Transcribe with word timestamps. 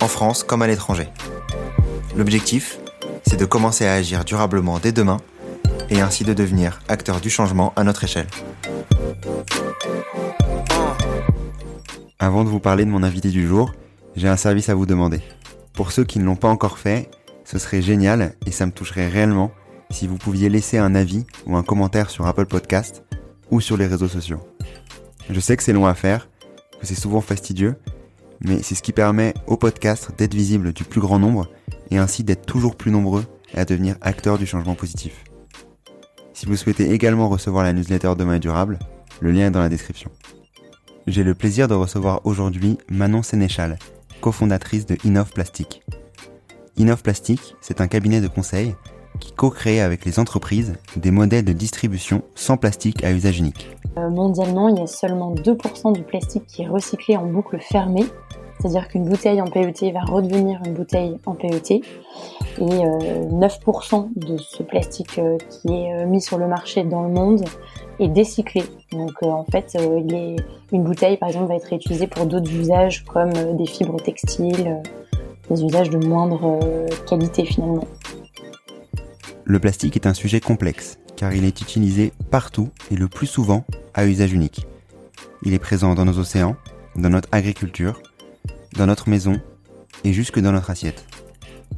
en 0.00 0.08
France 0.08 0.42
comme 0.42 0.62
à 0.62 0.66
l'étranger. 0.66 1.08
L'objectif, 2.16 2.78
c'est 3.26 3.36
de 3.36 3.44
commencer 3.44 3.86
à 3.86 3.94
agir 3.94 4.24
durablement 4.24 4.78
dès 4.78 4.92
demain 4.92 5.18
et 5.90 6.00
ainsi 6.00 6.24
de 6.24 6.32
devenir 6.32 6.80
acteur 6.88 7.20
du 7.20 7.30
changement 7.30 7.72
à 7.76 7.84
notre 7.84 8.04
échelle. 8.04 8.26
Avant 12.18 12.44
de 12.44 12.48
vous 12.48 12.60
parler 12.60 12.84
de 12.84 12.90
mon 12.90 13.02
invité 13.02 13.30
du 13.30 13.46
jour, 13.46 13.72
j'ai 14.16 14.28
un 14.28 14.36
service 14.36 14.68
à 14.68 14.74
vous 14.74 14.86
demander. 14.86 15.20
Pour 15.72 15.92
ceux 15.92 16.04
qui 16.04 16.18
ne 16.18 16.24
l'ont 16.24 16.36
pas 16.36 16.48
encore 16.48 16.78
fait, 16.78 17.10
ce 17.44 17.58
serait 17.58 17.82
génial 17.82 18.34
et 18.46 18.50
ça 18.50 18.64
me 18.64 18.72
toucherait 18.72 19.08
réellement 19.08 19.50
si 19.90 20.06
vous 20.06 20.16
pouviez 20.16 20.48
laisser 20.48 20.78
un 20.78 20.94
avis 20.94 21.26
ou 21.46 21.56
un 21.56 21.62
commentaire 21.62 22.10
sur 22.10 22.26
Apple 22.26 22.46
Podcast 22.46 23.02
ou 23.50 23.60
sur 23.60 23.76
les 23.76 23.86
réseaux 23.86 24.08
sociaux. 24.08 24.40
Je 25.30 25.40
sais 25.40 25.56
que 25.56 25.62
c'est 25.62 25.72
long 25.72 25.86
à 25.86 25.94
faire, 25.94 26.28
que 26.80 26.86
c'est 26.86 26.94
souvent 26.94 27.20
fastidieux, 27.20 27.76
mais 28.40 28.62
c'est 28.62 28.74
ce 28.74 28.82
qui 28.82 28.92
permet 28.92 29.34
au 29.46 29.56
podcast 29.56 30.10
d'être 30.16 30.34
visible 30.34 30.72
du 30.72 30.84
plus 30.84 31.00
grand 31.00 31.18
nombre 31.18 31.48
et 31.90 31.98
ainsi 31.98 32.24
d'être 32.24 32.46
toujours 32.46 32.76
plus 32.76 32.90
nombreux 32.90 33.24
à 33.54 33.64
devenir 33.64 33.96
acteurs 34.00 34.38
du 34.38 34.46
changement 34.46 34.74
positif. 34.74 35.24
Si 36.32 36.46
vous 36.46 36.56
souhaitez 36.56 36.92
également 36.92 37.28
recevoir 37.28 37.64
la 37.64 37.72
newsletter 37.72 38.14
Demain 38.18 38.38
durable, 38.38 38.78
le 39.20 39.30
lien 39.30 39.46
est 39.46 39.50
dans 39.50 39.60
la 39.60 39.68
description. 39.68 40.10
J'ai 41.06 41.22
le 41.22 41.34
plaisir 41.34 41.68
de 41.68 41.74
recevoir 41.74 42.20
aujourd'hui 42.24 42.78
Manon 42.88 43.22
Sénéchal, 43.22 43.78
cofondatrice 44.20 44.86
de 44.86 44.96
Innov 45.04 45.32
Plastic. 45.32 45.82
Innov 46.76 47.02
Plastic, 47.02 47.54
c'est 47.60 47.80
un 47.80 47.86
cabinet 47.86 48.20
de 48.20 48.28
conseil 48.28 48.74
qui 49.20 49.32
co-crée 49.32 49.80
avec 49.80 50.04
les 50.04 50.18
entreprises 50.18 50.74
des 50.96 51.10
modèles 51.10 51.44
de 51.44 51.52
distribution 51.52 52.22
sans 52.34 52.56
plastique 52.56 53.04
à 53.04 53.12
usage 53.12 53.38
unique. 53.38 53.68
Euh, 53.96 54.10
mondialement, 54.10 54.68
il 54.68 54.78
y 54.78 54.82
a 54.82 54.86
seulement 54.86 55.34
2% 55.34 55.92
du 55.92 56.02
plastique 56.02 56.46
qui 56.46 56.62
est 56.62 56.68
recyclé 56.68 57.16
en 57.16 57.26
boucle 57.26 57.58
fermée, 57.60 58.04
c'est-à-dire 58.58 58.88
qu'une 58.88 59.04
bouteille 59.04 59.40
en 59.40 59.46
PET 59.46 59.92
va 59.92 60.00
redevenir 60.00 60.60
une 60.64 60.74
bouteille 60.74 61.16
en 61.26 61.34
PET, 61.34 61.70
et 61.70 61.82
9% 62.58 63.94
euh, 63.94 64.02
de 64.16 64.36
ce 64.36 64.62
plastique 64.62 65.18
euh, 65.18 65.38
qui 65.48 65.68
est 65.68 66.06
mis 66.06 66.20
sur 66.20 66.38
le 66.38 66.46
marché 66.46 66.82
dans 66.82 67.02
le 67.02 67.10
monde 67.10 67.44
est 68.00 68.08
décyclé. 68.08 68.64
Donc 68.90 69.22
en 69.22 69.44
fait, 69.44 69.76
une 70.72 70.82
bouteille 70.82 71.16
par 71.16 71.28
exemple 71.28 71.48
va 71.48 71.56
être 71.56 71.68
réutilisée 71.68 72.08
pour 72.08 72.26
d'autres 72.26 72.52
usages 72.52 73.04
comme 73.04 73.32
des 73.56 73.66
fibres 73.66 74.00
textiles, 74.00 74.82
des 75.48 75.64
usages 75.64 75.90
de 75.90 76.04
moindre 76.04 76.58
qualité 77.06 77.44
finalement. 77.44 77.84
Le 79.46 79.58
plastique 79.58 79.96
est 79.96 80.06
un 80.06 80.14
sujet 80.14 80.40
complexe 80.40 80.98
car 81.16 81.34
il 81.34 81.44
est 81.44 81.60
utilisé 81.60 82.12
partout 82.30 82.70
et 82.90 82.96
le 82.96 83.08
plus 83.08 83.26
souvent 83.26 83.64
à 83.92 84.06
usage 84.06 84.32
unique. 84.32 84.66
Il 85.42 85.52
est 85.52 85.58
présent 85.58 85.94
dans 85.94 86.06
nos 86.06 86.18
océans, 86.18 86.56
dans 86.96 87.10
notre 87.10 87.28
agriculture, 87.30 88.02
dans 88.76 88.86
notre 88.86 89.08
maison 89.08 89.40
et 90.02 90.12
jusque 90.12 90.40
dans 90.40 90.52
notre 90.52 90.70
assiette. 90.70 91.06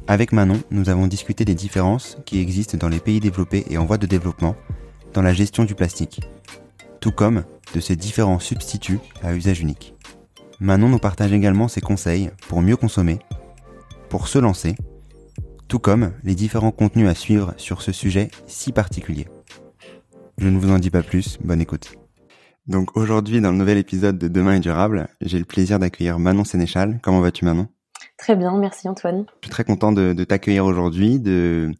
Avec 0.07 0.31
Manon, 0.31 0.61
nous 0.71 0.89
avons 0.89 1.07
discuté 1.07 1.43
des 1.43 1.55
différences 1.55 2.17
qui 2.25 2.39
existent 2.39 2.77
dans 2.77 2.87
les 2.87 2.99
pays 2.99 3.19
développés 3.19 3.65
et 3.69 3.77
en 3.77 3.85
voie 3.85 3.97
de 3.97 4.07
développement 4.07 4.55
dans 5.13 5.21
la 5.21 5.33
gestion 5.33 5.65
du 5.65 5.75
plastique, 5.75 6.21
tout 7.01 7.11
comme 7.11 7.43
de 7.75 7.79
ces 7.81 7.97
différents 7.97 8.39
substituts 8.39 8.99
à 9.21 9.33
usage 9.33 9.59
unique. 9.59 9.93
Manon 10.61 10.87
nous 10.87 10.99
partage 10.99 11.33
également 11.33 11.67
ses 11.67 11.81
conseils 11.81 12.31
pour 12.47 12.61
mieux 12.61 12.77
consommer, 12.77 13.19
pour 14.09 14.29
se 14.29 14.39
lancer 14.39 14.75
tout 15.67 15.79
comme 15.79 16.13
les 16.23 16.35
différents 16.35 16.71
contenus 16.71 17.09
à 17.09 17.13
suivre 17.13 17.53
sur 17.57 17.81
ce 17.81 17.91
sujet 17.91 18.29
si 18.45 18.71
particulier. 18.71 19.27
Je 20.37 20.47
ne 20.47 20.57
vous 20.57 20.71
en 20.71 20.79
dis 20.79 20.89
pas 20.89 21.03
plus, 21.03 21.37
bonne 21.43 21.61
écoute. 21.61 21.93
Donc 22.67 22.95
aujourd'hui, 22.97 23.41
dans 23.41 23.51
le 23.51 23.57
nouvel 23.57 23.77
épisode 23.77 24.17
de 24.17 24.27
Demain 24.27 24.55
est 24.55 24.59
durable, 24.59 25.07
j'ai 25.21 25.39
le 25.39 25.45
plaisir 25.45 25.79
d'accueillir 25.79 26.19
Manon 26.19 26.43
Sénéchal. 26.43 26.99
Comment 27.01 27.21
vas-tu 27.21 27.45
Manon? 27.45 27.67
Très 28.17 28.35
bien, 28.35 28.57
merci 28.57 28.87
Antoine. 28.87 29.25
Je 29.41 29.47
suis 29.47 29.51
très 29.51 29.63
content 29.63 29.91
de, 29.91 30.23
t'accueillir 30.23 30.65
aujourd'hui, 30.65 31.19
de 31.19 31.71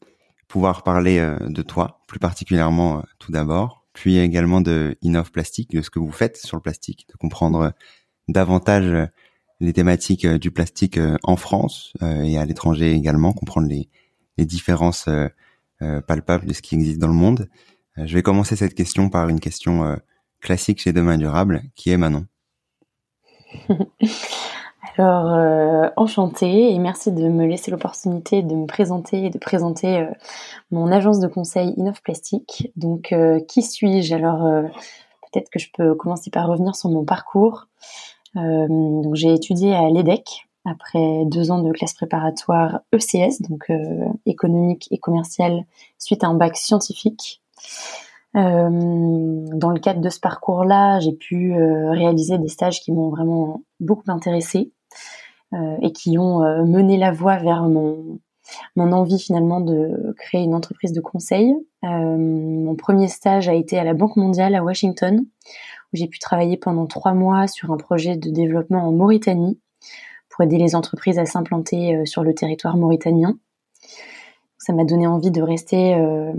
pouvoir 0.47 0.84
parler 0.84 1.20
euh, 1.20 1.38
de 1.42 1.62
toi, 1.62 2.00
plus 2.08 2.20
particulièrement 2.20 3.00
euh, 3.00 3.02
tout 3.20 3.31
d'abord, 3.31 3.86
puis 3.94 4.18
également 4.18 4.62
de 4.62 4.97
Innov 5.02 5.31
Plastique, 5.31 5.72
de 5.72 5.81
ce 5.81 5.90
que 5.90 6.00
vous 6.00 6.12
faites 6.12 6.38
sur 6.38 6.56
le 6.58 6.62
plastique, 6.62 7.06
de 7.09 7.18
comprendre 7.18 7.62
euh, 7.62 7.70
davantage 8.28 9.09
les 9.59 9.73
thématiques 9.73 10.25
euh, 10.25 10.38
du 10.38 10.51
plastique 10.51 10.97
euh, 10.97 11.18
en 11.23 11.35
France 11.35 11.94
euh, 12.01 12.22
et 12.22 12.38
à 12.38 12.45
l'étranger 12.45 12.91
également, 12.94 13.34
comprendre 13.34 13.68
les, 13.68 13.90
différences 14.40 15.09
palpables 16.06 16.45
de 16.45 16.53
ce 16.53 16.62
qui 16.62 16.75
existe 16.75 17.00
dans 17.00 17.07
le 17.07 17.13
monde. 17.13 17.50
je 17.97 18.13
vais 18.13 18.22
commencer 18.22 18.56
cette 18.56 18.75
question 18.75 19.09
par 19.09 19.29
une 19.29 19.40
question 19.40 19.97
classique 20.41 20.79
chez 20.79 20.94
Demain 20.94 21.17
Durable, 21.17 21.63
qui 21.73 21.90
est 21.90 21.97
Manon. 21.97 22.28
Alors, 24.97 25.34
euh, 25.34 25.90
enchantée 25.97 26.72
et 26.72 26.78
merci 26.78 27.12
de 27.12 27.29
me 27.29 27.47
laisser 27.47 27.72
l'opportunité 27.72 28.44
de 28.44 28.53
me 28.53 28.67
présenter 28.67 29.25
et 29.25 29.29
de 29.31 29.40
présenter 29.40 30.07
mon 30.69 30.91
agence 30.91 31.19
de 31.19 31.28
conseil 31.28 31.73
Innov 31.75 32.03
Plastique. 32.03 32.72
Donc, 32.75 33.12
qui 33.47 33.63
suis-je? 33.63 34.13
Alors, 34.13 34.69
peut-être 35.31 35.50
que 35.50 35.57
je 35.57 35.69
peux 35.75 35.96
commencer 35.96 36.29
par 36.29 36.47
revenir 36.47 36.75
sur 36.75 36.91
mon 36.91 37.06
parcours. 37.06 37.67
Euh, 38.36 38.68
donc 38.68 39.16
j'ai 39.16 39.34
étudié 39.34 39.74
à 39.74 39.90
l'EDEC 39.90 40.48
après 40.66 41.24
deux 41.26 41.50
ans 41.50 41.62
de 41.62 41.72
classe 41.72 41.94
préparatoire 41.94 42.82
ECS, 42.94 43.42
donc 43.42 43.70
euh, 43.70 44.06
économique 44.26 44.88
et 44.92 44.98
commercial, 44.98 45.64
suite 45.98 46.24
à 46.24 46.28
un 46.28 46.34
bac 46.34 46.58
scientifique. 46.58 47.42
Euh, 48.36 48.70
dans 49.54 49.70
le 49.70 49.80
cadre 49.80 50.02
de 50.02 50.10
ce 50.10 50.20
parcours-là, 50.20 51.00
j'ai 51.00 51.14
pu 51.14 51.54
réaliser 51.56 52.38
des 52.38 52.50
stages 52.50 52.82
qui 52.82 52.92
m'ont 52.92 53.10
vraiment 53.10 53.62
beaucoup 53.80 54.04
intéressée 54.12 54.72
et 55.82 55.94
qui 55.94 56.18
ont 56.18 56.40
mené 56.66 56.98
la 56.98 57.14
voie 57.14 57.38
vers 57.38 57.64
mon, 57.64 58.20
mon 58.76 58.92
envie 58.92 59.18
finalement 59.18 59.62
de 59.62 60.14
créer 60.18 60.44
une 60.44 60.54
entreprise 60.54 60.92
de 60.92 61.00
conseil. 61.00 61.54
mon 61.84 62.76
premier 62.76 63.08
stage 63.08 63.48
a 63.48 63.54
été 63.54 63.80
à 63.80 63.86
la 63.86 63.94
Banque 63.94 64.18
mondiale 64.18 64.56
à 64.56 64.64
Washington, 64.64 65.26
où 65.94 65.98
j'ai 65.98 66.08
pu 66.08 66.20
travailler 66.20 66.58
pendant 66.58 66.86
trois 66.86 67.14
mois 67.14 67.48
sur 67.48 67.72
un 67.72 67.78
projet 67.78 68.18
de 68.18 68.30
développement 68.30 68.88
en 68.88 68.92
Mauritanie 68.92 69.59
pour 70.30 70.44
aider 70.44 70.58
les 70.58 70.75
entreprises 70.75 71.20
à 71.20 71.25
s'implanter 71.25 71.96
euh, 71.96 72.06
sur 72.06 72.24
le 72.24 72.34
territoire 72.34 72.78
mauritanien. 72.78 73.38
Ça 74.58 74.74
m'a 74.74 74.84
donné 74.84 75.08
envie 75.08 75.31
de 75.31 75.42
rester 75.42 75.96
euh, 75.96 76.34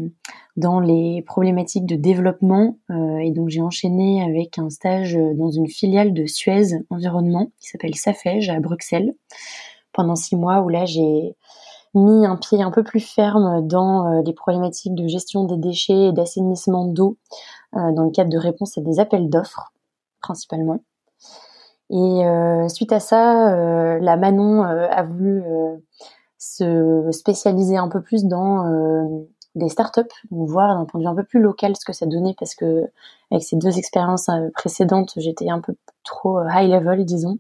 dans 0.57 0.81
les 0.81 1.23
problématiques 1.23 1.87
de 1.87 1.97
développement 1.97 2.79
euh, 2.91 3.19
et 3.19 3.31
donc 3.31 3.49
j'ai 3.49 3.63
enchaîné 3.63 4.23
avec 4.23 4.59
un 4.59 4.71
stage 4.71 5.19
dans 5.35 5.51
une 5.51 5.69
filiale 5.69 6.13
de 6.13 6.27
Suez 6.27 6.75
Environnement 6.91 7.51
qui 7.61 7.69
s'appelle 7.69 7.95
Safej 7.95 8.51
à 8.51 8.61
Bruxelles 8.61 9.15
pendant 9.93 10.17
six 10.17 10.37
mois 10.37 10.61
où 10.61 10.69
là 10.69 10.85
j'ai 10.85 11.37
mis 11.95 12.27
un 12.27 12.37
pied 12.37 12.63
un 12.63 12.71
peu 12.71 12.83
plus 12.83 13.01
ferme 13.01 13.67
dans 13.67 14.23
les 14.23 14.33
problématiques 14.33 14.95
de 14.95 15.07
gestion 15.07 15.45
des 15.45 15.57
déchets 15.57 16.09
et 16.09 16.13
d'assainissement 16.13 16.87
d'eau 16.87 17.17
euh, 17.77 17.93
dans 17.93 18.05
le 18.05 18.11
cadre 18.11 18.31
de 18.31 18.39
réponse 18.39 18.79
à 18.79 18.81
des 18.81 18.99
appels 18.99 19.29
d'offres 19.29 19.73
principalement. 20.23 20.83
Et 21.91 22.27
euh, 22.27 22.67
suite 22.69 22.93
à 22.93 23.01
ça, 23.01 23.53
euh, 23.53 23.99
la 24.01 24.17
Manon 24.17 24.63
a 24.63 25.03
voulu 25.03 25.43
se 26.39 27.09
spécialiser 27.13 27.77
un 27.77 27.89
peu 27.89 28.01
plus 28.01 28.25
dans 28.25 28.65
des 29.55 29.69
startups, 29.69 30.03
donc 30.31 30.49
voir 30.49 30.79
d'un 30.79 30.87
point 30.87 31.01
de 31.01 31.05
vue 31.05 31.11
un 31.11 31.15
peu 31.15 31.25
plus 31.25 31.41
local 31.41 31.77
ce 31.77 31.85
que 31.85 31.93
ça 31.93 32.07
donnait 32.07 32.35
parce 32.39 32.55
que 32.55 32.85
avec 33.31 33.43
ces 33.43 33.57
deux 33.57 33.77
expériences 33.77 34.31
précédentes, 34.55 35.13
j'étais 35.17 35.51
un 35.51 35.61
peu 35.61 35.75
trop 36.05 36.41
high 36.43 36.71
level, 36.71 37.05
disons. 37.05 37.39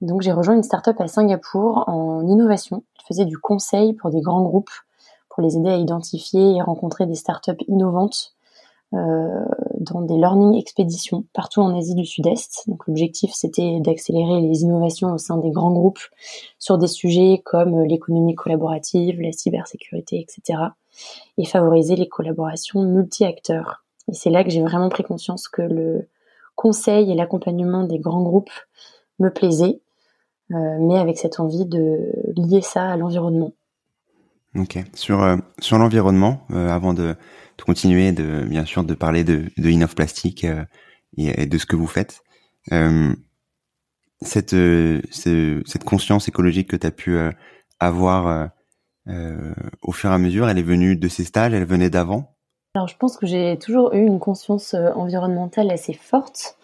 Donc 0.00 0.22
j'ai 0.22 0.32
rejoint 0.32 0.54
une 0.54 0.62
startup 0.62 1.00
à 1.00 1.08
Singapour 1.08 1.84
en 1.88 2.26
innovation. 2.26 2.84
Je 3.00 3.06
faisais 3.06 3.24
du 3.24 3.38
conseil 3.38 3.94
pour 3.94 4.10
des 4.10 4.20
grands 4.20 4.42
groupes 4.42 4.70
pour 5.28 5.42
les 5.42 5.56
aider 5.56 5.70
à 5.70 5.76
identifier 5.76 6.56
et 6.56 6.62
rencontrer 6.62 7.06
des 7.06 7.14
startups 7.14 7.64
innovantes 7.68 8.34
euh, 8.94 9.44
dans 9.80 10.00
des 10.00 10.14
learning 10.14 10.58
expéditions 10.58 11.24
partout 11.34 11.60
en 11.60 11.76
Asie 11.76 11.94
du 11.94 12.06
Sud-Est. 12.06 12.64
Donc 12.68 12.86
l'objectif 12.86 13.32
c'était 13.34 13.80
d'accélérer 13.80 14.40
les 14.40 14.62
innovations 14.62 15.12
au 15.12 15.18
sein 15.18 15.36
des 15.36 15.50
grands 15.50 15.72
groupes 15.72 16.00
sur 16.58 16.78
des 16.78 16.86
sujets 16.86 17.42
comme 17.44 17.82
l'économie 17.82 18.34
collaborative, 18.34 19.20
la 19.20 19.32
cybersécurité, 19.32 20.20
etc. 20.20 20.60
et 21.36 21.44
favoriser 21.44 21.96
les 21.96 22.08
collaborations 22.08 22.82
multi-acteurs. 22.82 23.84
Et 24.08 24.14
c'est 24.14 24.30
là 24.30 24.42
que 24.42 24.50
j'ai 24.50 24.62
vraiment 24.62 24.88
pris 24.88 25.02
conscience 25.02 25.48
que 25.48 25.62
le 25.62 26.08
conseil 26.56 27.12
et 27.12 27.14
l'accompagnement 27.14 27.84
des 27.84 27.98
grands 27.98 28.22
groupes 28.22 28.50
me 29.18 29.30
plaisait. 29.30 29.80
Mais 30.50 30.98
avec 30.98 31.18
cette 31.18 31.40
envie 31.40 31.66
de 31.66 32.12
lier 32.36 32.62
ça 32.62 32.90
à 32.90 32.96
l'environnement. 32.96 33.52
Ok. 34.54 34.78
Sur 34.94 35.38
sur 35.60 35.78
l'environnement, 35.78 36.46
avant 36.50 36.94
de, 36.94 37.14
de, 37.58 37.62
continuer, 37.64 38.12
de 38.12 38.44
bien 38.48 38.64
sûr 38.64 38.84
de 38.84 38.94
parler 38.94 39.24
de, 39.24 39.44
de 39.56 39.68
Innov 39.68 39.94
Plastique 39.94 40.46
et, 41.16 41.46
de 41.46 41.58
ce 41.58 41.66
que 41.66 41.76
vous 41.76 41.86
faites, 41.86 42.22
cette 44.22 44.56
cette 45.12 45.84
conscience 45.84 46.28
écologique 46.28 46.70
que 46.70 46.76
tu 46.76 46.86
as 46.86 46.90
pu 46.90 47.18
avoir 47.78 48.50
au 49.82 49.92
fur 49.92 50.10
et 50.10 50.14
à 50.14 50.18
mesure, 50.18 50.48
elle 50.48 50.58
est 50.58 50.62
venue 50.62 50.96
de 50.96 51.08
ces 51.08 51.24
stages, 51.24 51.52
elle 51.52 51.66
venait 51.66 51.90
d'avant? 51.90 52.37
Alors, 52.74 52.86
je 52.86 52.96
pense 52.96 53.16
que 53.16 53.26
j'ai 53.26 53.58
toujours 53.58 53.94
eu 53.94 54.04
une 54.06 54.20
conscience 54.20 54.74
euh, 54.74 54.92
environnementale 54.94 55.70
assez 55.70 55.94
forte, 55.94 56.56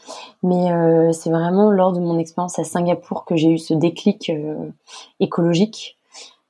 mais 0.43 0.71
euh, 0.71 1.13
c'est 1.13 1.31
vraiment 1.31 1.71
lors 1.71 1.93
de 1.93 1.99
mon 1.99 2.19
expérience 2.19 2.59
à 2.59 2.65
Singapour 2.65 3.25
que 3.25 3.37
j'ai 3.37 3.51
eu 3.51 3.59
ce 3.59 3.73
déclic 3.73 4.31
euh, 4.31 4.71
écologique. 5.21 5.99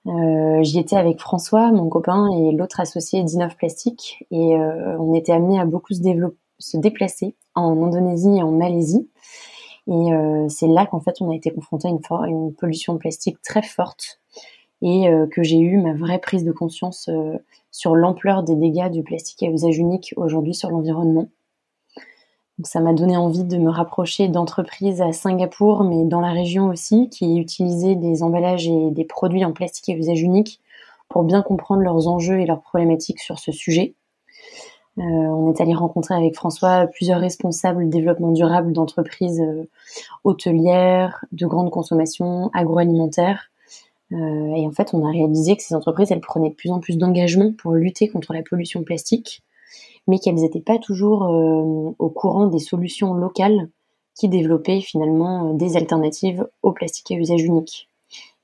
J'y 0.07 0.79
étais 0.79 0.97
avec 0.97 1.19
François, 1.19 1.73
mon 1.73 1.89
copain, 1.89 2.29
et 2.37 2.53
l'autre 2.53 2.79
associé 2.79 3.23
d'Inov 3.23 3.57
Plastique, 3.57 4.27
et 4.31 4.55
on 4.55 5.15
était 5.15 5.33
amenés 5.33 5.59
à 5.59 5.65
beaucoup 5.65 5.95
se, 5.95 6.77
déplacer 6.77 7.37
en 7.55 7.83
Indonésie 7.83 8.37
et 8.37 8.43
en 8.43 8.51
Malaisie. 8.51 9.09
Et 9.87 10.11
c'est 10.51 10.67
là 10.67 10.85
qu'en 10.85 11.01
fait 11.01 11.23
on 11.23 11.31
a 11.31 11.35
été 11.35 11.51
confronté 11.51 11.89
à 11.89 12.27
une 12.27 12.53
pollution 12.53 12.99
plastique 12.99 13.41
très 13.41 13.63
forte 13.63 14.21
et 14.83 15.07
que 15.33 15.43
j'ai 15.43 15.59
eu 15.59 15.79
ma 15.79 15.95
vraie 15.95 16.19
prise 16.19 16.45
de 16.45 16.53
conscience 16.53 17.09
sur 17.75 17.97
l'ampleur 17.97 18.45
des 18.45 18.55
dégâts 18.55 18.89
du 18.89 19.03
plastique 19.03 19.43
à 19.43 19.51
usage 19.51 19.79
unique 19.79 20.15
aujourd'hui 20.17 20.55
sur 20.55 20.71
l'environnement. 20.71 21.27
ça 22.63 22.79
m'a 22.79 22.93
donné 22.93 23.17
envie 23.17 23.43
de 23.43 23.59
me 23.59 23.69
rapprocher 23.69 24.29
d'entreprises 24.29 25.03
à 25.03 25.13
Singapour, 25.13 25.83
mais 25.83 26.05
dans 26.05 26.21
la 26.21 26.31
région 26.31 26.69
aussi, 26.69 27.11
qui 27.11 27.37
utilisaient 27.37 27.97
des 27.97 28.23
emballages 28.23 28.69
et 28.69 28.93
des 28.93 29.05
produits 29.05 29.45
en 29.45 29.53
plastique 29.53 29.89
à 29.89 29.99
usage 29.99 30.23
unique 30.23 30.61
pour 31.09 31.25
bien 31.25 31.43
comprendre 31.43 31.83
leurs 31.83 32.07
enjeux 32.07 32.39
et 32.39 32.47
leurs 32.47 32.63
problématiques 32.63 33.19
sur 33.19 33.41
ce 33.41 33.51
sujet. 33.51 33.97
Euh, 34.99 35.03
on 35.03 35.53
est 35.53 35.61
allé 35.61 35.75
rencontrer 35.75 36.15
avec 36.15 36.37
François 36.37 36.87
plusieurs 36.87 37.19
responsables 37.19 37.89
développement 37.89 38.31
durable 38.31 38.73
d'entreprises 38.73 39.41
euh, 39.41 39.69
hôtelières, 40.23 41.25
de 41.33 41.47
grande 41.47 41.73
consommation, 41.73 42.51
agroalimentaires, 42.55 43.51
euh, 43.51 43.54
et 44.11 44.67
en 44.67 44.71
fait, 44.71 44.95
on 44.95 45.05
a 45.05 45.11
réalisé 45.11 45.57
que 45.57 45.63
ces 45.63 45.75
entreprises, 45.75 46.13
elles 46.13 46.21
prenaient 46.21 46.51
de 46.51 46.55
plus 46.55 46.71
en 46.71 46.81
plus 46.81 46.99
d'engagement 46.99 47.53
pour 47.53 47.73
lutter 47.73 48.09
contre 48.09 48.33
la 48.33 48.43
pollution 48.43 48.85
plastique, 48.85 49.43
mais 50.07 50.19
qu'elles 50.19 50.35
n'étaient 50.37 50.61
pas 50.61 50.79
toujours 50.79 51.25
euh, 51.25 51.95
au 51.99 52.11
courant 52.11 52.47
des 52.47 52.59
solutions 52.59 53.15
locales 53.15 53.71
qui 54.15 54.29
développaient 54.29 54.81
finalement 54.81 55.51
euh, 55.51 55.55
des 55.55 55.77
alternatives 55.77 56.47
au 56.63 56.73
plastique 56.73 57.11
à 57.11 57.15
usage 57.15 57.43
unique 57.43 57.89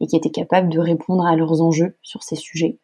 et 0.00 0.06
qui 0.06 0.16
étaient 0.16 0.30
capables 0.30 0.70
de 0.70 0.80
répondre 0.80 1.24
à 1.24 1.36
leurs 1.36 1.62
enjeux 1.62 1.94
sur 2.02 2.22
ces 2.22 2.36
sujets. 2.36 2.78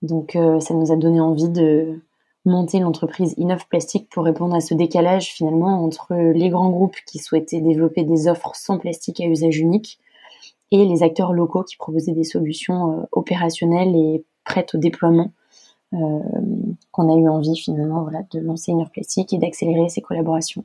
Donc 0.00 0.32
ça 0.32 0.74
nous 0.74 0.90
a 0.90 0.96
donné 0.96 1.20
envie 1.20 1.48
de 1.48 2.00
monter 2.44 2.80
l'entreprise 2.80 3.34
Innov 3.36 3.68
Plastique 3.68 4.08
pour 4.10 4.24
répondre 4.24 4.54
à 4.54 4.60
ce 4.60 4.74
décalage 4.74 5.32
finalement 5.32 5.84
entre 5.84 6.14
les 6.14 6.48
grands 6.48 6.70
groupes 6.70 6.96
qui 7.06 7.18
souhaitaient 7.18 7.60
développer 7.60 8.02
des 8.02 8.26
offres 8.26 8.52
sans 8.54 8.78
plastique 8.78 9.20
à 9.20 9.26
usage 9.26 9.58
unique 9.58 10.00
et 10.72 10.86
les 10.86 11.02
acteurs 11.02 11.32
locaux 11.34 11.62
qui 11.62 11.76
proposaient 11.76 12.14
des 12.14 12.24
solutions 12.24 12.92
euh, 12.92 13.02
opérationnelles 13.12 13.94
et 13.94 14.24
prêtes 14.44 14.74
au 14.74 14.78
déploiement 14.78 15.32
euh, 15.92 15.98
qu'on 16.90 17.12
a 17.12 17.16
eu 17.16 17.28
envie 17.28 17.56
finalement 17.56 18.02
voilà, 18.02 18.22
de 18.32 18.40
lancer 18.40 18.72
une 18.72 18.88
Plastique 18.88 19.32
et 19.34 19.38
d'accélérer 19.38 19.90
ces 19.90 20.00
collaborations. 20.00 20.64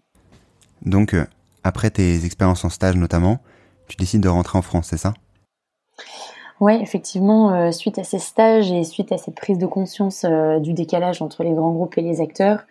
Donc, 0.86 1.14
euh, 1.14 1.26
après 1.64 1.90
tes 1.90 2.26
expériences 2.26 2.64
en 2.64 2.70
stage 2.70 2.96
notamment, 2.96 3.40
tu 3.90 3.98
décides 3.98 4.22
de 4.22 4.30
rentrer 4.30 4.58
en 4.58 4.62
France, 4.62 4.88
c'est 4.88 4.98
ça? 4.98 5.14
Oui, 6.60 6.74
effectivement, 6.82 7.72
suite 7.72 8.00
à 8.00 8.04
ces 8.04 8.18
stages 8.18 8.72
et 8.72 8.84
suite 8.84 9.12
à 9.12 9.18
cette 9.18 9.36
prise 9.36 9.60
de 9.60 9.68
conscience 9.68 10.26
du 10.60 10.74
décalage 10.74 11.22
entre 11.22 11.44
les 11.44 11.52
grands 11.52 11.72
groupes 11.72 11.98
et 12.00 12.02
les 12.02 12.20
acteurs, 12.20 12.66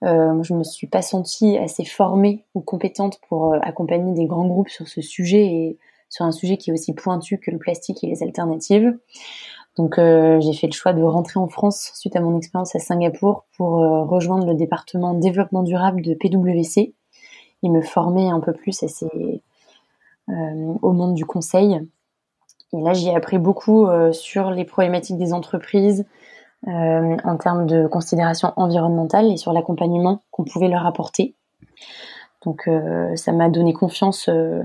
je 0.00 0.54
me 0.54 0.62
suis 0.62 0.86
pas 0.86 1.02
sentie 1.02 1.58
assez 1.58 1.84
formée 1.84 2.44
ou 2.54 2.60
compétente 2.60 3.18
pour 3.28 3.56
accompagner 3.62 4.12
des 4.12 4.26
grands 4.26 4.46
groupes 4.46 4.68
sur 4.68 4.86
ce 4.86 5.00
sujet 5.00 5.44
et 5.44 5.78
sur 6.12 6.26
un 6.26 6.32
sujet 6.32 6.58
qui 6.58 6.68
est 6.68 6.72
aussi 6.74 6.92
pointu 6.92 7.38
que 7.38 7.50
le 7.50 7.56
plastique 7.56 8.04
et 8.04 8.06
les 8.06 8.22
alternatives. 8.22 8.96
Donc 9.76 9.98
euh, 9.98 10.38
j'ai 10.40 10.52
fait 10.52 10.66
le 10.66 10.74
choix 10.74 10.92
de 10.92 11.02
rentrer 11.02 11.40
en 11.40 11.48
France 11.48 11.90
suite 11.94 12.14
à 12.14 12.20
mon 12.20 12.36
expérience 12.36 12.76
à 12.76 12.78
Singapour 12.78 13.46
pour 13.56 13.82
euh, 13.82 14.02
rejoindre 14.02 14.46
le 14.46 14.54
département 14.54 15.14
développement 15.14 15.62
durable 15.62 16.02
de 16.02 16.12
PwC 16.12 16.92
et 17.62 17.68
me 17.70 17.80
former 17.80 18.28
un 18.28 18.40
peu 18.40 18.52
plus 18.52 18.82
à 18.82 18.86
euh, 20.28 20.74
au 20.82 20.92
monde 20.92 21.14
du 21.14 21.24
conseil. 21.24 21.80
Et 22.74 22.80
là 22.82 22.92
j'ai 22.92 23.14
appris 23.14 23.38
beaucoup 23.38 23.86
sur 24.12 24.50
les 24.50 24.64
problématiques 24.64 25.18
des 25.18 25.32
entreprises 25.32 26.06
en 26.66 27.36
termes 27.38 27.66
de 27.66 27.86
considération 27.86 28.52
environnementale 28.56 29.30
et 29.30 29.36
sur 29.36 29.52
l'accompagnement 29.52 30.22
qu'on 30.30 30.44
pouvait 30.44 30.68
leur 30.68 30.86
apporter. 30.86 31.34
Donc 32.44 32.66
euh, 32.66 33.14
ça 33.16 33.32
m'a 33.32 33.48
donné 33.48 33.72
confiance 33.72 34.28
euh, 34.28 34.62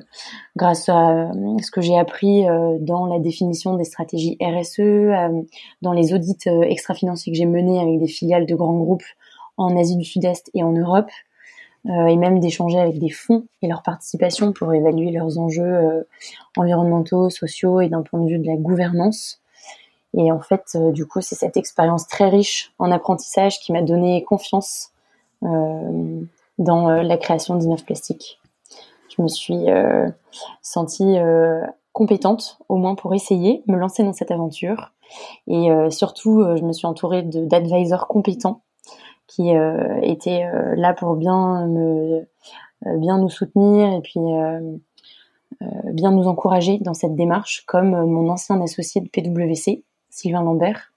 grâce 0.55 0.89
à 0.89 1.11
euh, 1.11 1.57
ce 1.61 1.69
que 1.69 1.81
j'ai 1.81 1.97
appris 1.97 2.45
dans 2.79 3.05
la 3.05 3.19
définition 3.19 3.75
des 3.75 3.83
stratégies 3.83 4.37
RSE, 4.41 4.81
dans 5.81 5.93
les 5.93 6.13
audits 6.13 6.37
extra-financiers 6.45 7.31
que 7.31 7.37
j'ai 7.37 7.45
menés 7.45 7.79
avec 7.79 7.99
des 7.99 8.07
filiales 8.07 8.45
de 8.45 8.55
grands 8.55 8.77
groupes 8.77 9.05
en 9.57 9.77
Asie 9.77 9.95
du 9.95 10.05
Sud-Est 10.05 10.49
et 10.53 10.63
en 10.63 10.71
Europe, 10.71 11.09
et 11.85 12.15
même 12.15 12.39
d'échanger 12.39 12.79
avec 12.79 12.99
des 12.99 13.09
fonds 13.09 13.45
et 13.61 13.67
leur 13.67 13.81
participation 13.81 14.51
pour 14.51 14.73
évaluer 14.73 15.11
leurs 15.11 15.39
enjeux 15.39 16.05
environnementaux, 16.57 17.29
sociaux 17.29 17.81
et 17.81 17.89
d'un 17.89 18.01
point 18.01 18.21
de 18.21 18.29
vue 18.29 18.39
de 18.39 18.47
la 18.47 18.55
gouvernance. 18.55 19.41
Et 20.17 20.31
en 20.31 20.39
fait, 20.39 20.77
du 20.93 21.05
coup, 21.05 21.21
c'est 21.21 21.35
cette 21.35 21.57
expérience 21.57 22.07
très 22.07 22.29
riche 22.29 22.73
en 22.79 22.91
apprentissage 22.91 23.59
qui 23.59 23.71
m'a 23.71 23.81
donné 23.81 24.23
confiance 24.23 24.91
dans 26.57 26.89
euh, 26.89 27.03
la 27.03 27.17
création 27.17 27.55
d'Inov 27.55 27.83
Plastique. 27.83 28.39
Je 29.15 29.21
me 29.21 29.27
suis 29.27 29.69
euh, 29.69 30.07
sentie 30.61 31.17
euh, 31.17 31.65
compétente, 31.93 32.59
au 32.69 32.77
moins 32.77 32.95
pour 32.95 33.13
essayer, 33.13 33.63
me 33.67 33.77
lancer 33.77 34.03
dans 34.03 34.13
cette 34.13 34.31
aventure. 34.31 34.91
Et 35.47 35.69
surtout, 35.89 36.43
je 36.57 36.63
me 36.63 36.73
suis 36.73 36.85
entourée 36.85 37.23
d'advisors 37.23 38.09
compétents 38.09 38.61
qui 39.25 39.51
étaient 40.01 40.45
là 40.75 40.93
pour 40.93 41.15
bien 41.15 41.65
me 41.65 42.27
bien 42.97 43.17
nous 43.17 43.29
soutenir 43.29 43.93
et 43.93 44.01
puis 44.01 44.19
bien 45.61 46.11
nous 46.11 46.27
encourager 46.27 46.77
dans 46.79 46.93
cette 46.93 47.15
démarche, 47.15 47.63
comme 47.67 48.05
mon 48.05 48.27
ancien 48.27 48.61
associé 48.61 48.99
de 48.99 49.07
PwC, 49.07 49.85
Sylvain 50.09 50.43
Lambert, 50.43 50.91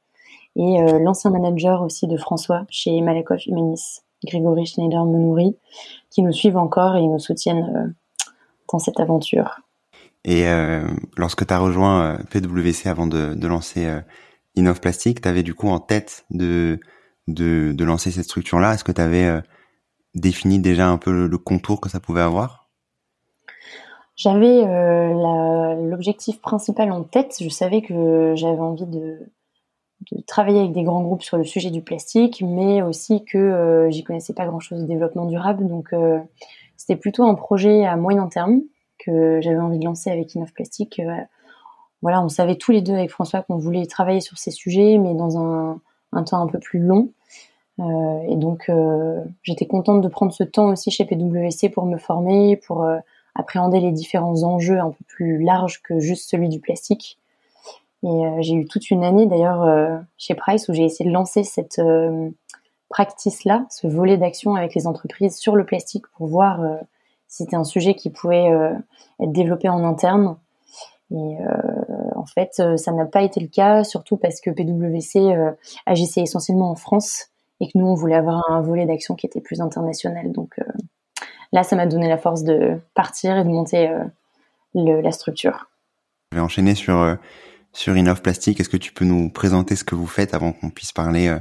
et 0.57 0.83
l'ancien 0.99 1.31
manager 1.31 1.83
aussi 1.83 2.09
de 2.09 2.17
François 2.17 2.67
chez 2.69 3.01
Malakoff 3.01 3.47
Humanis. 3.47 4.03
Grégory 4.25 4.67
Schneider-Monouri, 4.67 5.57
qui 6.11 6.23
nous 6.23 6.33
suivent 6.33 6.57
encore 6.57 6.97
et 6.97 7.03
nous 7.03 7.19
soutiennent 7.19 7.73
euh, 7.77 7.89
dans 8.73 8.79
cette 8.79 9.01
aventure. 9.01 9.61
Et 10.25 10.47
euh, 10.47 10.87
lorsque 11.17 11.47
tu 11.47 11.55
as 11.55 11.59
rejoint 11.59 12.03
euh, 12.03 12.19
PwC 12.31 12.89
avant 12.89 13.07
de, 13.07 13.35
de 13.35 13.47
lancer 13.47 13.87
euh, 13.87 14.01
Innov 14.55 14.81
Plastique, 14.81 15.23
tu 15.23 15.29
avais 15.29 15.43
du 15.43 15.55
coup 15.55 15.69
en 15.69 15.81
tête 15.81 16.25
de, 16.31 16.79
de, 17.29 17.73
de 17.73 17.85
lancer 17.85 18.11
cette 18.11 18.25
structure-là. 18.25 18.75
Est-ce 18.75 18.85
que 18.85 18.93
tu 18.93 19.01
avais 19.01 19.43
défini 20.15 20.59
déjà 20.59 20.89
un 20.89 20.99
peu 20.99 21.29
le, 21.29 21.39
contour 21.39 21.81
que 21.81 21.89
ça 21.89 22.01
pouvait 22.01 22.21
avoir? 22.21 22.69
J'avais 24.17 24.63
l'objectif 25.89 26.41
principal 26.43 26.93
en 26.93 27.05
tête. 27.05 27.37
Je 27.41 27.49
savais 27.49 27.81
que 27.81 28.35
j'avais 28.37 28.59
envie 28.59 28.87
de, 28.87 29.31
de 30.13 30.21
travailler 30.23 30.61
avec 30.61 30.73
des 30.73 30.83
grands 30.83 31.03
groupes 31.03 31.23
sur 31.23 31.37
le 31.37 31.45
sujet 31.45 31.71
du 31.71 31.83
plastique, 31.83 32.43
mais 32.47 32.83
aussi 32.83 33.25
que 33.25 33.39
euh, 33.39 33.91
j'y 33.91 34.03
connaissais 34.03 34.33
pas 34.33 34.47
grand-chose 34.47 34.81
de 34.81 34.87
développement 34.87 35.27
durable. 35.27 35.67
Donc 35.67 35.93
euh, 35.93 36.19
c'était 36.77 36.97
plutôt 36.97 37.25
un 37.25 37.35
projet 37.35 37.85
à 37.85 37.97
moyen 37.97 38.27
terme 38.29 38.63
que 38.99 39.41
j'avais 39.43 39.59
envie 39.59 39.79
de 39.79 39.85
lancer 39.85 40.11
avec 40.11 40.35
Innov 40.35 40.53
Plastique. 40.53 41.01
Euh, 41.01 41.17
voilà, 42.03 42.23
on 42.23 42.29
savait 42.29 42.57
tous 42.57 42.73
les 42.73 42.81
deux 42.81 42.95
avec 42.95 43.11
François 43.11 43.43
qu'on 43.43 43.59
voulait 43.59 43.85
travailler 43.87 44.21
sur 44.21 44.39
ces 44.39 44.51
sujets, 44.51 44.97
mais 44.97 45.15
dans 45.15 45.39
un, 45.39 45.81
un 46.13 46.23
temps 46.23 46.41
un 46.41 46.47
peu 46.47 46.59
plus 46.59 46.81
long. 46.81 47.11
et 47.79 48.37
donc 48.37 48.71
j'étais 49.43 49.67
contente 49.67 50.01
de 50.01 50.09
prendre 50.09 50.33
ce 50.33 50.45
temps 50.45 50.69
aussi 50.71 50.91
chez 50.91 51.05
PwC 51.05 51.69
pour 51.69 51.85
me 51.85 51.99
former, 51.99 52.57
pour 52.57 52.87
appréhender 53.35 53.81
les 53.81 53.93
différents 53.93 54.45
enjeux 54.45 54.81
un 54.81 54.91
peu 54.91 55.05
plus 55.07 55.43
larges 55.43 55.83
que 55.83 55.99
juste 55.99 56.31
celui 56.31 56.49
du 56.49 56.59
plastique. 56.59 57.20
Et 58.03 58.09
euh, 58.09 58.37
j'ai 58.41 58.55
eu 58.55 58.67
toute 58.67 58.91
une 58.91 59.05
année 59.05 59.27
d'ailleurs 59.27 59.63
euh, 59.63 59.99
chez 60.17 60.35
Price 60.35 60.69
où 60.69 60.73
j'ai 60.73 60.85
essayé 60.85 61.09
de 61.09 61.15
lancer 61.15 61.45
cette 61.45 61.79
euh, 61.79 62.31
practice-là, 62.89 63.67
ce 63.69 63.87
volet 63.87 64.17
d'action 64.17 64.55
avec 64.55 64.75
les 64.75 64.87
entreprises 64.87 65.37
sur 65.37 65.55
le 65.55 65.65
plastique 65.65 66.07
pour 66.17 66.27
voir 66.27 66.61
si 67.29 67.45
c'était 67.45 67.55
un 67.55 67.63
sujet 67.63 67.95
qui 67.95 68.11
pouvait 68.11 68.47
être 69.21 69.31
développé 69.31 69.69
en 69.69 69.85
interne. 69.85 70.37
Et 71.13 71.37
en 72.17 72.27
fait, 72.27 72.61
ça 72.77 72.91
n'a 72.91 73.07
pas 73.07 73.23
été 73.23 73.39
le 73.39 73.47
cas, 73.47 73.85
surtout 73.85 74.17
parce 74.17 74.41
que 74.41 74.51
PwC 74.51 75.33
agissait 75.87 76.23
essentiellement 76.23 76.69
en 76.69 76.75
France 76.75 77.29
et 77.61 77.69
que 77.69 77.79
nous, 77.79 77.87
on 77.87 77.95
voulait 77.95 78.17
avoir 78.17 78.43
un 78.51 78.61
volet 78.61 78.87
d'action 78.87 79.15
qui 79.15 79.25
était 79.25 79.41
plus 79.41 79.61
international. 79.61 80.33
Donc 80.33 80.59
là, 81.53 81.63
ça 81.63 81.77
m'a 81.77 81.87
donné 81.87 82.09
la 82.09 82.19
force 82.19 82.43
de 82.43 82.81
partir 82.95 83.39
et 83.39 83.45
de 83.45 83.51
monter 83.51 83.89
la 84.75 85.13
structure. 85.13 85.71
Je 86.33 86.39
vais 86.39 86.43
enchaîner 86.43 86.75
sur 86.75 87.17
sur 87.73 87.97
Innov 87.97 88.23
Plastique. 88.23 88.61
Est-ce 88.61 88.69
que 88.69 88.77
tu 88.77 88.93
peux 88.93 89.05
nous 89.05 89.31
présenter 89.31 89.77
ce 89.77 89.85
que 89.85 89.95
vous 89.95 90.07
faites 90.07 90.35
avant 90.35 90.53
qu'on 90.53 90.71
puisse 90.71 90.93
parler 90.93 91.37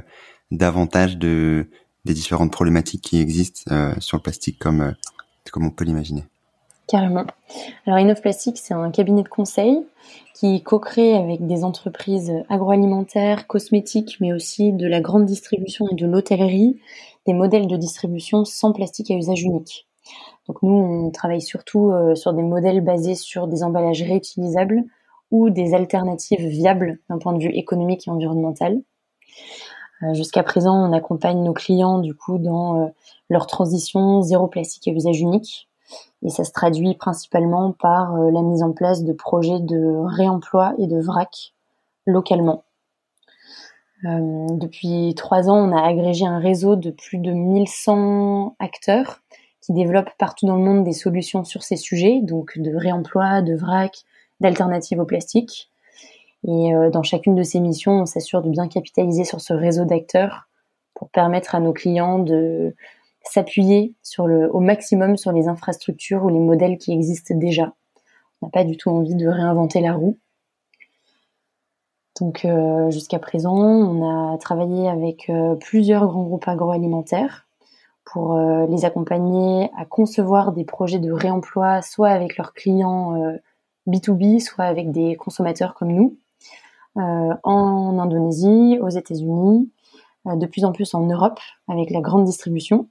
davantage 0.50 1.16
de 1.16 1.68
des 2.06 2.14
différentes 2.14 2.50
problématiques 2.50 3.02
qui 3.02 3.20
existent 3.20 3.70
sur 3.98 4.16
le 4.16 4.22
plastique 4.22 4.58
comme 4.58 4.94
comme 5.50 5.66
on 5.66 5.70
peut 5.70 5.84
l'imaginer? 5.84 6.24
Carrément. 6.90 7.24
Alors 7.86 8.00
Innov 8.00 8.20
Plastique, 8.20 8.58
c'est 8.58 8.74
un 8.74 8.90
cabinet 8.90 9.22
de 9.22 9.28
conseil 9.28 9.78
qui 10.34 10.60
co-crée 10.62 11.14
avec 11.14 11.46
des 11.46 11.62
entreprises 11.62 12.32
agroalimentaires, 12.48 13.46
cosmétiques, 13.46 14.16
mais 14.20 14.32
aussi 14.32 14.72
de 14.72 14.88
la 14.88 15.00
grande 15.00 15.24
distribution 15.24 15.86
et 15.88 15.94
de 15.94 16.04
l'hôtellerie, 16.04 16.80
des 17.26 17.32
modèles 17.32 17.68
de 17.68 17.76
distribution 17.76 18.44
sans 18.44 18.72
plastique 18.72 19.10
à 19.12 19.14
usage 19.14 19.42
unique. 19.42 19.86
Donc 20.48 20.62
nous, 20.62 20.72
on 20.72 21.10
travaille 21.10 21.42
surtout 21.42 21.92
euh, 21.92 22.16
sur 22.16 22.32
des 22.32 22.42
modèles 22.42 22.80
basés 22.80 23.14
sur 23.14 23.46
des 23.46 23.62
emballages 23.62 24.02
réutilisables 24.02 24.82
ou 25.30 25.50
des 25.50 25.74
alternatives 25.74 26.46
viables 26.46 26.98
d'un 27.08 27.18
point 27.18 27.32
de 27.32 27.42
vue 27.42 27.50
économique 27.50 28.06
et 28.06 28.10
environnemental. 28.10 28.80
Euh, 30.02 30.14
jusqu'à 30.14 30.42
présent, 30.42 30.74
on 30.74 30.92
accompagne 30.92 31.42
nos 31.42 31.52
clients 31.52 31.98
du 31.98 32.14
coup 32.14 32.38
dans 32.38 32.80
euh, 32.80 32.86
leur 33.28 33.46
transition 33.46 34.22
zéro 34.22 34.46
plastique 34.46 34.88
à 34.88 34.92
usage 34.92 35.20
unique, 35.20 35.68
et 36.22 36.30
ça 36.30 36.44
se 36.44 36.52
traduit 36.52 36.94
principalement 36.94 37.72
par 37.72 38.14
euh, 38.14 38.30
la 38.30 38.42
mise 38.42 38.62
en 38.62 38.72
place 38.72 39.04
de 39.04 39.12
projets 39.12 39.60
de 39.60 39.96
réemploi 40.16 40.74
et 40.78 40.86
de 40.86 41.00
vrac 41.00 41.54
localement. 42.06 42.64
Depuis 44.02 45.12
trois 45.14 45.50
ans, 45.50 45.58
on 45.58 45.76
a 45.76 45.82
agrégé 45.86 46.24
un 46.24 46.38
réseau 46.38 46.74
de 46.74 46.90
plus 46.90 47.18
de 47.18 47.32
1100 47.32 48.56
acteurs 48.58 49.20
qui 49.60 49.74
développent 49.74 50.16
partout 50.18 50.46
dans 50.46 50.56
le 50.56 50.62
monde 50.62 50.84
des 50.84 50.94
solutions 50.94 51.44
sur 51.44 51.62
ces 51.62 51.76
sujets, 51.76 52.20
donc 52.22 52.58
de 52.58 52.74
réemploi, 52.74 53.42
de 53.42 53.54
vrac, 53.54 54.04
d'alternatives 54.40 54.98
au 54.98 55.04
plastique. 55.04 55.70
Et 56.46 56.74
euh, 56.74 56.90
dans 56.90 57.02
chacune 57.02 57.34
de 57.34 57.42
ces 57.42 57.60
missions, 57.60 57.92
on 57.92 58.06
s'assure 58.06 58.42
de 58.42 58.50
bien 58.50 58.68
capitaliser 58.68 59.24
sur 59.24 59.40
ce 59.40 59.52
réseau 59.52 59.84
d'acteurs 59.84 60.48
pour 60.94 61.10
permettre 61.10 61.54
à 61.54 61.60
nos 61.60 61.72
clients 61.72 62.18
de 62.18 62.74
s'appuyer 63.22 63.94
au 64.18 64.60
maximum 64.60 65.16
sur 65.16 65.32
les 65.32 65.48
infrastructures 65.48 66.24
ou 66.24 66.30
les 66.30 66.38
modèles 66.38 66.78
qui 66.78 66.92
existent 66.92 67.34
déjà. 67.34 67.74
On 68.40 68.46
n'a 68.46 68.50
pas 68.50 68.64
du 68.64 68.76
tout 68.76 68.88
envie 68.90 69.14
de 69.14 69.28
réinventer 69.28 69.80
la 69.80 69.92
roue. 69.92 70.18
Donc 72.18 72.44
euh, 72.44 72.90
jusqu'à 72.90 73.18
présent, 73.18 73.56
on 73.56 74.34
a 74.34 74.38
travaillé 74.38 74.88
avec 74.88 75.28
euh, 75.28 75.54
plusieurs 75.54 76.06
grands 76.06 76.24
groupes 76.24 76.48
agroalimentaires 76.48 77.46
pour 78.04 78.36
les 78.68 78.84
accompagner 78.84 79.70
à 79.78 79.84
concevoir 79.84 80.50
des 80.50 80.64
projets 80.64 80.98
de 80.98 81.12
réemploi, 81.12 81.80
soit 81.80 82.08
avec 82.08 82.38
leurs 82.38 82.54
clients 82.54 83.14
B2B, 83.86 84.40
soit 84.40 84.64
avec 84.64 84.90
des 84.92 85.16
consommateurs 85.16 85.74
comme 85.74 85.92
nous, 85.92 86.16
en 86.96 87.98
Indonésie, 87.98 88.78
aux 88.80 88.88
États-Unis, 88.88 89.70
de 90.26 90.46
plus 90.46 90.64
en 90.64 90.72
plus 90.72 90.92
en 90.94 91.02
Europe 91.02 91.40
avec 91.68 91.90
la 91.90 92.00
grande 92.00 92.24
distribution. 92.24 92.88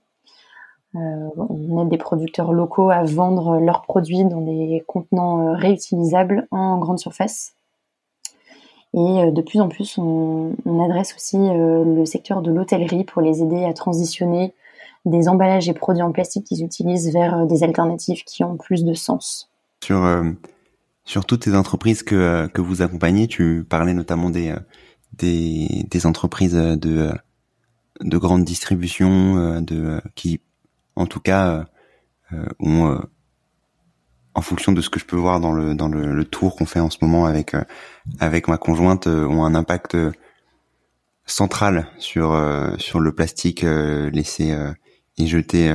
Euh, 0.96 1.30
on 1.38 1.84
aide 1.84 1.90
des 1.90 1.98
producteurs 1.98 2.52
locaux 2.52 2.90
à 2.90 3.04
vendre 3.04 3.60
leurs 3.60 3.84
produits 3.84 4.24
dans 4.26 4.42
des 4.42 4.84
contenants 4.88 5.42
euh, 5.42 5.54
réutilisables 5.54 6.48
en 6.50 6.80
grande 6.80 6.98
surface. 6.98 7.54
Et 8.96 8.98
euh, 8.98 9.32
de 9.32 9.42
plus 9.44 9.62
en 9.62 9.70
plus, 9.70 10.00
on, 10.00 10.56
adresse 10.84 11.14
aussi 11.16 11.38
le 11.38 12.06
secteur 12.06 12.42
de 12.42 12.52
l'hôtellerie 12.52 13.04
pour 13.04 13.22
les 13.22 13.44
aider 13.44 13.66
à 13.66 13.74
transitionner 13.74 14.54
des 15.06 15.30
emballages 15.30 15.70
et 15.70 15.74
produits 15.74 16.02
en 16.02 16.12
plastique 16.12 16.46
qu'ils 16.46 16.64
utilisent 16.64 17.14
vers 17.14 17.46
des 17.46 17.64
alternatives 17.64 18.24
qui 18.24 18.44
ont 18.44 18.58
plus 18.58 18.84
de 18.84 18.94
sens. 18.94 19.50
Sur 21.10 21.26
toutes 21.26 21.44
ces 21.44 21.56
entreprises 21.56 22.04
que, 22.04 22.46
que 22.54 22.62
vous 22.62 22.84
accompagnez, 22.84 23.28
tu 23.28 23.66
parlais 23.68 23.96
notamment 23.96 24.30
des, 24.30 24.54
des, 25.14 25.88
des 25.90 26.06
entreprises 26.06 26.54
de, 26.54 27.12
de 28.02 28.18
grande 28.20 28.44
distribution 28.44 29.60
de, 29.60 30.00
qui 30.14 30.40
en 30.96 31.08
tout 31.08 31.20
cas, 31.20 31.66
euh, 32.32 32.46
ont, 32.60 32.92
euh, 32.92 33.00
en 34.36 34.42
fonction 34.42 34.72
de 34.72 34.82
ce 34.82 34.92
que 34.92 35.00
je 35.00 35.06
peux 35.06 35.16
voir 35.16 35.40
dans 35.40 35.52
le 35.52 35.74
dans 35.74 35.88
le, 35.88 36.26
tour 36.26 36.56
qu'on 36.56 36.68
fait 36.68 36.80
en 36.80 36.92
ce 36.92 37.00
moment 37.02 37.26
avec 37.26 37.56
euh, 37.56 37.64
avec 38.20 38.48
ma 38.48 38.58
conjointe, 38.58 39.08
ont 39.08 39.44
un 39.44 39.56
impact 39.56 39.98
central 41.26 41.88
sur 41.98 42.38
sur 42.78 43.00
le 43.00 43.12
plastique 43.14 43.62
laissé 43.64 44.56
et 45.18 45.26
jeté 45.26 45.74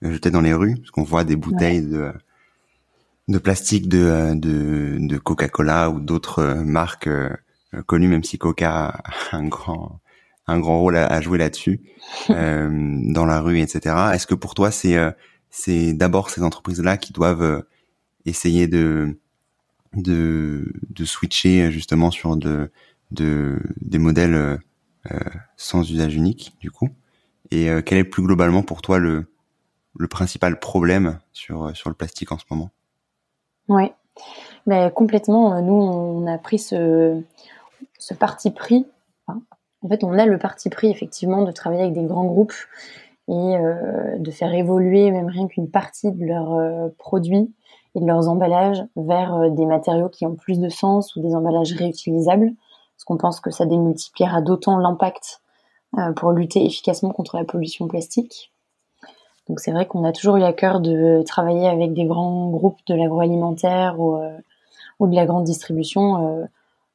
jeté 0.00 0.30
dans 0.30 0.40
les 0.40 0.54
rues, 0.54 0.76
parce 0.76 0.90
qu'on 0.90 1.02
voit 1.02 1.24
des 1.24 1.36
bouteilles 1.36 1.82
de 1.82 2.12
de 3.28 3.38
plastique 3.38 3.88
de 3.88 4.34
de, 4.34 4.98
de 5.00 5.18
Coca-Cola 5.18 5.90
ou 5.90 6.00
d'autres 6.00 6.42
marques 6.64 7.08
connues, 7.86 8.08
même 8.08 8.24
si 8.24 8.38
Coca 8.38 8.88
a 8.88 9.02
un 9.36 9.46
grand 9.48 10.00
un 10.46 10.60
grand 10.60 10.80
rôle 10.80 10.96
à, 10.96 11.20
jouer 11.20 11.38
là-dessus 11.38 11.80
euh, 12.30 12.98
dans 13.12 13.26
la 13.26 13.40
rue, 13.40 13.60
etc. 13.60 13.96
Est-ce 14.12 14.26
que 14.26 14.34
pour 14.34 14.54
toi 14.54 14.70
c'est 14.70 14.96
euh, 14.96 15.10
c'est 15.50 15.94
d'abord 15.94 16.30
ces 16.30 16.42
entreprises-là 16.42 16.96
qui 16.96 17.12
doivent 17.12 17.42
euh, 17.42 17.62
essayer 18.26 18.66
de 18.68 19.18
de 19.94 20.72
de 20.90 21.04
switcher 21.04 21.70
justement 21.70 22.10
sur 22.10 22.36
de 22.36 22.70
de 23.12 23.60
des 23.80 23.98
modèles 23.98 24.34
euh, 24.34 25.20
sans 25.56 25.88
usage 25.90 26.14
unique 26.14 26.56
du 26.60 26.70
coup? 26.70 26.88
Et 27.50 27.68
quel 27.84 27.98
est 27.98 28.04
plus 28.04 28.22
globalement 28.22 28.62
pour 28.62 28.82
toi 28.82 28.98
le 28.98 29.26
le 29.96 30.08
principal 30.08 30.58
problème 30.58 31.20
sur 31.32 31.76
sur 31.76 31.90
le 31.90 31.94
plastique 31.94 32.32
en 32.32 32.38
ce 32.38 32.44
moment? 32.50 32.72
Ouais, 33.68 33.92
ben, 34.66 34.90
complètement. 34.90 35.60
Nous, 35.62 35.72
on 35.72 36.26
a 36.26 36.38
pris 36.38 36.58
ce, 36.58 37.22
parti 38.18 38.50
pris 38.50 38.86
en 39.84 39.88
fait, 39.88 40.02
on 40.02 40.18
a 40.18 40.24
le 40.24 40.38
parti 40.38 40.70
pris 40.70 40.88
effectivement 40.88 41.42
de 41.42 41.52
travailler 41.52 41.82
avec 41.82 41.94
des 41.94 42.04
grands 42.04 42.24
groupes 42.24 42.54
et 43.28 43.32
euh, 43.32 44.16
de 44.18 44.30
faire 44.30 44.52
évoluer 44.54 45.10
même 45.10 45.28
rien 45.28 45.46
qu'une 45.46 45.70
partie 45.70 46.10
de 46.10 46.24
leurs 46.24 46.54
euh, 46.54 46.88
produits 46.98 47.52
et 47.94 48.00
de 48.00 48.06
leurs 48.06 48.28
emballages 48.28 48.82
vers 48.96 49.34
euh, 49.34 49.50
des 49.50 49.66
matériaux 49.66 50.08
qui 50.08 50.24
ont 50.24 50.36
plus 50.36 50.58
de 50.58 50.70
sens 50.70 51.14
ou 51.16 51.22
des 51.22 51.34
emballages 51.34 51.74
réutilisables, 51.74 52.50
parce 52.96 53.04
qu'on 53.04 53.18
pense 53.18 53.40
que 53.40 53.50
ça 53.50 53.66
démultipliera 53.66 54.40
d'autant 54.40 54.78
l'impact 54.78 55.40
pour 56.16 56.32
lutter 56.32 56.66
efficacement 56.66 57.10
contre 57.10 57.36
la 57.36 57.44
pollution 57.44 57.86
plastique. 57.86 58.52
Donc 59.48 59.60
c'est 59.60 59.72
vrai 59.72 59.86
qu'on 59.86 60.04
a 60.04 60.12
toujours 60.12 60.36
eu 60.36 60.42
à 60.42 60.52
cœur 60.52 60.80
de 60.80 61.22
travailler 61.26 61.68
avec 61.68 61.92
des 61.92 62.04
grands 62.04 62.48
groupes 62.48 62.80
de 62.86 62.94
l'agroalimentaire 62.94 64.00
ou, 64.00 64.18
ou 65.00 65.06
de 65.06 65.14
la 65.14 65.26
grande 65.26 65.44
distribution, 65.44 66.48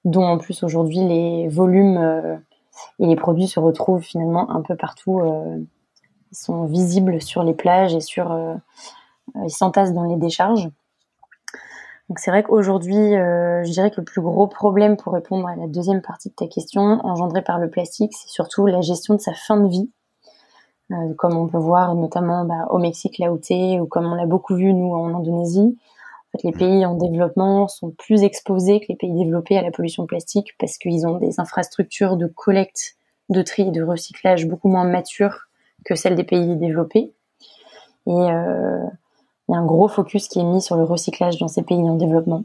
dont 0.04 0.24
en 0.24 0.38
plus 0.40 0.64
aujourd'hui 0.64 1.00
les 1.00 1.48
volumes 1.48 2.40
et 3.00 3.06
les 3.06 3.16
produits 3.16 3.48
se 3.48 3.60
retrouvent 3.60 4.02
finalement 4.02 4.50
un 4.52 4.62
peu 4.62 4.76
partout. 4.76 5.20
Euh, 5.20 5.58
ils 6.32 6.38
sont 6.38 6.66
visibles 6.66 7.22
sur 7.22 7.44
les 7.44 7.54
plages 7.54 7.96
et 7.96 8.02
sur, 8.02 8.32
euh, 8.32 8.56
ils 9.44 9.50
s'entassent 9.50 9.94
dans 9.94 10.04
les 10.04 10.16
décharges. 10.16 10.70
Donc 12.10 12.20
c'est 12.20 12.32
vrai 12.32 12.44
qu'aujourd'hui, 12.44 13.16
euh, 13.16 13.64
je 13.64 13.72
dirais 13.72 13.92
que 13.92 13.98
le 13.98 14.04
plus 14.04 14.22
gros 14.22 14.48
problème 14.48 14.98
pour 14.98 15.14
répondre 15.14 15.48
à 15.48 15.56
la 15.56 15.68
deuxième 15.68 16.02
partie 16.02 16.30
de 16.30 16.34
ta 16.34 16.48
question, 16.48 16.82
engendrée 17.06 17.44
par 17.44 17.60
le 17.60 17.70
plastique, 17.70 18.14
c'est 18.14 18.30
surtout 18.30 18.66
la 18.66 18.82
gestion 18.82 19.16
de 19.16 19.20
sa 19.20 19.34
fin 19.34 19.58
de 19.58 19.68
vie. 19.68 19.90
Comme 21.18 21.38
on 21.38 21.48
peut 21.48 21.58
voir 21.58 21.96
notamment 21.96 22.46
bah, 22.46 22.68
au 22.70 22.80
Mexique, 22.80 23.18
là 23.20 23.32
où 23.32 23.40
ou 23.40 23.86
comme 23.86 24.06
on 24.06 24.16
l'a 24.16 24.26
beaucoup 24.26 24.56
vu 24.56 24.74
nous 24.74 24.94
en 24.94 25.14
Indonésie. 25.14 25.78
En 26.34 26.38
fait, 26.38 26.48
les 26.48 26.52
pays 26.52 26.86
en 26.86 26.96
développement 26.96 27.68
sont 27.68 27.92
plus 27.92 28.24
exposés 28.24 28.80
que 28.80 28.86
les 28.90 28.96
pays 28.96 29.14
développés 29.14 29.58
à 29.58 29.64
la 29.64 29.72
pollution 29.72 30.06
plastique 30.06 30.56
parce 30.60 30.78
qu'ils 30.78 31.08
ont 31.08 31.18
des 31.18 31.40
infrastructures 31.40 32.18
de 32.18 32.28
collecte, 32.28 32.98
de 33.30 33.42
tri 33.42 33.64
et 33.64 33.72
de 33.72 33.82
recyclage 33.82 34.48
beaucoup 34.48 34.70
moins 34.70 34.88
matures 34.88 35.48
que 35.86 35.96
celles 35.96 36.16
des 36.16 36.24
pays 36.24 36.56
développés. 36.56 37.14
Et 38.06 38.12
euh, 38.12 38.86
il 39.48 39.54
y 39.54 39.56
a 39.56 39.58
un 39.58 39.66
gros 39.66 39.88
focus 39.88 40.28
qui 40.28 40.40
est 40.40 40.44
mis 40.44 40.62
sur 40.62 40.76
le 40.76 40.84
recyclage 40.84 41.40
dans 41.40 41.48
ces 41.48 41.64
pays 41.64 41.78
en 41.78 41.96
développement. 41.96 42.44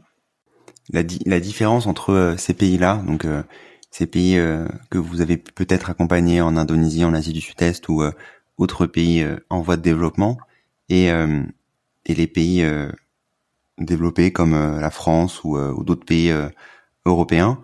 La, 0.91 1.01
la 1.25 1.39
différence 1.39 1.85
entre 1.87 2.11
euh, 2.11 2.37
ces 2.37 2.53
pays-là, 2.53 3.01
donc 3.07 3.25
euh, 3.25 3.43
ces 3.95 4.07
pays 4.07 4.37
que 4.89 4.97
vous 4.97 5.21
avez 5.21 5.37
peut-être 5.37 5.89
accompagnés 5.89 6.41
en 6.41 6.57
Indonésie, 6.57 7.05
en 7.05 7.13
Asie 7.13 7.33
du 7.33 7.41
Sud-Est 7.41 7.87
ou 7.87 8.03
autres 8.57 8.85
pays 8.87 9.25
en 9.49 9.61
voie 9.61 9.77
de 9.77 9.81
développement, 9.81 10.37
et, 10.89 11.07
et 11.07 12.13
les 12.13 12.27
pays 12.27 12.65
développés 13.77 14.31
comme 14.31 14.53
euh, 14.53 14.79
la 14.79 14.91
France 14.91 15.43
ou, 15.43 15.57
euh, 15.57 15.73
ou 15.75 15.83
d'autres 15.83 16.05
pays 16.05 16.31
euh, 16.31 16.49
européens, 17.05 17.59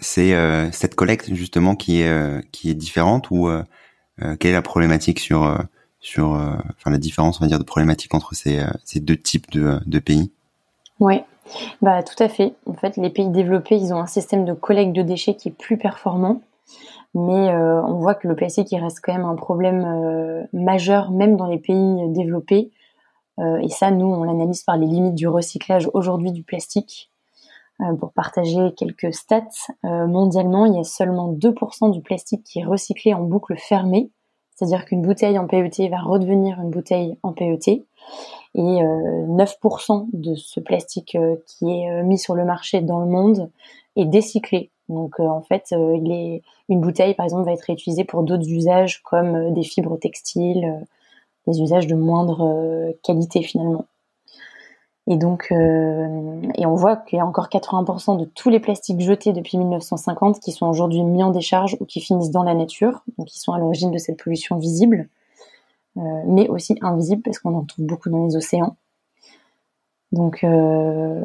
c'est 0.00 0.70
cette 0.72 0.94
collecte 0.94 1.34
justement 1.34 1.74
qui 1.76 2.02
est 2.02 2.50
qui 2.52 2.70
est 2.70 2.74
différente 2.74 3.30
ou 3.30 3.48
quelle 4.18 4.50
est 4.50 4.52
la 4.52 4.62
problématique 4.62 5.20
sur 5.20 5.56
sur 6.00 6.30
enfin 6.30 6.90
la 6.90 6.98
différence 6.98 7.40
on 7.40 7.44
va 7.44 7.48
dire 7.48 7.58
de 7.58 7.64
problématique 7.64 8.14
entre 8.14 8.34
ces, 8.34 8.64
ces 8.84 8.98
deux 8.98 9.16
types 9.16 9.50
de, 9.50 9.80
de 9.86 9.98
pays? 10.00 10.32
Oui, 11.00 11.20
bah 11.82 12.02
tout 12.02 12.22
à 12.22 12.28
fait. 12.28 12.54
En 12.66 12.74
fait, 12.74 12.96
les 12.96 13.10
pays 13.10 13.28
développés, 13.28 13.76
ils 13.76 13.92
ont 13.92 13.98
un 13.98 14.06
système 14.06 14.44
de 14.44 14.52
collecte 14.52 14.92
de 14.92 15.02
déchets 15.02 15.34
qui 15.34 15.48
est 15.48 15.52
plus 15.52 15.78
performant, 15.78 16.40
mais 17.14 17.52
on 17.54 17.94
voit 17.94 18.14
que 18.14 18.28
le 18.28 18.36
plastique 18.36 18.74
reste 18.78 19.00
quand 19.02 19.12
même 19.12 19.24
un 19.24 19.36
problème 19.36 20.46
majeur 20.52 21.10
même 21.10 21.36
dans 21.36 21.46
les 21.46 21.58
pays 21.58 22.08
développés 22.08 22.70
et 23.40 23.68
ça, 23.68 23.90
nous, 23.90 24.06
on 24.06 24.24
l'analyse 24.24 24.62
par 24.64 24.76
les 24.76 24.86
limites 24.86 25.14
du 25.14 25.28
recyclage 25.28 25.88
aujourd'hui 25.94 26.32
du 26.32 26.42
plastique. 26.42 27.10
pour 28.00 28.12
partager 28.12 28.74
quelques 28.76 29.14
stats, 29.14 29.68
mondialement, 29.84 30.66
il 30.66 30.74
y 30.74 30.80
a 30.80 30.84
seulement 30.84 31.32
2% 31.32 31.92
du 31.92 32.02
plastique 32.02 32.42
qui 32.42 32.58
est 32.58 32.64
recyclé 32.64 33.14
en 33.14 33.22
boucle 33.22 33.56
fermée, 33.56 34.10
c'est-à-dire 34.54 34.84
qu'une 34.84 35.02
bouteille 35.02 35.38
en 35.38 35.46
PET 35.46 35.88
va 35.88 36.00
redevenir 36.00 36.60
une 36.60 36.70
bouteille 36.70 37.16
en 37.22 37.32
PET. 37.32 37.86
Et 38.54 38.60
9% 38.60 40.06
de 40.12 40.34
ce 40.34 40.58
plastique 40.58 41.16
qui 41.46 41.70
est 41.70 42.02
mis 42.02 42.18
sur 42.18 42.34
le 42.34 42.44
marché 42.44 42.80
dans 42.80 42.98
le 42.98 43.06
monde 43.06 43.50
est 43.94 44.06
décyclé. 44.06 44.70
Donc 44.88 45.20
en 45.20 45.42
fait, 45.42 45.72
une 45.72 46.80
bouteille, 46.80 47.14
par 47.14 47.24
exemple, 47.24 47.44
va 47.44 47.52
être 47.52 47.62
réutilisée 47.62 48.04
pour 48.04 48.22
d'autres 48.22 48.48
usages 48.48 49.02
comme 49.02 49.52
des 49.52 49.62
fibres 49.62 49.98
textiles, 49.98 50.86
des 51.46 51.60
usages 51.60 51.86
de 51.86 51.94
moindre 51.94 52.92
qualité 53.02 53.42
finalement. 53.42 53.84
Et 55.10 55.16
donc, 55.16 55.48
euh, 55.52 56.42
et 56.56 56.66
on 56.66 56.74
voit 56.74 56.96
qu'il 56.96 57.16
y 57.16 57.20
a 57.20 57.24
encore 57.24 57.48
80% 57.48 58.18
de 58.18 58.26
tous 58.26 58.50
les 58.50 58.60
plastiques 58.60 59.00
jetés 59.00 59.32
depuis 59.32 59.56
1950 59.56 60.38
qui 60.38 60.52
sont 60.52 60.66
aujourd'hui 60.66 61.02
mis 61.02 61.22
en 61.22 61.30
décharge 61.30 61.78
ou 61.80 61.86
qui 61.86 62.02
finissent 62.02 62.30
dans 62.30 62.42
la 62.42 62.52
nature, 62.52 63.02
donc 63.16 63.28
qui 63.28 63.38
sont 63.38 63.52
à 63.54 63.58
l'origine 63.58 63.90
de 63.90 63.96
cette 63.96 64.22
pollution 64.22 64.58
visible, 64.58 64.98
euh, 64.98 65.17
mais 66.26 66.48
aussi 66.48 66.76
invisible 66.80 67.22
parce 67.22 67.38
qu'on 67.38 67.54
en 67.54 67.64
trouve 67.64 67.86
beaucoup 67.86 68.10
dans 68.10 68.26
les 68.26 68.36
océans. 68.36 68.76
Donc, 70.12 70.42
euh, 70.44 71.24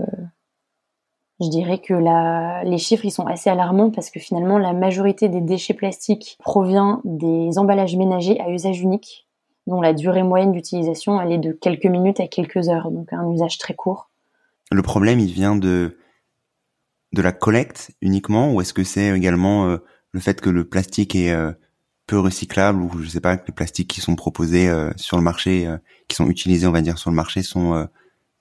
je 1.40 1.50
dirais 1.50 1.80
que 1.80 1.94
les 2.66 2.78
chiffres 2.78 3.06
ils 3.06 3.12
sont 3.12 3.26
assez 3.26 3.50
alarmants 3.50 3.92
parce 3.92 4.10
que 4.10 4.20
finalement 4.20 4.58
la 4.58 4.74
majorité 4.74 5.30
des 5.30 5.42
déchets 5.42 5.74
plastiques 5.74 6.38
provient 6.40 7.02
des 7.04 7.58
emballages 7.58 7.96
ménagers 7.96 8.40
à 8.40 8.50
usage 8.50 8.82
unique 8.82 9.28
dont 9.68 9.82
la 9.82 9.94
durée 9.94 10.24
moyenne 10.24 10.52
d'utilisation 10.52 11.20
elle 11.22 11.32
est 11.32 11.38
de 11.38 11.52
quelques 11.52 11.86
minutes 11.86 12.20
à 12.20 12.28
quelques 12.28 12.70
heures, 12.70 12.92
donc 12.92 13.12
un 13.14 13.30
usage 13.32 13.58
très 13.58 13.74
court. 13.74 14.10
Le 14.72 14.82
problème, 14.82 15.20
il 15.20 15.32
vient 15.32 15.56
de 15.56 15.98
de 17.14 17.22
la 17.22 17.32
collecte 17.32 17.92
uniquement, 18.02 18.52
ou 18.52 18.62
est-ce 18.62 18.74
que 18.74 18.84
c'est 18.84 19.16
également 19.16 19.68
euh, 19.68 19.78
le 20.12 20.20
fait 20.20 20.42
que 20.42 20.50
le 20.50 20.68
plastique 20.68 21.16
est 21.16 21.32
euh, 21.32 21.52
peu 22.14 22.20
recyclable, 22.20 22.82
ou 22.82 23.02
je 23.02 23.10
sais 23.10 23.22
pas, 23.22 23.38
que 23.38 23.48
les 23.48 23.54
plastiques 23.54 23.90
qui 23.90 24.02
sont 24.02 24.16
proposés 24.16 24.70
euh, 24.70 24.92
sur 24.98 25.18
le 25.18 25.24
marché, 25.24 25.68
qui 26.08 26.16
sont 26.16 26.30
utilisés, 26.30 26.68
on 26.68 26.72
va 26.72 26.82
dire, 26.82 26.98
sur 26.98 27.10
le 27.10 27.16
marché, 27.16 27.42
sont 27.42 27.88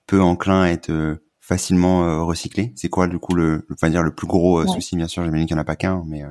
peu 0.06 0.20
enclins 0.20 0.62
à 0.62 0.68
être 0.68 1.18
facilement 1.40 2.26
recyclés. 2.26 2.72
C'est 2.76 2.88
quoi, 2.88 3.08
du 3.08 3.18
coup, 3.18 3.34
le, 3.34 3.66
va 3.80 3.88
dire 3.88 4.02
le 4.02 4.14
plus 4.14 4.26
gros 4.26 4.66
souci 4.66 4.96
Bien 4.96 5.08
sûr, 5.08 5.24
j'imagine 5.24 5.46
qu'il 5.46 5.56
n'y 5.56 5.60
en 5.60 5.62
a 5.62 5.66
pas 5.66 5.76
qu'un, 5.76 6.02
mais 6.06 6.22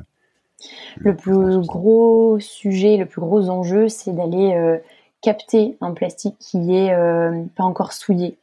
le 0.98 1.15
plus 1.15 1.60
gros 1.60 2.39
sujet, 2.39 2.98
le 2.98 3.05
plus 3.05 3.21
gros 3.21 3.50
enjeu, 3.50 3.89
c'est 3.89 4.12
d'aller 4.12 4.53
euh, 4.53 4.77
capter 5.21 5.77
un 5.81 5.91
plastique 5.91 6.36
qui 6.39 6.75
est 6.75 6.93
euh, 6.93 7.43
pas 7.55 7.63
encore 7.63 7.93
souillé. 7.93 8.38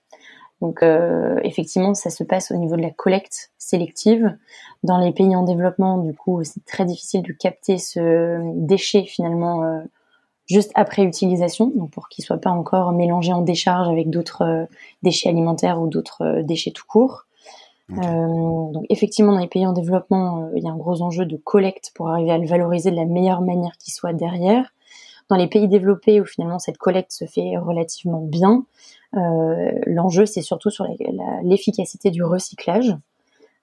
Donc 0.60 0.82
euh, 0.82 1.38
effectivement, 1.44 1.94
ça 1.94 2.10
se 2.10 2.24
passe 2.24 2.50
au 2.50 2.56
niveau 2.56 2.76
de 2.76 2.82
la 2.82 2.90
collecte 2.90 3.52
sélective. 3.58 4.36
Dans 4.82 4.98
les 4.98 5.12
pays 5.12 5.34
en 5.36 5.42
développement, 5.42 5.98
du 5.98 6.14
coup, 6.14 6.42
c'est 6.44 6.64
très 6.64 6.84
difficile 6.84 7.22
de 7.22 7.32
capter 7.32 7.78
ce 7.78 8.40
déchet 8.54 9.04
finalement 9.04 9.82
juste 10.46 10.72
après 10.74 11.02
utilisation, 11.02 11.70
donc 11.74 11.90
pour 11.90 12.08
qu'il 12.08 12.24
soit 12.24 12.38
pas 12.38 12.50
encore 12.50 12.92
mélangé 12.92 13.32
en 13.32 13.42
décharge 13.42 13.88
avec 13.88 14.10
d'autres 14.10 14.66
déchets 15.02 15.28
alimentaires 15.28 15.80
ou 15.80 15.88
d'autres 15.88 16.42
déchets 16.42 16.70
tout 16.70 16.86
court. 16.88 17.26
Euh, 17.92 18.72
donc 18.72 18.84
effectivement, 18.90 19.32
dans 19.32 19.38
les 19.38 19.48
pays 19.48 19.66
en 19.66 19.72
développement, 19.72 20.42
euh, 20.42 20.50
il 20.56 20.62
y 20.62 20.68
a 20.68 20.70
un 20.70 20.76
gros 20.76 21.00
enjeu 21.00 21.24
de 21.24 21.36
collecte 21.36 21.92
pour 21.94 22.10
arriver 22.10 22.30
à 22.30 22.38
le 22.38 22.46
valoriser 22.46 22.90
de 22.90 22.96
la 22.96 23.06
meilleure 23.06 23.40
manière 23.40 23.76
qui 23.78 23.90
soit 23.90 24.12
derrière. 24.12 24.74
Dans 25.28 25.36
les 25.36 25.46
pays 25.46 25.68
développés 25.68 26.20
où 26.20 26.24
finalement 26.24 26.58
cette 26.58 26.78
collecte 26.78 27.12
se 27.12 27.26
fait 27.26 27.58
relativement 27.58 28.22
bien, 28.22 28.64
euh, 29.16 29.72
l'enjeu 29.86 30.26
c'est 30.26 30.42
surtout 30.42 30.70
sur 30.70 30.86
l'efficacité 31.42 32.10
du 32.10 32.22
recyclage, 32.22 32.96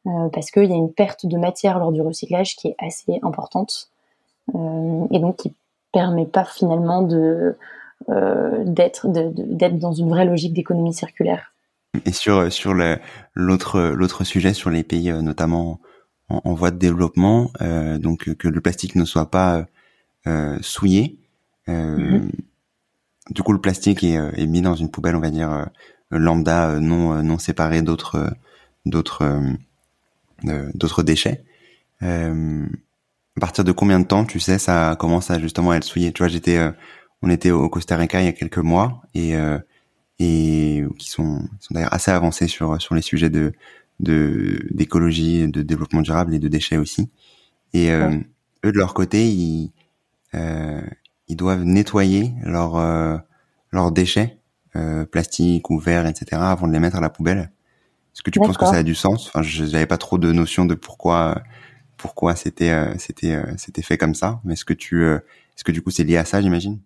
euh, 0.07 0.29
parce 0.31 0.51
qu'il 0.51 0.65
y 0.65 0.73
a 0.73 0.75
une 0.75 0.93
perte 0.93 1.25
de 1.25 1.37
matière 1.37 1.79
lors 1.79 1.91
du 1.91 2.01
recyclage 2.01 2.55
qui 2.55 2.67
est 2.69 2.75
assez 2.79 3.19
importante 3.23 3.89
euh, 4.53 5.07
et 5.11 5.19
donc 5.19 5.37
qui 5.37 5.55
permet 5.91 6.25
pas 6.25 6.45
finalement 6.45 7.01
d'être 8.67 9.07
dans 9.07 9.93
une 9.93 10.09
vraie 10.09 10.25
logique 10.25 10.53
d'économie 10.53 10.93
circulaire. 10.93 11.53
Et 12.05 12.11
sur 12.11 12.43
l'autre 13.33 14.23
sujet 14.23 14.53
sur 14.53 14.69
les 14.69 14.83
pays 14.83 15.11
notamment 15.11 15.79
en, 16.27 16.53
voie 16.53 16.71
de 16.71 16.77
développement, 16.77 17.51
donc 17.99 18.33
que 18.35 18.47
le 18.49 18.59
plastique 18.59 18.95
ne 18.95 19.05
soit 19.05 19.31
pas 19.31 19.65
souillé. 20.59 21.17
Mm-hmm. 21.67 22.29
Du 23.31 23.41
coup, 23.41 23.53
le 23.53 23.61
plastique 23.61 24.03
est, 24.03 24.13
est, 24.13 24.45
mis 24.45 24.61
dans 24.61 24.75
une 24.75 24.89
poubelle, 24.89 25.15
on 25.15 25.19
va 25.19 25.31
dire 25.31 25.67
lambda, 26.11 26.79
non 26.79 27.23
non 27.23 27.39
séparée 27.39 27.81
d'autres 27.81 28.31
d'autres 28.85 29.41
d'autres 30.43 31.01
déchets. 31.01 31.43
à 32.01 32.29
partir 33.39 33.63
de 33.63 33.71
combien 33.71 33.99
de 33.99 34.05
temps, 34.05 34.25
tu 34.25 34.39
sais, 34.39 34.59
ça 34.59 34.95
commence 34.99 35.31
à 35.31 35.39
justement 35.39 35.71
à 35.71 35.77
être 35.77 35.83
souillé? 35.83 36.11
Tu 36.13 36.21
vois, 36.21 36.27
j'étais, 36.27 36.59
on 37.23 37.29
était 37.31 37.49
au 37.49 37.67
Costa 37.67 37.97
Rica 37.97 38.21
il 38.21 38.25
y 38.25 38.29
a 38.29 38.33
quelques 38.33 38.59
mois 38.59 39.01
et 39.15 39.33
et 40.19 40.83
qui 40.99 41.09
sont, 41.09 41.41
sont 41.59 41.73
d'ailleurs 41.73 41.93
assez 41.93 42.11
avancés 42.11 42.47
sur 42.47 42.79
sur 42.79 42.93
les 42.93 43.01
sujets 43.01 43.31
de 43.31 43.53
de 43.99 44.67
d'écologie, 44.71 45.47
de 45.47 45.61
développement 45.61 46.01
durable 46.01 46.33
et 46.33 46.39
de 46.39 46.47
déchets 46.47 46.77
aussi. 46.77 47.09
Et 47.73 47.91
euh, 47.91 48.17
eux 48.65 48.71
de 48.71 48.77
leur 48.77 48.93
côté, 48.93 49.27
ils 49.27 49.71
euh, 50.33 50.81
ils 51.27 51.35
doivent 51.35 51.63
nettoyer 51.63 52.33
leurs 52.43 52.75
euh, 52.77 53.17
leurs 53.71 53.91
déchets 53.91 54.37
euh, 54.75 55.05
plastiques 55.05 55.69
ou 55.69 55.79
verres, 55.79 56.07
etc. 56.07 56.41
avant 56.41 56.67
de 56.67 56.73
les 56.73 56.79
mettre 56.79 56.97
à 56.97 57.01
la 57.01 57.09
poubelle. 57.09 57.51
Est-ce 58.13 58.23
que 58.23 58.29
tu 58.29 58.39
penses 58.39 58.57
que 58.57 58.65
ça 58.65 58.77
a 58.77 58.83
du 58.83 58.95
sens? 58.95 59.27
Enfin, 59.27 59.41
je 59.41 59.65
n'avais 59.65 59.85
pas 59.85 59.97
trop 59.97 60.17
de 60.17 60.31
notion 60.31 60.65
de 60.65 60.75
pourquoi 60.75 61.41
pourquoi 61.97 62.35
c'était 62.35 62.73
c'était 62.97 63.41
c'était 63.57 63.81
fait 63.81 63.97
comme 63.97 64.15
ça. 64.15 64.39
Mais 64.45 64.53
est-ce 64.53 64.65
que 64.65 64.73
tu 64.73 65.03
est-ce 65.05 65.63
que 65.63 65.71
du 65.71 65.81
coup 65.81 65.91
c'est 65.91 66.03
lié 66.03 66.17
à 66.17 66.25
ça, 66.25 66.41
j'imagine? 66.41 66.79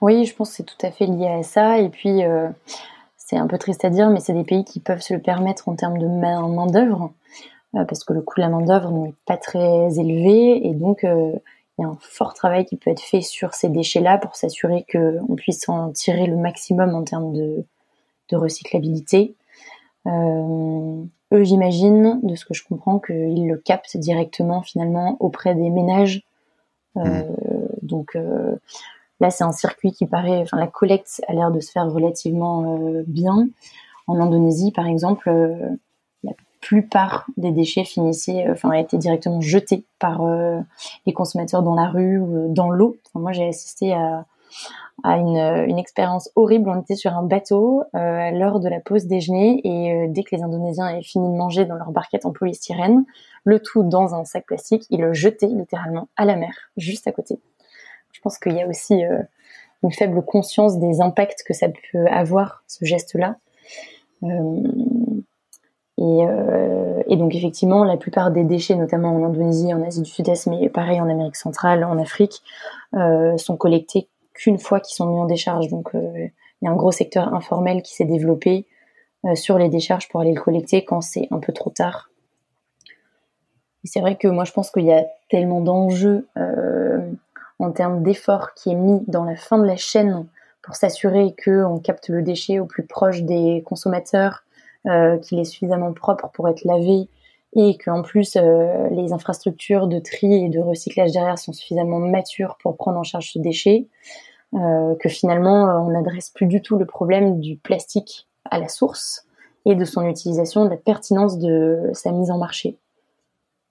Oui, 0.00 0.24
je 0.24 0.34
pense 0.34 0.50
que 0.50 0.56
c'est 0.56 0.62
tout 0.64 0.86
à 0.86 0.90
fait 0.90 1.06
lié 1.06 1.28
à 1.28 1.42
ça. 1.42 1.78
Et 1.78 1.88
puis, 1.88 2.24
euh, 2.24 2.48
c'est 3.16 3.36
un 3.36 3.46
peu 3.46 3.58
triste 3.58 3.84
à 3.84 3.90
dire, 3.90 4.10
mais 4.10 4.20
c'est 4.20 4.32
des 4.32 4.44
pays 4.44 4.64
qui 4.64 4.80
peuvent 4.80 5.00
se 5.00 5.14
le 5.14 5.20
permettre 5.20 5.68
en 5.68 5.76
termes 5.76 5.98
de 5.98 6.06
main-d'œuvre, 6.06 7.12
euh, 7.76 7.84
parce 7.84 8.04
que 8.04 8.12
le 8.12 8.22
coût 8.22 8.34
de 8.36 8.42
la 8.42 8.48
main-d'œuvre 8.48 8.90
n'est 8.90 9.14
pas 9.26 9.36
très 9.36 9.98
élevé. 9.98 10.66
Et 10.66 10.74
donc, 10.74 11.04
euh, 11.04 11.32
il 11.78 11.82
y 11.82 11.84
a 11.84 11.88
un 11.88 11.98
fort 12.00 12.34
travail 12.34 12.64
qui 12.64 12.76
peut 12.76 12.90
être 12.90 13.00
fait 13.00 13.22
sur 13.22 13.54
ces 13.54 13.68
déchets-là 13.68 14.18
pour 14.18 14.36
s'assurer 14.36 14.84
qu'on 14.90 15.34
puisse 15.36 15.68
en 15.68 15.90
tirer 15.92 16.26
le 16.26 16.36
maximum 16.36 16.94
en 16.94 17.02
termes 17.02 17.32
de, 17.32 17.64
recyclabilité. 18.34 19.34
eux, 20.06 21.44
j'imagine, 21.44 22.18
de 22.22 22.34
ce 22.34 22.46
que 22.46 22.54
je 22.54 22.64
comprends, 22.64 22.98
qu'ils 22.98 23.46
le 23.46 23.58
captent 23.58 23.98
directement 23.98 24.62
finalement 24.62 25.18
auprès 25.20 25.54
des 25.54 25.68
ménages. 25.68 26.22
Mmh. 26.94 27.24
Donc, 27.82 28.16
Là, 29.22 29.30
c'est 29.30 29.44
un 29.44 29.52
circuit 29.52 29.92
qui 29.92 30.04
paraît, 30.04 30.38
enfin, 30.38 30.58
la 30.58 30.66
collecte 30.66 31.22
a 31.28 31.32
l'air 31.32 31.52
de 31.52 31.60
se 31.60 31.70
faire 31.70 31.88
relativement 31.88 32.76
euh, 32.76 33.04
bien. 33.06 33.48
En 34.08 34.18
Indonésie, 34.18 34.72
par 34.72 34.88
exemple, 34.88 35.28
euh, 35.28 35.68
plupart 36.62 37.26
des 37.36 37.50
déchets 37.50 37.84
finissaient, 37.84 38.46
euh, 38.46 38.52
enfin, 38.52 38.72
été 38.72 38.96
directement 38.96 39.42
jetés 39.42 39.84
par 39.98 40.22
les 41.06 41.12
consommateurs 41.12 41.62
dans 41.62 41.74
la 41.74 41.88
rue 41.88 42.18
ou 42.18 42.52
dans 42.52 42.70
l'eau. 42.70 42.96
moi, 43.14 43.32
j'ai 43.32 43.46
assisté 43.46 43.92
à, 43.92 44.24
une, 45.04 45.78
expérience 45.78 46.30
horrible. 46.34 46.70
On 46.70 46.80
était 46.80 46.96
sur 46.96 47.14
un 47.16 47.22
bateau 47.22 47.84
à 47.92 48.30
l'heure 48.30 48.58
de 48.58 48.68
la 48.68 48.80
pause 48.80 49.06
déjeuner 49.06 49.60
et 49.64 50.08
dès 50.08 50.24
que 50.24 50.34
les 50.34 50.42
Indonésiens 50.42 50.86
avaient 50.86 51.02
fini 51.02 51.28
de 51.28 51.36
manger 51.36 51.66
dans 51.66 51.76
leur 51.76 51.92
barquette 51.92 52.26
en 52.26 52.32
polystyrène, 52.32 53.04
le 53.44 53.60
tout 53.60 53.82
dans 53.82 54.14
un 54.14 54.24
sac 54.24 54.46
plastique, 54.46 54.84
ils 54.90 55.00
le 55.00 55.12
jetaient 55.12 55.46
littéralement 55.46 56.08
à 56.16 56.24
la 56.24 56.36
mer, 56.36 56.52
juste 56.76 57.06
à 57.06 57.12
côté. 57.12 57.38
Je 58.12 58.20
pense 58.20 58.38
qu'il 58.38 58.52
y 58.52 58.62
a 58.62 58.68
aussi 58.68 59.04
euh, 59.04 59.22
une 59.82 59.92
faible 59.92 60.22
conscience 60.24 60.78
des 60.78 61.00
impacts 61.00 61.42
que 61.42 61.54
ça 61.54 61.68
peut 61.68 62.06
avoir, 62.06 62.62
ce 62.68 62.84
geste-là. 62.84 63.36
Euh, 66.00 66.02
euh, 66.02 67.02
et, 67.06 67.16
donc 67.16 67.34
effectivement, 67.34 67.84
la 67.84 67.96
plupart 67.96 68.30
des 68.30 68.44
déchets, 68.44 68.74
notamment 68.74 69.14
en 69.14 69.24
Indonésie, 69.24 69.72
en 69.74 69.82
Asie 69.82 70.02
du 70.02 70.10
Sud-Est, 70.10 70.46
mais 70.46 70.68
pareil 70.68 71.00
en 71.00 71.08
Amérique 71.08 71.36
centrale, 71.36 71.84
en 71.84 71.98
Afrique, 71.98 72.42
sont 73.36 73.56
collectés 73.56 74.08
qu'une 74.34 74.58
fois 74.58 74.80
qu'ils 74.80 74.94
sont 74.94 75.06
mis 75.06 75.18
en 75.18 75.26
décharge. 75.26 75.68
Donc 75.68 75.90
il 75.94 76.30
y 76.62 76.68
a 76.68 76.70
un 76.70 76.76
gros 76.76 76.92
secteur 76.92 77.32
informel 77.34 77.82
qui 77.82 77.94
s'est 77.94 78.04
développé 78.04 78.66
sur 79.34 79.56
les 79.58 79.68
décharges 79.68 80.08
pour 80.08 80.20
aller 80.20 80.34
le 80.34 80.40
collecter 80.40 80.84
quand 80.84 81.00
c'est 81.00 81.28
un 81.30 81.38
peu 81.38 81.52
trop 81.52 81.70
tard. 81.70 82.10
C'est 83.84 84.00
vrai 84.00 84.16
que 84.16 84.28
moi 84.28 84.44
je 84.44 84.52
pense 84.52 84.70
qu'il 84.70 84.84
y 84.84 84.92
a 84.92 85.06
tellement 85.30 85.60
d'enjeux 85.60 86.26
en 87.58 87.70
termes 87.72 88.02
d'effort 88.02 88.54
qui 88.54 88.70
est 88.70 88.74
mis 88.74 89.00
dans 89.06 89.24
la 89.24 89.36
fin 89.36 89.58
de 89.58 89.66
la 89.66 89.76
chaîne 89.76 90.26
pour 90.62 90.76
s'assurer 90.76 91.34
qu'on 91.44 91.78
capte 91.78 92.08
le 92.08 92.22
déchet 92.22 92.58
au 92.60 92.66
plus 92.66 92.86
proche 92.86 93.22
des 93.22 93.62
consommateurs, 93.66 94.44
euh, 94.44 94.51
qu'il 94.84 95.38
est 95.38 95.44
suffisamment 95.44 95.92
propre 95.92 96.28
pour 96.32 96.48
être 96.48 96.64
lavé 96.64 97.08
et 97.54 97.76
qu'en 97.76 98.02
plus 98.02 98.36
euh, 98.36 98.88
les 98.90 99.12
infrastructures 99.12 99.86
de 99.86 99.98
tri 99.98 100.32
et 100.32 100.48
de 100.48 100.58
recyclage 100.58 101.12
derrière 101.12 101.38
sont 101.38 101.52
suffisamment 101.52 101.98
matures 101.98 102.56
pour 102.62 102.76
prendre 102.76 102.98
en 102.98 103.02
charge 103.02 103.32
ce 103.32 103.38
déchet. 103.38 103.86
que 104.52 105.08
finalement 105.08 105.86
on 105.86 105.90
n'adresse 105.90 106.30
plus 106.30 106.46
du 106.46 106.60
tout 106.60 106.76
le 106.78 106.86
problème 106.86 107.40
du 107.40 107.56
plastique 107.56 108.28
à 108.50 108.58
la 108.58 108.68
source 108.68 109.26
et 109.64 109.74
de 109.74 109.84
son 109.84 110.06
utilisation, 110.06 110.64
de 110.64 110.70
la 110.70 110.76
pertinence 110.76 111.38
de 111.38 111.90
sa 111.92 112.10
mise 112.12 112.30
en 112.30 112.38
marché. 112.38 112.76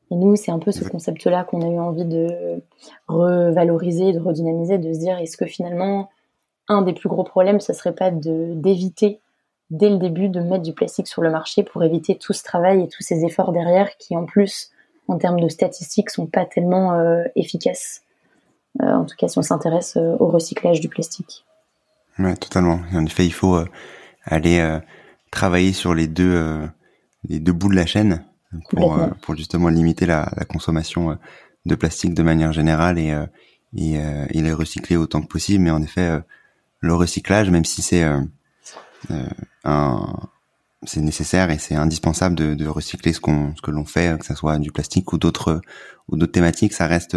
Et 0.10 0.15
nous, 0.15 0.36
c'est 0.36 0.52
un 0.52 0.60
peu 0.60 0.71
ce 0.71 0.84
concept-là 0.84 1.45
qu'on 1.45 1.62
a 1.62 1.67
eu 1.67 1.80
envie 1.80 2.06
de 2.06 2.62
revaloriser, 3.08 4.12
de 4.12 4.19
redynamiser, 4.19 4.78
de 4.78 4.91
se 4.93 5.00
dire 5.00 5.17
est-ce 5.17 5.38
que 5.38 5.45
finalement, 5.45 6.10
un 6.67 6.82
des 6.82 6.93
plus 6.93 7.10
gros 7.10 7.24
problèmes, 7.24 7.62
ce 7.62 7.74
serait 7.74 7.95
pas 7.95 8.12
d'éviter 8.12 9.21
dès 9.72 9.90
le 9.90 9.98
début 9.98 10.28
de 10.28 10.42
mettre 10.42 10.64
du 10.64 10.74
plastique 10.74 11.08
sur 11.08 11.22
le 11.22 11.32
marché 11.32 11.64
pour 11.64 11.84
éviter 11.84 12.18
tout 12.18 12.34
ce 12.34 12.44
travail 12.44 12.84
et 12.84 12.88
tous 12.90 13.02
ces 13.02 13.24
efforts 13.26 13.54
derrière 13.54 13.98
qui, 13.98 14.16
en 14.16 14.26
plus, 14.26 14.70
en 15.08 15.18
termes 15.18 15.40
de 15.40 15.48
statistiques, 15.48 16.10
sont 16.10 16.28
pas 16.28 16.46
tellement 16.46 16.94
euh, 16.94 17.24
efficaces. 17.36 18.04
Euh, 18.82 18.86
en 18.86 19.06
tout 19.06 19.16
cas, 19.18 19.30
si 19.30 19.38
on 19.40 19.42
s'intéresse 19.42 19.96
euh, 19.98 20.16
au 20.20 20.28
recyclage 20.28 20.82
du 20.82 20.90
plastique. 20.90 21.46
Ouais, 22.20 22.36
totalement. 22.36 22.82
En 22.94 23.06
effet, 23.06 23.26
il 23.26 23.34
faut 23.34 23.58
aller 24.26 24.80
travailler 25.32 25.72
sur 25.72 25.96
les 25.96 26.08
deux 26.08 26.70
les 27.28 27.40
deux 27.40 27.54
bouts 27.54 27.70
de 27.70 27.76
la 27.76 27.86
chaîne 27.86 28.26
pour, 28.70 29.00
pour 29.22 29.36
justement 29.36 29.70
limiter 29.70 30.06
la, 30.06 30.30
la, 30.36 30.44
consommation 30.44 31.18
de 31.66 31.76
plastique 31.76 32.14
de 32.14 32.22
manière 32.22 32.52
générale 32.52 33.00
et, 33.00 33.18
et, 33.76 33.94
et, 33.94 34.42
les 34.42 34.52
recycler 34.52 34.98
autant 34.98 35.22
que 35.22 35.28
possible. 35.28 35.64
Mais 35.64 35.72
en 35.72 35.82
effet, 35.82 36.20
le 36.82 36.94
recyclage, 36.94 37.50
même 37.50 37.66
si 37.66 37.82
c'est 37.82 38.04
un 39.64 40.14
c'est 40.84 41.02
nécessaire 41.02 41.52
et 41.52 41.60
c'est 41.60 41.76
indispensable 41.76 42.36
de, 42.36 42.68
recycler 42.68 43.14
ce 43.14 43.20
que 43.20 43.70
l'on 43.72 43.86
fait, 43.86 44.18
que 44.20 44.26
ce 44.26 44.34
soit 44.34 44.58
du 44.58 44.72
plastique 44.72 45.14
ou 45.14 45.20
d'autres 45.20 45.62
ou 46.08 46.18
d'autres 46.18 46.32
thématiques, 46.32 46.74
ça 46.74 46.88
reste 46.88 47.16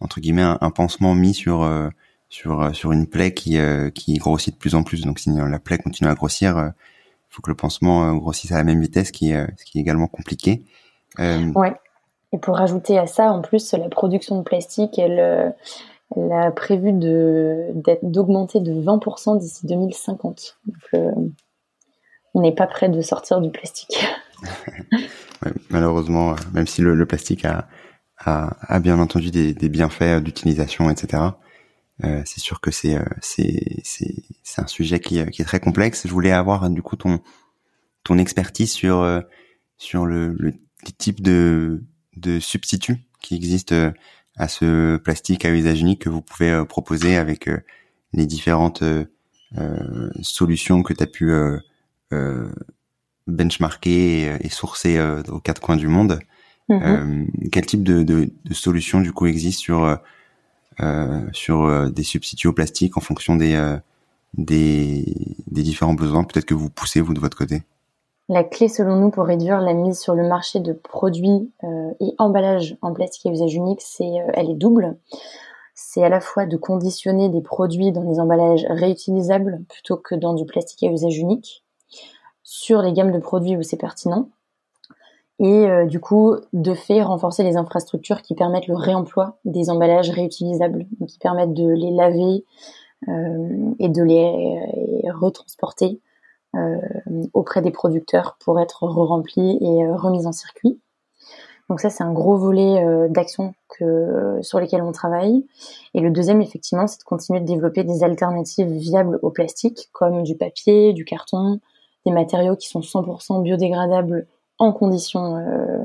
entre 0.00 0.20
guillemets 0.20 0.42
un, 0.60 0.70
pansement 0.70 1.14
mis 1.14 1.32
sur 1.32 1.70
sur 2.28 2.74
sur 2.74 2.90
une 2.90 3.06
plaie 3.06 3.32
qui 3.32 3.56
qui 3.94 4.14
grossit 4.16 4.54
de 4.54 4.58
plus 4.58 4.74
en 4.74 4.82
plus. 4.82 5.02
Donc 5.02 5.20
si 5.20 5.30
la 5.30 5.60
plaie 5.60 5.78
continue 5.78 6.10
à 6.10 6.14
grossir, 6.14 6.72
il 7.28 7.34
faut 7.34 7.42
que 7.42 7.50
le 7.50 7.56
pansement 7.56 8.08
euh, 8.08 8.14
grossisse 8.14 8.52
à 8.52 8.56
la 8.56 8.64
même 8.64 8.80
vitesse, 8.80 9.08
ce 9.08 9.12
qui 9.12 9.32
est 9.32 9.46
également 9.74 10.06
compliqué. 10.06 10.64
Euh, 11.18 11.52
ouais. 11.52 11.74
Et 12.32 12.38
pour 12.38 12.56
rajouter 12.56 12.98
à 12.98 13.06
ça, 13.06 13.32
en 13.32 13.40
plus, 13.40 13.72
la 13.72 13.88
production 13.88 14.38
de 14.38 14.42
plastique, 14.42 14.98
elle, 14.98 15.18
euh, 15.18 15.50
elle 16.16 16.32
a 16.32 16.50
prévu 16.50 16.92
d'augmenter 16.92 18.60
de, 18.60 18.72
20% 18.72 19.38
d'ici 19.38 19.66
2050. 19.66 20.58
Donc, 20.66 21.02
on 22.34 22.40
n'est 22.40 22.54
pas 22.54 22.66
prêt 22.66 22.88
de 22.88 23.00
sortir 23.02 23.40
du 23.40 23.50
plastique. 23.50 24.06
malheureusement, 25.70 26.34
même 26.52 26.66
si 26.66 26.82
le, 26.82 27.06
plastique 27.06 27.44
a, 27.44 27.68
bien 28.80 28.98
entendu 28.98 29.30
des, 29.30 29.68
bienfaits 29.68 30.22
d'utilisation, 30.22 30.90
etc. 30.90 31.22
Euh, 32.04 32.22
c'est 32.24 32.40
sûr 32.40 32.60
que 32.60 32.70
c'est 32.70 32.96
euh, 32.96 33.04
un 34.56 34.66
sujet 34.66 35.00
qui, 35.00 35.18
est 35.18 35.44
très 35.44 35.60
complexe. 35.60 36.06
Je 36.06 36.12
voulais 36.12 36.32
avoir 36.32 36.68
du 36.70 36.82
coup 36.82 36.96
ton 36.96 38.18
expertise 38.18 38.72
sur 38.72 39.00
euh, 39.00 39.20
sur 39.78 40.06
le, 40.06 40.36
de 42.16 42.40
substituts 42.40 42.98
qui 43.20 43.34
existent 43.34 43.92
à 44.38 44.48
ce 44.48 44.96
plastique 44.96 45.44
à 45.44 45.50
usage 45.50 45.80
unique 45.80 46.02
que 46.02 46.08
vous 46.08 46.22
pouvez 46.22 46.64
proposer 46.68 47.16
avec 47.16 47.50
les 48.12 48.26
différentes 48.26 48.82
solutions 50.22 50.82
que 50.82 50.92
tu 50.92 51.02
as 51.02 51.06
pu 51.06 51.32
benchmarker 53.26 54.36
et, 54.40 54.48
sourcer 54.48 55.00
aux 55.28 55.40
quatre 55.40 55.60
coins 55.60 55.76
du 55.76 55.88
monde. 55.88 56.20
Mm-hmm. 56.70 57.50
quel 57.50 57.64
type 57.64 57.82
de, 57.82 58.02
de, 58.02 58.30
de 58.44 58.54
solutions 58.54 59.00
du 59.00 59.12
coup 59.12 59.26
existe 59.26 59.60
sur 59.60 59.98
euh, 60.80 61.26
sur 61.32 61.64
euh, 61.64 61.90
des 61.90 62.04
substituts 62.04 62.46
au 62.46 62.52
plastique 62.52 62.96
en 62.96 63.00
fonction 63.00 63.34
des, 63.34 63.54
euh, 63.54 63.76
des, 64.34 65.04
des 65.48 65.64
différents 65.64 65.94
besoins 65.94 66.22
Peut-être 66.22 66.44
que 66.44 66.54
vous 66.54 66.70
poussez 66.70 67.00
vous 67.00 67.14
de 67.14 67.18
votre 67.18 67.36
côté? 67.36 67.62
La 68.28 68.44
clé 68.44 68.68
selon 68.68 68.96
nous 68.96 69.10
pour 69.10 69.24
réduire 69.24 69.60
la 69.60 69.72
mise 69.72 69.98
sur 69.98 70.14
le 70.14 70.28
marché 70.28 70.60
de 70.60 70.74
produits 70.74 71.50
et 71.98 72.14
emballages 72.18 72.76
en 72.82 72.92
plastique 72.92 73.24
à 73.24 73.30
usage 73.30 73.54
unique, 73.54 73.80
c'est 73.80 74.12
elle 74.34 74.50
est 74.50 74.54
double. 74.54 74.98
C'est 75.74 76.04
à 76.04 76.10
la 76.10 76.20
fois 76.20 76.44
de 76.44 76.58
conditionner 76.58 77.30
des 77.30 77.40
produits 77.40 77.90
dans 77.90 78.04
des 78.04 78.20
emballages 78.20 78.66
réutilisables 78.68 79.62
plutôt 79.70 79.96
que 79.96 80.14
dans 80.14 80.34
du 80.34 80.44
plastique 80.44 80.82
à 80.82 80.92
usage 80.92 81.16
unique 81.16 81.64
sur 82.42 82.82
les 82.82 82.92
gammes 82.92 83.12
de 83.12 83.18
produits 83.18 83.56
où 83.56 83.62
c'est 83.62 83.78
pertinent 83.78 84.28
et 85.38 85.66
euh, 85.66 85.86
du 85.86 86.00
coup 86.00 86.34
de 86.52 86.74
fait 86.74 87.02
renforcer 87.02 87.42
les 87.42 87.56
infrastructures 87.56 88.22
qui 88.22 88.34
permettent 88.34 88.66
le 88.66 88.76
réemploi 88.76 89.38
des 89.44 89.70
emballages 89.70 90.10
réutilisables, 90.10 90.86
qui 91.06 91.18
permettent 91.18 91.54
de 91.54 91.68
les 91.68 91.90
laver 91.90 92.44
euh, 93.08 93.74
et 93.78 93.88
de 93.88 94.02
les, 94.02 94.60
retransporter 95.12 95.86
euh, 95.86 96.07
auprès 97.34 97.62
des 97.62 97.70
producteurs 97.70 98.36
pour 98.40 98.58
être 98.60 98.84
re-remplis 98.84 99.58
et 99.60 99.86
remis 99.90 100.26
en 100.26 100.32
circuit. 100.32 100.80
Donc 101.68 101.80
ça 101.80 101.90
c'est 101.90 102.02
un 102.02 102.12
gros 102.12 102.36
volet 102.36 103.08
d'action 103.10 103.54
que 103.68 104.38
sur 104.40 104.58
lesquels 104.58 104.82
on 104.82 104.92
travaille. 104.92 105.46
Et 105.94 106.00
le 106.00 106.10
deuxième 106.10 106.40
effectivement 106.40 106.86
c'est 106.86 107.00
de 107.00 107.04
continuer 107.04 107.40
de 107.40 107.44
développer 107.44 107.84
des 107.84 108.02
alternatives 108.02 108.70
viables 108.70 109.18
au 109.22 109.30
plastique 109.30 109.88
comme 109.92 110.22
du 110.22 110.36
papier, 110.36 110.94
du 110.94 111.04
carton, 111.04 111.60
des 112.06 112.12
matériaux 112.12 112.56
qui 112.56 112.68
sont 112.68 112.80
100% 112.80 113.42
biodégradables 113.42 114.26
en 114.58 114.72
conditions 114.72 115.36
euh, 115.36 115.84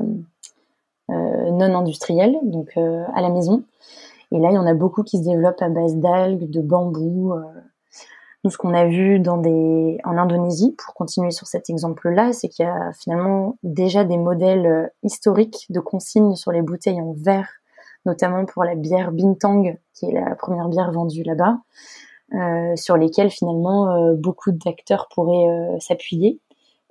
euh, 1.10 1.50
non 1.50 1.76
industrielles, 1.76 2.36
donc 2.42 2.72
euh, 2.76 3.04
à 3.14 3.20
la 3.20 3.30
maison. 3.30 3.62
Et 4.32 4.38
là, 4.38 4.50
il 4.50 4.54
y 4.54 4.58
en 4.58 4.66
a 4.66 4.74
beaucoup 4.74 5.02
qui 5.02 5.18
se 5.18 5.22
développent 5.22 5.62
à 5.62 5.68
base 5.68 5.96
d'algues, 5.96 6.50
de 6.50 6.60
bambou. 6.60 7.34
Nous, 8.44 8.50
ce 8.50 8.58
qu'on 8.58 8.74
a 8.74 8.86
vu 8.86 9.20
dans 9.20 9.38
des, 9.38 9.98
en 10.04 10.18
Indonésie, 10.18 10.74
pour 10.76 10.92
continuer 10.94 11.30
sur 11.30 11.46
cet 11.46 11.70
exemple-là, 11.70 12.32
c'est 12.32 12.48
qu'il 12.48 12.66
y 12.66 12.68
a 12.68 12.92
finalement 12.92 13.56
déjà 13.62 14.04
des 14.04 14.18
modèles 14.18 14.92
historiques 15.02 15.66
de 15.70 15.80
consignes 15.80 16.36
sur 16.36 16.52
les 16.52 16.60
bouteilles 16.60 17.00
en 17.00 17.14
verre, 17.14 17.48
notamment 18.04 18.44
pour 18.44 18.64
la 18.64 18.74
bière 18.74 19.12
Bintang, 19.12 19.78
qui 19.94 20.06
est 20.06 20.12
la 20.12 20.34
première 20.34 20.68
bière 20.68 20.92
vendue 20.92 21.22
là-bas, 21.22 21.58
euh, 22.34 22.76
sur 22.76 22.98
lesquelles 22.98 23.30
finalement 23.30 24.12
beaucoup 24.14 24.52
d'acteurs 24.52 25.08
pourraient 25.08 25.80
s'appuyer 25.80 26.40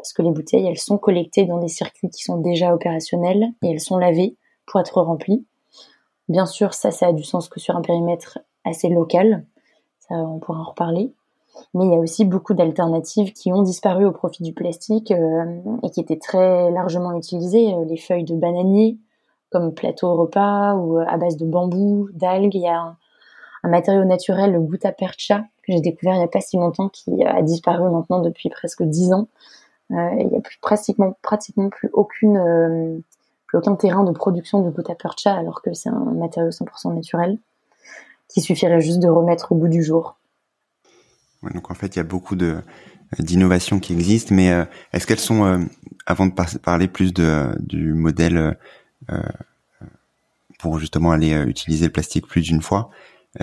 parce 0.03 0.11
que 0.11 0.21
les 0.21 0.31
bouteilles, 0.31 0.67
elles 0.67 0.77
sont 0.77 0.97
collectées 0.97 1.45
dans 1.45 1.59
des 1.59 1.69
circuits 1.69 2.09
qui 2.09 2.23
sont 2.23 2.35
déjà 2.35 2.73
opérationnels 2.73 3.53
et 3.61 3.71
elles 3.71 3.79
sont 3.79 3.97
lavées 3.97 4.35
pour 4.65 4.81
être 4.81 5.01
remplies. 5.01 5.45
Bien 6.27 6.45
sûr, 6.45 6.73
ça, 6.73 6.91
ça 6.91 7.07
a 7.07 7.13
du 7.13 7.23
sens 7.23 7.47
que 7.47 7.61
sur 7.61 7.77
un 7.77 7.81
périmètre 7.81 8.39
assez 8.65 8.89
local. 8.89 9.45
Ça, 9.99 10.15
on 10.15 10.39
pourra 10.39 10.59
en 10.59 10.65
reparler. 10.65 11.13
Mais 11.73 11.85
il 11.85 11.91
y 11.91 11.95
a 11.95 11.99
aussi 11.99 12.25
beaucoup 12.25 12.53
d'alternatives 12.53 13.33
qui 13.33 13.51
ont 13.51 13.61
disparu 13.61 14.05
au 14.05 14.11
profit 14.11 14.43
du 14.43 14.53
plastique 14.53 15.11
euh, 15.11 15.59
et 15.83 15.89
qui 15.89 15.99
étaient 15.99 16.17
très 16.17 16.71
largement 16.71 17.13
utilisées. 17.13 17.73
Euh, 17.73 17.85
les 17.85 17.97
feuilles 17.97 18.23
de 18.23 18.35
bananier 18.35 18.97
comme 19.51 19.73
plateau 19.73 20.15
repas 20.15 20.75
ou 20.75 20.99
euh, 20.99 21.05
à 21.07 21.17
base 21.17 21.37
de 21.37 21.45
bambou, 21.45 22.09
d'algues. 22.13 22.55
Il 22.55 22.61
y 22.61 22.67
a 22.67 22.95
un, 23.63 23.69
matériau 23.69 24.03
naturel, 24.03 24.51
le 24.51 24.59
gutta 24.59 24.91
percha, 24.91 25.45
que 25.63 25.73
j'ai 25.73 25.81
découvert 25.81 26.15
il 26.15 26.19
n'y 26.19 26.23
a 26.23 26.27
pas 26.27 26.41
si 26.41 26.57
longtemps, 26.57 26.89
qui 26.89 27.23
a 27.23 27.41
disparu 27.41 27.89
maintenant 27.89 28.19
depuis 28.19 28.49
presque 28.49 28.83
dix 28.83 29.13
ans, 29.13 29.27
il 29.89 30.27
n'y 30.29 30.35
a 30.35 30.41
plus 30.41 30.57
pratiquement, 30.59 31.15
pratiquement 31.21 31.69
plus 31.69 31.89
aucune, 31.93 33.01
plus 33.47 33.57
aucun 33.57 33.75
terrain 33.75 34.03
de 34.03 34.11
production 34.11 34.61
de 34.61 34.69
gutta 34.69 34.95
percha 34.95 35.33
alors 35.33 35.61
que 35.61 35.73
c'est 35.73 35.87
un 35.87 36.13
matériau 36.13 36.49
100% 36.49 36.93
naturel 36.93 37.37
qui 38.27 38.41
suffirait 38.41 38.81
juste 38.81 38.99
de 38.99 39.07
remettre 39.07 39.53
au 39.53 39.55
bout 39.55 39.69
du 39.69 39.81
jour. 39.81 40.17
Donc 41.53 41.71
en 41.71 41.73
fait, 41.73 41.95
il 41.95 41.99
y 41.99 42.01
a 42.01 42.05
beaucoup 42.05 42.35
de 42.35 42.57
d'innovations 43.19 43.79
qui 43.79 43.93
existent, 43.93 44.33
mais 44.33 44.51
euh, 44.51 44.65
est-ce 44.91 45.05
qu'elles 45.05 45.19
sont, 45.19 45.67
avant 46.07 46.25
de 46.25 46.33
parler 46.59 46.87
plus 46.87 47.13
de, 47.13 47.55
du 47.59 47.93
modèle 47.93 48.57
pour 50.57 50.79
justement 50.79 51.11
aller 51.11 51.31
utiliser 51.45 51.85
le 51.85 51.91
plastique 51.91 52.27
plus 52.27 52.41
d'une 52.41 52.61
fois, 52.61 52.89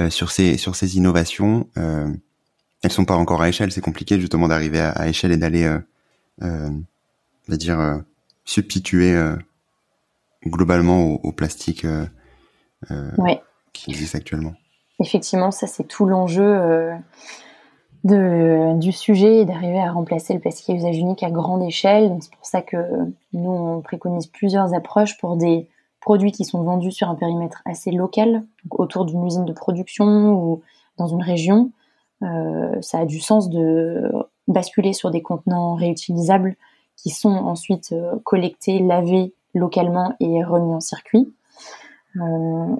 sur 0.09 0.31
ces 0.31 0.57
sur 0.57 0.75
ces 0.75 0.97
innovations, 0.97 1.69
elles 1.77 2.91
sont 2.91 3.05
pas 3.05 3.15
encore 3.15 3.43
à 3.43 3.49
échelle. 3.49 3.71
C'est 3.71 3.81
compliqué 3.81 4.19
justement 4.19 4.49
d'arriver 4.49 4.81
à, 4.81 4.91
à, 4.91 5.07
échelle 5.07 5.31
et 5.33 5.37
d'aller 5.37 5.71
euh, 6.43 6.71
on 7.49 7.53
va 7.53 7.57
dire, 7.57 7.79
euh, 7.81 7.99
substituer 8.45 9.13
euh, 9.15 9.37
globalement 10.47 11.05
au, 11.05 11.33
plastique 11.33 11.87
qui 13.73 13.91
existe 13.91 14.15
actuellement. 14.15 14.55
Effectivement, 15.01 15.51
ça 15.51 15.67
c'est 15.67 15.85
tout 15.85 16.07
l'enjeu 16.07 16.93
de, 18.05 18.79
du 18.79 18.93
sujet 18.93 19.45
d'arriver 19.45 19.81
à 19.81 19.93
remplacer 19.93 20.33
le 20.35 20.41
plastique 20.41 20.71
à 20.71 20.75
usage 20.75 20.97
unique 20.97 21.23
à 21.23 21.31
grande 21.31 21.63
échelle. 21.63 22.17
C'est 22.21 22.35
pour 22.35 22.47
ça 22.47 22.63
que 22.63 22.77
nous, 23.33 23.51
on 23.51 23.81
préconise 23.81 24.27
plusieurs 24.27 24.75
approches 24.75 25.19
pour 25.19 25.37
des 25.37 25.69
produits 26.01 26.33
qui 26.33 26.45
sont 26.45 26.63
vendus 26.63 26.93
sur 26.93 27.11
un 27.11 27.15
périmètre 27.15 27.63
assez 27.67 27.91
local, 27.91 28.45
autour 28.71 29.05
d'une 29.05 29.25
usine 29.27 29.45
de 29.45 29.53
production 29.53 30.33
ou 30.33 30.63
dans 30.97 31.09
une 31.09 31.23
région. 31.23 31.73
Euh, 32.23 32.81
ça 32.81 33.01
a 33.01 33.05
du 33.05 33.21
sens 33.21 33.51
de 33.51 34.11
basculer 34.49 34.93
sur 34.93 35.11
des 35.11 35.23
contenants 35.23 35.75
réutilisables 35.75 36.57
qui 36.97 37.11
sont 37.11 37.31
ensuite 37.31 37.93
euh, 37.93 38.17
collectés, 38.25 38.79
lavés 38.79 39.35
localement 39.55 40.15
et 40.21 40.43
remis 40.43 40.75
en 40.75 40.81
circuit. 40.81 41.33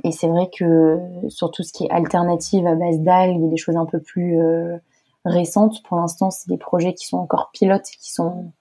et 0.05 0.13
c'est 0.13 0.29
vrai 0.29 0.49
que 0.57 0.99
sur 1.29 1.51
tout 1.51 1.63
ce 1.63 1.73
qui 1.73 1.85
est 1.85 1.91
alternative 1.91 2.67
à 2.67 2.75
base 2.75 3.01
d'algues, 3.01 3.45
a 3.45 3.49
des 3.49 3.57
choses 3.57 3.77
un 3.77 3.87
peu 3.87 4.01
plus 4.01 4.39
récentes. 5.25 5.83
Pour 5.85 5.99
l'instant, 5.99 6.31
c'est 6.31 6.49
des 6.49 6.59
projets 6.59 6.95
qui 6.95 7.07
sont 7.07 7.19
encore 7.19 7.51
pilotes, 7.53 7.91
qui 8.01 8.13
sont 8.13 8.53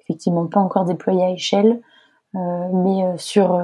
effectivement 0.00 0.46
pas 0.46 0.60
encore 0.60 0.84
déployés 0.84 1.24
à 1.24 1.30
échelle. 1.30 1.80
mais 2.34 3.16
sur 3.16 3.60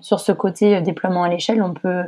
sur 0.00 0.20
ce 0.20 0.32
côté 0.32 0.80
déploiement 0.80 1.22
à 1.22 1.28
l'échelle, 1.28 1.62
on 1.62 1.74
peut 1.74 2.04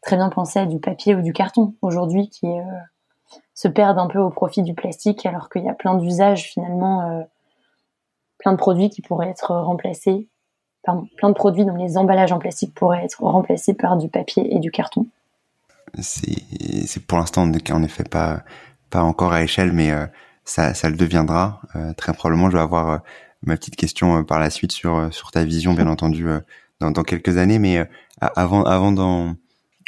très 0.00 0.16
bien 0.16 0.28
penser 0.28 0.58
à 0.58 0.66
du 0.66 0.78
papier 0.78 1.14
ou 1.14 1.22
du 1.22 1.32
carton 1.32 1.74
aujourd'hui 1.82 2.28
qui 2.28 2.46
euh, 2.46 2.62
se 3.54 3.68
perdent 3.68 3.98
un 3.98 4.06
peu 4.06 4.18
au 4.18 4.30
profit 4.30 4.62
du 4.62 4.74
plastique 4.74 5.26
alors 5.26 5.48
qu'il 5.48 5.64
y 5.64 5.68
a 5.68 5.74
plein 5.74 5.94
d'usages 5.94 6.44
finalement, 6.44 7.02
euh, 7.02 7.22
plein 8.38 8.52
de 8.52 8.56
produits 8.56 8.90
qui 8.90 9.02
pourraient 9.02 9.28
être 9.28 9.54
remplacés, 9.54 10.28
pardon, 10.82 11.06
plein 11.16 11.28
de 11.28 11.34
produits 11.34 11.64
dont 11.64 11.76
les 11.76 11.98
emballages 11.98 12.32
en 12.32 12.38
plastique 12.38 12.74
pourraient 12.74 13.04
être 13.04 13.22
remplacés 13.22 13.74
par 13.74 13.96
du 13.96 14.08
papier 14.08 14.54
et 14.54 14.58
du 14.58 14.70
carton. 14.70 15.06
C'est 16.00 17.04
pour 17.06 17.18
l'instant 17.18 17.42
en 17.42 17.82
effet 17.82 18.04
pas 18.04 18.42
pas 18.90 19.02
encore 19.02 19.32
à 19.32 19.42
échelle, 19.42 19.72
mais 19.72 19.90
euh, 19.92 20.06
ça, 20.44 20.74
ça 20.74 20.90
le 20.90 20.96
deviendra 20.96 21.60
très 21.96 22.12
probablement. 22.12 22.50
Je 22.50 22.56
vais 22.56 22.62
avoir 22.62 23.02
ma 23.42 23.56
petite 23.56 23.76
question 23.76 24.24
par 24.24 24.40
la 24.40 24.50
suite 24.50 24.72
sur 24.72 25.12
sur 25.12 25.30
ta 25.30 25.44
vision, 25.44 25.74
bien 25.74 25.86
entendu, 25.86 26.26
dans, 26.80 26.90
dans 26.90 27.02
quelques 27.04 27.36
années. 27.36 27.58
Mais 27.58 27.88
avant 28.20 28.64
avant 28.64 28.92
d'en 28.92 29.36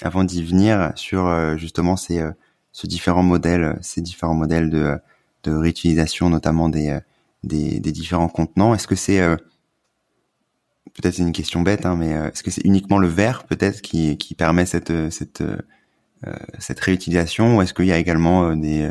avant 0.03 0.25
d'y 0.25 0.43
venir 0.43 0.93
sur 0.95 1.27
euh, 1.27 1.57
justement 1.57 1.97
ces, 1.97 2.21
euh, 2.21 2.33
ce 2.73 2.87
différents 2.87 3.23
modèles, 3.23 3.79
ces 3.83 4.01
différents 4.01 4.35
modèles 4.35 4.71
de, 4.71 4.99
de 5.45 5.53
réutilisation, 5.53 6.31
notamment 6.31 6.69
des, 6.69 6.91
euh, 6.91 7.01
des, 7.45 7.81
des 7.81 7.93
différents 7.93 8.29
contenants. 8.29 8.75
Est-ce 8.75 8.87
que 8.87 8.97
c'est 8.97 9.21
peut-être 10.95 11.15
c'est 11.15 11.23
une 11.23 11.33
question 11.33 11.63
bête, 11.63 11.87
hein, 11.87 11.97
mais 11.97 12.11
est-ce 12.11 12.43
que 12.43 12.51
c'est 12.51 12.65
uniquement 12.65 12.99
le 12.99 13.09
verre 13.09 13.45
peut-être 13.45 13.83
qui, 13.83 14.17
qui 14.17 14.35
permet 14.35 14.67
cette 14.67 15.11
cette 15.11 15.43
cette 16.59 16.81
réutilisation, 16.81 17.57
ou 17.57 17.63
est-ce 17.63 17.75
qu'il 17.75 17.87
y 17.87 17.93
a 17.93 17.99
également 17.99 18.55
des 18.55 18.91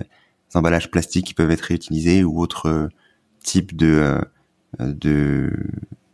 emballages 0.53 0.91
plastiques 0.91 1.27
qui 1.27 1.33
peuvent 1.33 1.51
être 1.51 1.61
réutilisés 1.61 2.23
ou 2.23 2.39
autres 2.39 2.89
types 3.43 3.75
de 3.75 4.19
de, 4.79 5.51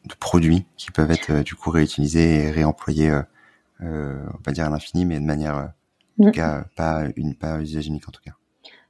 de 0.06 0.16
produits 0.20 0.66
qui 0.78 0.92
peuvent 0.92 1.12
être 1.12 1.44
du 1.44 1.56
coup 1.56 1.70
réutilisés 1.70 2.44
et 2.44 2.52
réemployés 2.52 3.12
euh, 3.84 4.16
on 4.34 4.42
va 4.46 4.52
dire 4.52 4.66
à 4.66 4.70
l'infini, 4.70 5.06
mais 5.06 5.20
de 5.20 5.26
manière, 5.26 5.58
euh, 5.58 5.66
en 6.20 6.26
tout 6.26 6.32
cas, 6.32 6.66
pas 6.76 7.04
une, 7.16 7.36
pas 7.36 7.60
usage 7.60 7.88
unique 7.88 8.08
en 8.08 8.12
tout 8.12 8.22
cas. 8.24 8.32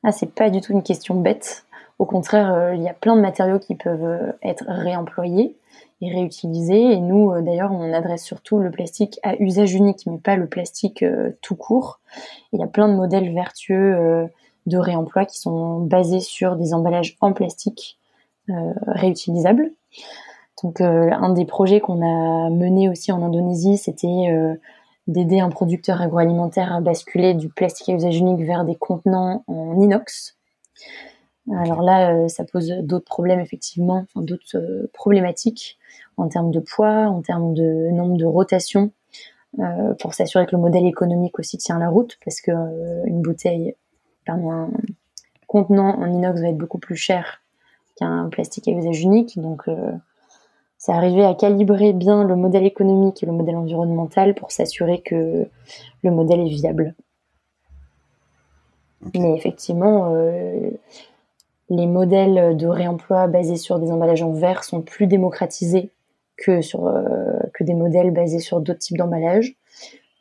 Ah, 0.03 0.11
c'est 0.11 0.33
pas 0.33 0.49
du 0.49 0.61
tout 0.61 0.73
une 0.73 0.83
question 0.83 1.19
bête. 1.19 1.65
Au 1.99 2.05
contraire, 2.05 2.53
euh, 2.53 2.75
il 2.75 2.81
y 2.81 2.87
a 2.87 2.93
plein 2.93 3.15
de 3.15 3.21
matériaux 3.21 3.59
qui 3.59 3.75
peuvent 3.75 4.33
être 4.43 4.63
réemployés 4.67 5.57
et 6.01 6.11
réutilisés. 6.11 6.93
Et 6.93 6.99
nous, 6.99 7.41
d'ailleurs, 7.41 7.71
on 7.71 7.93
adresse 7.93 8.23
surtout 8.23 8.59
le 8.59 8.71
plastique 8.71 9.19
à 9.23 9.35
usage 9.41 9.73
unique, 9.73 10.05
mais 10.05 10.17
pas 10.17 10.35
le 10.35 10.47
plastique 10.47 11.03
tout 11.41 11.55
court. 11.55 11.99
Il 12.53 12.59
y 12.59 12.63
a 12.63 12.67
plein 12.67 12.87
de 12.87 12.93
modèles 12.93 13.33
vertueux 13.33 14.29
de 14.65 14.77
réemploi 14.77 15.25
qui 15.25 15.39
sont 15.39 15.79
basés 15.79 16.19
sur 16.19 16.55
des 16.55 16.73
emballages 16.73 17.17
en 17.21 17.33
plastique 17.33 17.97
réutilisables. 18.85 19.71
Donc, 20.63 20.81
un 20.81 21.29
des 21.33 21.45
projets 21.45 21.79
qu'on 21.79 22.01
a 22.01 22.49
mené 22.49 22.89
aussi 22.89 23.11
en 23.11 23.21
Indonésie, 23.21 23.77
c'était 23.77 24.57
d'aider 25.07 25.39
un 25.39 25.49
producteur 25.49 26.01
agroalimentaire 26.01 26.73
à 26.73 26.81
basculer 26.81 27.33
du 27.33 27.49
plastique 27.49 27.89
à 27.89 27.93
usage 27.93 28.17
unique 28.17 28.45
vers 28.45 28.65
des 28.65 28.75
contenants 28.75 29.43
en 29.47 29.79
inox. 29.79 30.37
Alors 31.53 31.81
là, 31.81 32.13
euh, 32.13 32.27
ça 32.27 32.43
pose 32.43 32.67
d'autres 32.81 33.05
problèmes 33.05 33.39
effectivement, 33.39 34.03
enfin, 34.03 34.21
d'autres 34.21 34.57
euh, 34.57 34.89
problématiques 34.93 35.77
en 36.17 36.27
termes 36.27 36.51
de 36.51 36.59
poids, 36.59 37.07
en 37.07 37.21
termes 37.21 37.53
de 37.53 37.89
nombre 37.91 38.17
de 38.17 38.25
rotations, 38.25 38.91
euh, 39.59 39.93
pour 39.95 40.13
s'assurer 40.13 40.45
que 40.45 40.55
le 40.55 40.61
modèle 40.61 40.85
économique 40.85 41.39
aussi 41.39 41.57
tient 41.57 41.79
la 41.79 41.89
route, 41.89 42.17
parce 42.25 42.41
que 42.41 42.51
une 43.05 43.21
bouteille, 43.21 43.75
pardon, 44.25 44.51
un 44.51 44.69
contenant 45.47 45.97
en 45.97 46.11
inox 46.11 46.41
va 46.41 46.49
être 46.49 46.57
beaucoup 46.57 46.79
plus 46.79 46.97
cher 46.97 47.41
qu'un 47.95 48.27
plastique 48.29 48.67
à 48.67 48.71
usage 48.71 49.01
unique, 49.01 49.39
donc 49.39 49.63
c'est 50.77 50.91
arriver 50.91 51.23
à 51.23 51.33
calibrer 51.33 51.93
bien 51.93 52.23
le 52.23 52.35
modèle 52.35 52.65
économique 52.65 53.23
et 53.23 53.25
le 53.25 53.31
modèle 53.31 53.55
environnemental 53.55 54.35
pour 54.35 54.51
s'assurer 54.51 55.01
que 55.01 55.47
le 56.03 56.11
modèle 56.11 56.41
est 56.41 56.49
viable. 56.49 56.93
Mais 59.15 59.33
effectivement, 59.35 60.13
les 61.69 61.87
modèles 61.87 62.55
de 62.55 62.67
réemploi 62.67 63.27
basés 63.27 63.57
sur 63.57 63.79
des 63.79 63.91
emballages 63.91 64.23
en 64.23 64.31
verre 64.31 64.63
sont 64.63 64.81
plus 64.81 65.07
démocratisés 65.07 65.91
que 66.37 66.61
sur 66.61 66.87
euh, 66.87 67.39
que 67.53 67.63
des 67.63 67.73
modèles 67.73 68.11
basés 68.11 68.39
sur 68.39 68.59
d'autres 68.59 68.79
types 68.79 68.97
d'emballages. 68.97 69.55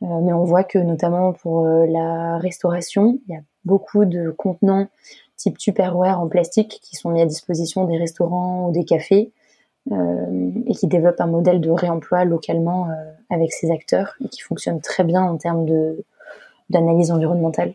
Euh, 0.03 0.21
mais 0.23 0.33
on 0.33 0.45
voit 0.45 0.65
que 0.65 0.79
notamment 0.79 1.33
pour 1.33 1.67
la 1.67 2.39
restauration, 2.39 3.19
il 3.29 3.35
y 3.35 3.37
a 3.37 3.43
beaucoup 3.65 4.05
de 4.05 4.31
contenants 4.31 4.89
type 5.37 5.59
Tupperware 5.59 6.21
en 6.21 6.29
plastique 6.29 6.81
qui 6.83 6.97
sont 6.97 7.11
mis 7.11 7.21
à 7.21 7.27
disposition 7.27 7.85
des 7.85 7.97
restaurants 7.97 8.69
ou 8.69 8.73
des 8.73 8.85
cafés 8.85 9.33
euh, 9.93 10.51
et 10.67 10.75
qui 10.75 10.87
développe 10.89 11.21
un 11.21 11.27
modèle 11.27 11.61
de 11.61 11.71
réemploi 11.71 12.25
localement 12.25 12.89
euh, 12.89 12.95
avec 13.31 13.53
ses 13.53 13.71
acteurs 13.71 14.17
et 14.25 14.29
qui 14.29 14.41
fonctionne 14.41 14.81
très 14.81 15.05
bien 15.05 15.23
en 15.23 15.37
termes 15.37 15.67
d'analyse 16.71 17.11
environnementale. 17.11 17.75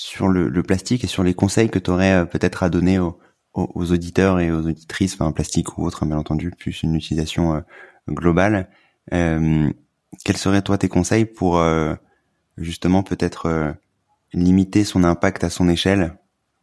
Sur 0.00 0.28
le, 0.28 0.48
le, 0.48 0.62
plastique 0.62 1.02
et 1.02 1.08
sur 1.08 1.24
les 1.24 1.34
conseils 1.34 1.70
que 1.70 1.80
tu 1.80 1.90
aurais 1.90 2.12
euh, 2.12 2.24
peut-être 2.24 2.62
à 2.62 2.70
donner 2.70 3.00
aux, 3.00 3.18
aux, 3.54 3.92
auditeurs 3.92 4.38
et 4.38 4.52
aux 4.52 4.66
auditrices, 4.66 5.14
enfin 5.14 5.32
plastique 5.32 5.76
ou 5.76 5.84
autre, 5.84 6.06
bien 6.06 6.16
entendu, 6.16 6.52
plus 6.52 6.84
une 6.84 6.94
utilisation 6.94 7.64
globale. 8.08 8.68
Euh, 9.12 9.68
quels 10.24 10.36
seraient 10.36 10.62
toi 10.62 10.78
tes 10.78 10.88
conseils 10.88 11.24
pour 11.24 11.60
justement 12.56 13.02
peut-être 13.02 13.74
limiter 14.32 14.84
son 14.84 15.02
impact 15.02 15.42
à 15.42 15.50
son 15.50 15.68
échelle 15.68 16.14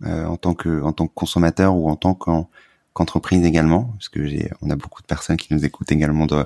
en 0.04 0.38
tant 0.38 0.54
que 0.54 0.82
en 0.82 0.94
tant 0.94 1.08
que 1.08 1.14
consommateur 1.14 1.76
ou 1.76 1.90
en 1.90 1.98
tant 1.98 2.14
qu'en 2.14 2.50
qu'entreprise 2.96 3.44
également, 3.46 3.84
parce 3.98 4.08
que 4.08 4.26
j'ai, 4.26 4.50
on 4.62 4.70
a 4.70 4.78
beaucoup 4.78 5.02
de 5.02 5.06
personnes 5.06 5.36
qui 5.36 5.54
nous 5.54 5.66
écoutent 5.66 5.92
également, 5.92 6.28
euh, 6.32 6.46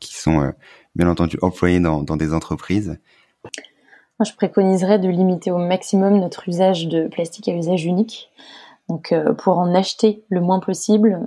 qui 0.00 0.16
sont 0.16 0.40
euh, 0.40 0.52
bien 0.96 1.06
entendu 1.06 1.36
employées 1.42 1.80
dans, 1.80 2.02
dans 2.02 2.16
des 2.16 2.32
entreprises. 2.32 2.98
Je 4.24 4.34
préconiserais 4.34 4.98
de 4.98 5.08
limiter 5.08 5.50
au 5.50 5.58
maximum 5.58 6.18
notre 6.18 6.48
usage 6.48 6.88
de 6.88 7.08
plastique 7.08 7.48
à 7.48 7.52
usage 7.52 7.84
unique. 7.84 8.30
Donc, 8.88 9.12
euh, 9.12 9.32
pour 9.34 9.58
en 9.58 9.74
acheter 9.74 10.22
le 10.28 10.40
moins 10.40 10.60
possible, 10.60 11.20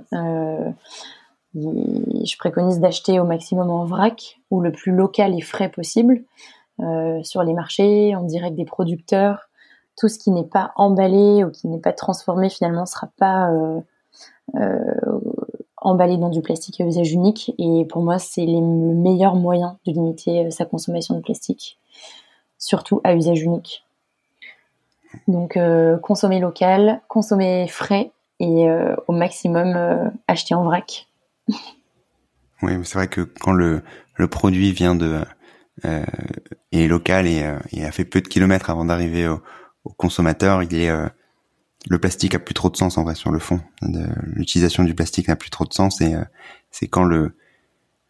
je 1.54 2.36
préconise 2.38 2.80
d'acheter 2.80 3.20
au 3.20 3.24
maximum 3.24 3.70
en 3.70 3.84
vrac 3.84 4.38
ou 4.50 4.60
le 4.60 4.72
plus 4.72 4.92
local 4.92 5.34
et 5.36 5.40
frais 5.40 5.68
possible 5.68 6.22
sur 7.22 7.44
les 7.44 7.54
marchés, 7.54 8.16
en 8.16 8.24
direct 8.24 8.56
des 8.56 8.64
producteurs. 8.64 9.48
Tout 9.96 10.08
ce 10.08 10.18
qui 10.18 10.32
n'est 10.32 10.42
pas 10.42 10.72
emballé 10.74 11.44
ou 11.44 11.52
qui 11.52 11.68
n'est 11.68 11.78
pas 11.78 11.92
transformé 11.92 12.50
finalement 12.50 12.84
sera 12.84 13.08
pas 13.16 13.48
euh, 14.56 15.00
emballé 15.76 16.16
dans 16.16 16.30
du 16.30 16.40
plastique 16.40 16.80
à 16.80 16.84
usage 16.84 17.12
unique. 17.12 17.52
Et 17.58 17.84
pour 17.84 18.02
moi, 18.02 18.18
c'est 18.18 18.46
le 18.46 18.60
meilleur 18.60 19.36
moyen 19.36 19.78
de 19.86 19.92
limiter 19.92 20.46
euh, 20.46 20.50
sa 20.50 20.64
consommation 20.64 21.14
de 21.14 21.20
plastique, 21.20 21.78
surtout 22.64 23.00
à 23.04 23.14
usage 23.14 23.42
unique. 23.42 23.84
Donc, 25.28 25.56
euh, 25.56 25.96
consommer 25.98 26.40
local, 26.40 27.00
consommer 27.08 27.68
frais 27.68 28.10
et 28.40 28.66
au 29.06 29.12
maximum 29.12 30.12
acheter 30.26 30.54
en 30.54 30.64
vrac. 30.64 31.08
oui, 32.62 32.72
c'est 32.82 32.98
vrai 32.98 33.06
que 33.06 33.20
quand 33.20 33.52
le, 33.52 33.82
produit 34.28 34.72
vient 34.72 34.96
de 34.96 35.20
euh, 35.84 36.04
est 36.72 36.88
local 36.88 37.26
et, 37.26 37.44
a 37.44 37.92
fait 37.92 38.04
peu 38.04 38.20
de 38.20 38.28
kilomètres 38.28 38.70
avant 38.70 38.84
d'arriver 38.84 39.28
au, 39.28 39.40
consommateur, 39.96 40.62
le 41.88 41.98
plastique 41.98 42.34
a 42.34 42.38
plus 42.38 42.54
trop 42.54 42.70
de 42.70 42.76
sens 42.76 42.96
en 42.98 43.04
vrai 43.04 43.14
sur 43.14 43.30
le 43.30 43.38
fond. 43.38 43.60
L'utilisation 44.22 44.84
du 44.84 44.94
plastique 44.94 45.28
n'a 45.28 45.36
plus 45.36 45.50
trop 45.50 45.64
de 45.64 45.72
sens 45.72 46.00
et 46.00 46.14
euh, 46.14 46.24
c'est 46.70 46.88
quand 46.88 47.04
le 47.04 47.34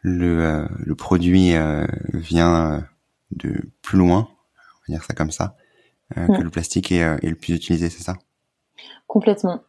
euh, 0.06 0.94
produit 0.96 1.54
euh, 1.54 1.86
vient 2.12 2.86
de 3.32 3.68
plus 3.82 3.98
loin, 3.98 4.28
on 4.88 4.92
va 4.92 4.98
dire 4.98 5.04
ça 5.04 5.14
comme 5.14 5.30
ça, 5.30 5.56
que 6.14 6.42
le 6.42 6.50
plastique 6.50 6.92
est, 6.92 7.00
est, 7.00 7.28
le 7.28 7.34
plus 7.34 7.54
utilisé, 7.54 7.88
c'est 7.90 8.02
ça? 8.02 8.14
Complètement, 9.06 9.60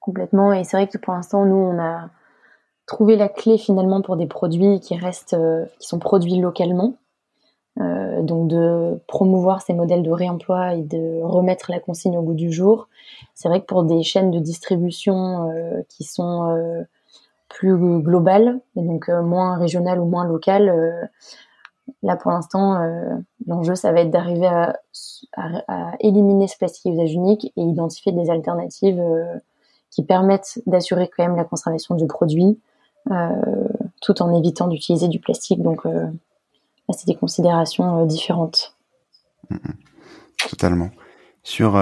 complètement. 0.00 0.52
Et 0.52 0.64
c'est 0.64 0.76
vrai 0.76 0.88
que 0.88 0.98
pour 0.98 1.14
l'instant, 1.14 1.44
nous, 1.44 1.56
on 1.56 1.78
a 1.78 2.10
trouvé 2.86 3.16
la 3.16 3.28
clé 3.28 3.58
finalement 3.58 4.02
pour 4.02 4.16
des 4.16 4.26
produits 4.26 4.80
qui 4.80 4.96
restent, 4.96 5.36
qui 5.78 5.88
sont 5.88 5.98
produits 5.98 6.40
localement 6.40 6.96
euh, 7.78 8.22
donc 8.22 8.48
de 8.48 8.98
promouvoir 9.06 9.60
ces 9.60 9.74
modèles 9.74 10.02
de 10.02 10.10
réemploi 10.10 10.74
et 10.74 10.82
de 10.82 11.20
remettre 11.22 11.70
la 11.70 11.78
consigne 11.78 12.16
au 12.16 12.22
goût 12.22 12.34
du 12.34 12.50
jour. 12.50 12.88
C'est 13.34 13.48
vrai 13.48 13.60
que 13.60 13.66
pour 13.66 13.82
des 13.84 14.02
chaînes 14.02 14.30
de 14.30 14.38
distribution 14.38 15.50
euh, 15.50 15.82
qui 15.90 16.04
sont 16.04 16.50
euh, 16.50 16.82
plus 17.50 17.76
globales, 18.00 18.60
et 18.76 18.82
donc 18.82 19.08
moins 19.08 19.56
régionales 19.56 20.00
ou 20.00 20.06
moins 20.06 20.24
locales, 20.24 21.10
là 22.02 22.16
pour 22.16 22.30
l'instant, 22.30 22.78
l'enjeu 23.46 23.74
ça 23.74 23.92
va 23.92 24.00
être 24.00 24.10
d'arriver 24.10 24.46
à, 24.46 25.96
éliminer 26.00 26.48
ce 26.48 26.56
plastique 26.56 26.86
à 26.86 26.90
usage 26.90 27.12
unique 27.12 27.52
et 27.56 27.62
identifier 27.62 28.12
des 28.12 28.30
alternatives 28.30 29.02
qui 29.90 30.04
permettent 30.04 30.60
d'assurer 30.66 31.08
quand 31.14 31.24
même 31.24 31.36
la 31.36 31.44
conservation 31.44 31.94
du 31.94 32.06
produit, 32.06 32.60
tout 33.06 34.22
en 34.22 34.34
évitant 34.34 34.68
d'utiliser 34.68 35.08
du 35.08 35.20
plastique. 35.20 35.62
Donc 35.62 35.82
c'est 36.90 37.06
des 37.06 37.14
considérations 37.14 38.04
différentes. 38.06 38.76
Totalement. 40.48 40.90
Sur 41.42 41.80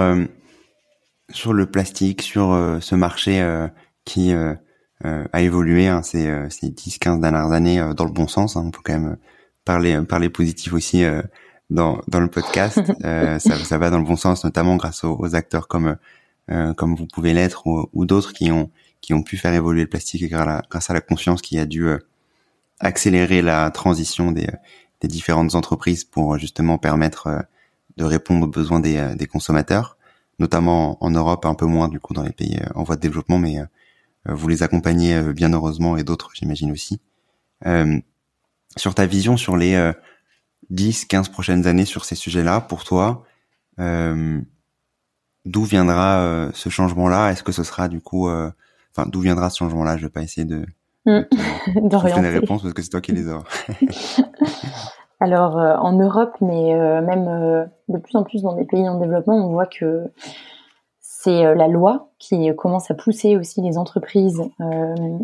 sur 1.31 1.53
le 1.53 1.67
plastique, 1.67 2.23
sur 2.23 2.79
ce 2.81 2.95
marché 2.95 3.67
qui 4.05 4.33
a 4.33 5.41
évolué 5.41 5.89
hein, 5.89 6.03
ces, 6.03 6.31
ces 6.51 6.69
10-15 6.69 7.21
dernières 7.21 7.53
années 7.53 7.83
dans 7.97 8.05
le 8.05 8.13
bon 8.13 8.29
sens. 8.29 8.57
Hein, 8.57 8.65
on 8.67 8.71
peut 8.71 8.81
quand 8.85 8.93
même 8.93 9.17
parler 9.65 10.01
parler 10.03 10.29
positif 10.31 10.73
aussi 10.73 11.05
dans 11.71 12.01
dans 12.09 12.21
le 12.21 12.29
podcast. 12.29 12.81
ça, 13.01 13.39
ça 13.39 13.79
va 13.79 13.91
dans 13.91 13.99
le 13.99 14.05
bon 14.05 14.17
sens, 14.17 14.45
notamment 14.45 14.77
grâce 14.77 15.05
aux, 15.05 15.35
acteurs 15.35 15.69
comme 15.69 15.97
comme 16.77 16.95
vous 16.95 17.07
pouvez 17.07 17.33
l'être 17.33 17.67
ou, 17.67 17.89
ou 17.93 18.07
d'autres 18.07 18.33
qui 18.33 18.51
ont 18.51 18.71
qui 19.01 19.15
ont 19.15 19.23
pu 19.23 19.37
faire 19.37 19.53
évoluer 19.53 19.83
le 19.83 19.89
plastique 19.89 20.29
grâce 20.31 20.91
à 20.91 20.95
la 20.95 21.01
conscience 21.01 21.43
qui 21.43 21.59
a 21.59 21.67
dû 21.67 21.89
accélérer 22.81 23.43
la 23.43 23.71
transition 23.71 24.33
des, 24.33 24.49
des 25.01 25.09
différentes 25.09 25.55
entreprises 25.55 26.05
pour 26.05 26.39
justement 26.39 26.79
permettre 26.79 27.27
euh, 27.27 27.41
de 27.97 28.05
répondre 28.05 28.47
aux 28.47 28.51
besoins 28.51 28.81
des, 28.81 28.97
euh, 28.97 29.15
des, 29.15 29.27
consommateurs, 29.27 29.97
notamment 30.39 31.03
en 31.05 31.11
Europe, 31.11 31.45
un 31.47 31.55
peu 31.55 31.67
moins 31.67 31.89
du 31.89 32.01
coup 32.01 32.15
dans 32.15 32.23
les 32.23 32.33
pays 32.33 32.59
euh, 32.61 32.69
en 32.75 32.83
voie 32.83 32.97
de 32.97 33.01
développement, 33.01 33.39
mais 33.39 33.59
vous 34.27 34.49
les 34.49 34.63
accompagnez 34.63 35.21
bien 35.35 35.53
heureusement 35.53 35.99
et 35.99 36.03
d'autres 36.03 36.31
j'imagine 36.33 36.73
aussi. 36.73 36.99
Euh, 37.67 38.01
sur 38.77 38.95
ta 38.95 39.07
vision 39.07 39.37
sur 39.37 39.57
les 39.57 39.93
10, 40.71 41.05
15 41.07 41.29
prochaines 41.29 41.67
années 41.67 41.85
sur 41.85 42.05
ces 42.05 42.15
sujets-là, 42.15 42.61
pour 42.61 42.85
toi, 42.85 43.25
euh, 43.79 44.41
d'où 45.45 45.65
viendra 45.65 46.51
ce 46.53 46.69
changement-là? 46.69 47.31
Est-ce 47.31 47.43
que 47.43 47.53
ce 47.53 47.63
sera 47.63 47.89
du 47.89 48.01
coup, 48.01 48.29
enfin, 48.29 49.07
d'où 49.07 49.21
viendra 49.21 49.51
ce 49.51 49.59
changement-là? 49.59 49.97
Je 49.97 50.03
vais 50.03 50.11
pas 50.11 50.23
essayer 50.23 50.45
de 50.45 50.67
Mmh. 51.07 51.89
D'orienter. 51.89 52.23
les 52.23 52.29
réponses 52.31 52.63
parce 52.63 52.75
que 52.75 52.83
c'est 52.83 52.91
toi 52.91 53.01
qui 53.01 53.13
les 53.13 53.29
as. 53.29 53.43
Alors 55.21 55.59
euh, 55.59 55.77
en 55.77 55.93
Europe, 55.93 56.35
mais 56.41 56.75
euh, 56.75 57.01
même 57.01 57.29
euh, 57.29 57.65
de 57.89 57.99
plus 57.99 58.17
en 58.17 58.25
plus 58.25 58.43
dans 58.43 58.55
des 58.55 58.65
pays 58.65 58.89
en 58.89 58.99
développement, 58.99 59.37
on 59.37 59.53
voit 59.53 59.67
que 59.67 60.05
c'est 61.25 61.55
la 61.55 61.69
loi 61.69 62.09
qui 62.19 62.55
commence 62.57 62.91
à 62.91 62.95
pousser 62.95 63.37
aussi 63.37 63.63
les 63.63 63.79
entreprises 63.79 64.43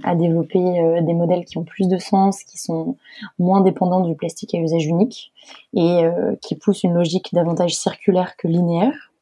à 0.03 0.15
développer 0.15 1.01
des 1.03 1.15
modèles 1.15 1.45
qui 1.45 1.59
ont 1.59 1.65
plus 1.65 1.89
de 1.89 1.99
sens, 1.99 2.43
qui 2.45 2.59
sont 2.59 2.97
moins 3.39 3.61
dépendants 3.61 4.01
du 4.01 4.15
plastique 4.15 4.55
à 4.55 4.59
usage 4.59 4.87
unique 4.87 5.33
et 5.75 6.03
qui 6.41 6.55
poussent 6.57 6.83
une 6.85 6.95
logique 6.95 7.33
davantage 7.33 7.75
circulaire 7.75 8.37
que 8.37 8.49
linéaire. 8.49 9.13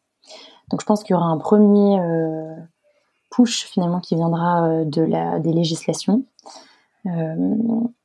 Donc 0.71 0.81
je 0.81 0.87
pense 0.87 1.03
qu'il 1.03 1.15
y 1.15 1.17
aura 1.17 1.27
un 1.27 1.39
premier 1.39 2.01
push 3.31 3.65
finalement 3.65 4.01
qui 4.01 4.15
viendra 4.15 4.85
de 4.85 5.03
la 5.03 5.39
des 5.41 5.53
législations 5.53 6.23
euh, 7.07 7.35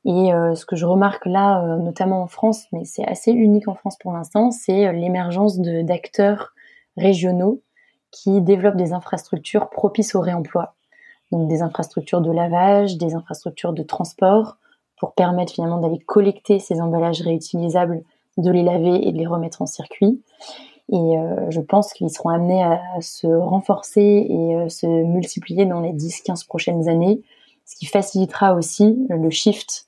et 0.04 0.32
euh, 0.32 0.54
ce 0.54 0.64
que 0.64 0.76
je 0.76 0.86
remarque 0.86 1.26
là, 1.26 1.62
euh, 1.64 1.78
notamment 1.78 2.22
en 2.22 2.26
France, 2.26 2.66
mais 2.72 2.84
c'est 2.84 3.04
assez 3.04 3.32
unique 3.32 3.68
en 3.68 3.74
France 3.74 3.96
pour 3.98 4.12
l'instant, 4.12 4.50
c'est 4.50 4.92
l'émergence 4.92 5.58
d'acteurs 5.58 6.54
régionaux 6.96 7.60
qui 8.14 8.40
développent 8.40 8.76
des 8.76 8.92
infrastructures 8.92 9.68
propices 9.70 10.14
au 10.14 10.20
réemploi. 10.20 10.74
Donc 11.32 11.48
des 11.48 11.62
infrastructures 11.62 12.20
de 12.20 12.30
lavage, 12.30 12.96
des 12.96 13.14
infrastructures 13.14 13.72
de 13.72 13.82
transport, 13.82 14.56
pour 14.98 15.14
permettre 15.14 15.52
finalement 15.52 15.80
d'aller 15.80 15.98
collecter 15.98 16.60
ces 16.60 16.80
emballages 16.80 17.22
réutilisables, 17.22 18.02
de 18.38 18.50
les 18.50 18.62
laver 18.62 19.06
et 19.06 19.12
de 19.12 19.18
les 19.18 19.26
remettre 19.26 19.62
en 19.62 19.66
circuit. 19.66 20.22
Et 20.92 21.16
je 21.48 21.60
pense 21.60 21.92
qu'ils 21.92 22.10
seront 22.10 22.28
amenés 22.28 22.62
à, 22.62 22.80
se 23.00 23.26
renforcer 23.26 24.00
et 24.00 24.68
se 24.68 24.86
multiplier 24.86 25.66
dans 25.66 25.80
les 25.80 25.92
10-15 25.92 26.46
prochaines 26.46 26.88
années 26.88 27.22
ce 27.64 27.76
qui 27.76 27.86
facilitera 27.86 28.54
aussi 28.54 29.06
le 29.08 29.30
shift 29.30 29.86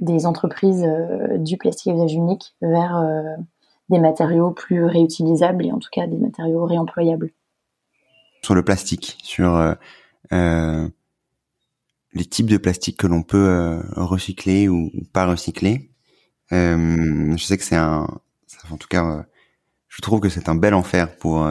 des 0.00 0.26
entreprises 0.26 0.84
euh, 0.84 1.38
du 1.38 1.56
plastique 1.56 1.92
à 1.92 1.94
usage 1.94 2.14
unique 2.14 2.54
vers 2.62 2.98
euh, 2.98 3.22
des 3.88 3.98
matériaux 3.98 4.50
plus 4.50 4.84
réutilisables 4.84 5.66
et 5.66 5.72
en 5.72 5.78
tout 5.78 5.88
cas 5.92 6.06
des 6.06 6.16
matériaux 6.16 6.64
réemployables. 6.64 7.30
Sur 8.42 8.54
le 8.54 8.62
plastique, 8.62 9.18
sur 9.22 9.76
euh, 10.32 10.88
les 12.12 12.24
types 12.24 12.48
de 12.48 12.56
plastique 12.56 12.96
que 12.96 13.06
l'on 13.06 13.22
peut 13.22 13.80
recycler 13.96 14.68
ou, 14.68 14.90
pas 15.12 15.26
recycler, 15.26 15.90
je 16.50 17.36
sais 17.38 17.58
que 17.58 17.64
c'est 17.64 17.76
un, 17.76 18.06
en 18.70 18.76
tout 18.76 18.88
cas, 18.88 19.26
je 19.88 20.00
trouve 20.00 20.20
que 20.20 20.28
c'est 20.28 20.48
un 20.48 20.54
bel 20.54 20.74
enfer 20.74 21.16
pour 21.16 21.46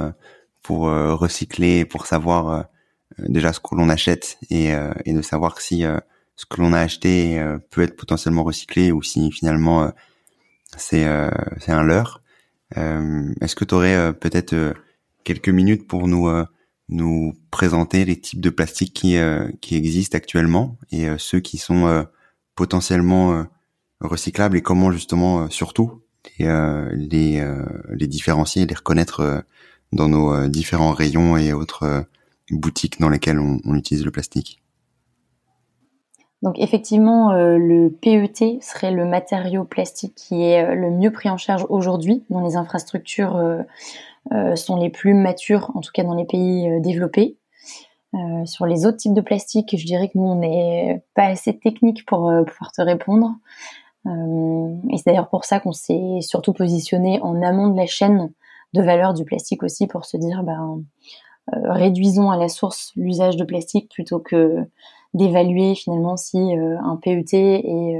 pour 0.63 0.81
recycler, 0.81 1.85
pour 1.85 2.05
savoir 2.05 2.67
euh, 3.19 3.25
déjà 3.27 3.53
ce 3.53 3.59
que 3.59 3.75
l'on 3.75 3.89
achète 3.89 4.37
et, 4.49 4.73
euh, 4.73 4.93
et, 5.05 5.13
de 5.13 5.21
savoir 5.21 5.61
si 5.61 5.85
euh, 5.85 5.97
ce 6.35 6.45
que 6.45 6.61
l'on 6.61 6.73
a 6.73 6.79
acheté 6.79 7.43
peut 7.69 7.81
être 7.81 7.97
potentiellement 7.97 8.43
recyclé 8.43 8.91
ou 8.91 9.01
si 9.01 9.29
finalement 9.29 9.91
c'est 10.77 11.05
c'est 11.59 11.73
un 11.73 11.83
leurre. 11.83 12.21
Est-ce 12.77 13.57
que 13.57 13.65
tu 13.65 13.75
aurais 13.75 14.13
peut-être 14.13 14.73
quelques 15.25 15.49
minutes 15.49 15.85
pour 15.85 16.07
nous 16.07 16.29
nous 16.89 17.33
présenter 17.51 18.03
les 18.05 18.19
types 18.19 18.41
de 18.41 18.49
plastique 18.49 18.93
qui 18.93 19.15
qui 19.61 19.75
existent 19.75 20.17
actuellement 20.17 20.77
et 20.91 21.07
ceux 21.17 21.39
qui 21.39 21.57
sont 21.57 22.05
potentiellement 22.55 23.45
recyclables 24.01 24.57
et 24.57 24.61
comment 24.61 24.91
justement 24.91 25.49
surtout 25.49 26.01
les 26.39 28.07
différencier 28.07 28.63
et 28.63 28.65
les 28.65 28.75
reconnaître 28.75 29.43
dans 29.91 30.09
nos 30.09 30.47
différents 30.47 30.93
rayons 30.93 31.37
et 31.37 31.53
autres 31.53 32.05
boutiques 32.51 32.99
dans 32.99 33.09
lesquelles 33.09 33.39
on, 33.39 33.75
utilise 33.75 34.05
le 34.05 34.11
plastique 34.11 34.61
donc 36.41 36.57
effectivement, 36.57 37.31
euh, 37.31 37.57
le 37.57 37.89
PET 37.89 38.61
serait 38.61 38.91
le 38.91 39.05
matériau 39.05 39.65
plastique 39.65 40.15
qui 40.15 40.43
est 40.43 40.63
euh, 40.63 40.73
le 40.73 40.89
mieux 40.89 41.11
pris 41.11 41.29
en 41.29 41.37
charge 41.37 41.65
aujourd'hui, 41.69 42.23
dont 42.29 42.39
les 42.39 42.55
infrastructures 42.55 43.35
euh, 44.31 44.55
sont 44.55 44.77
les 44.77 44.89
plus 44.89 45.13
matures, 45.13 45.71
en 45.75 45.81
tout 45.81 45.91
cas 45.93 46.03
dans 46.03 46.15
les 46.15 46.25
pays 46.25 46.69
développés. 46.81 47.37
sur 48.45 48.65
les 48.65 48.85
autres 48.85 48.97
types 48.97 49.13
de 49.13 49.21
plastique, 49.21 49.75
je 49.77 49.85
dirais 49.85 50.07
que 50.09 50.17
nous, 50.17 50.25
on 50.25 50.35
n'est 50.35 51.03
pas 51.15 51.25
assez 51.25 51.57
technique 51.57 52.05
pour 52.05 52.31
pouvoir 52.45 52.71
te 52.71 52.81
répondre. 52.81 53.31
et 54.05 54.97
c'est 54.97 55.05
d'ailleurs 55.07 55.29
pour 55.29 55.45
ça 55.45 55.59
qu'on 55.59 55.71
s'est 55.71 56.19
surtout 56.21 56.53
positionné 56.53 57.19
en 57.21 57.41
amont 57.41 57.69
de 57.69 57.77
la 57.77 57.87
chaîne 57.87 58.31
de 58.73 58.81
valeur 58.83 59.13
du 59.13 59.25
plastique 59.25 59.63
aussi, 59.63 59.87
pour 59.87 60.05
se 60.05 60.17
dire, 60.17 60.43
ben, 60.43 60.83
euh, 61.55 61.71
réduisons 61.71 62.29
à 62.29 62.37
la 62.37 62.49
source 62.49 62.91
l'usage 62.95 63.37
de 63.37 63.43
plastique 63.43 63.89
plutôt 63.89 64.19
que 64.19 64.57
d'évaluer 65.13 65.75
finalement 65.75 66.17
si 66.17 66.37
euh, 66.37 66.77
un 66.83 66.95
PET 66.97 67.33
est 67.33 67.95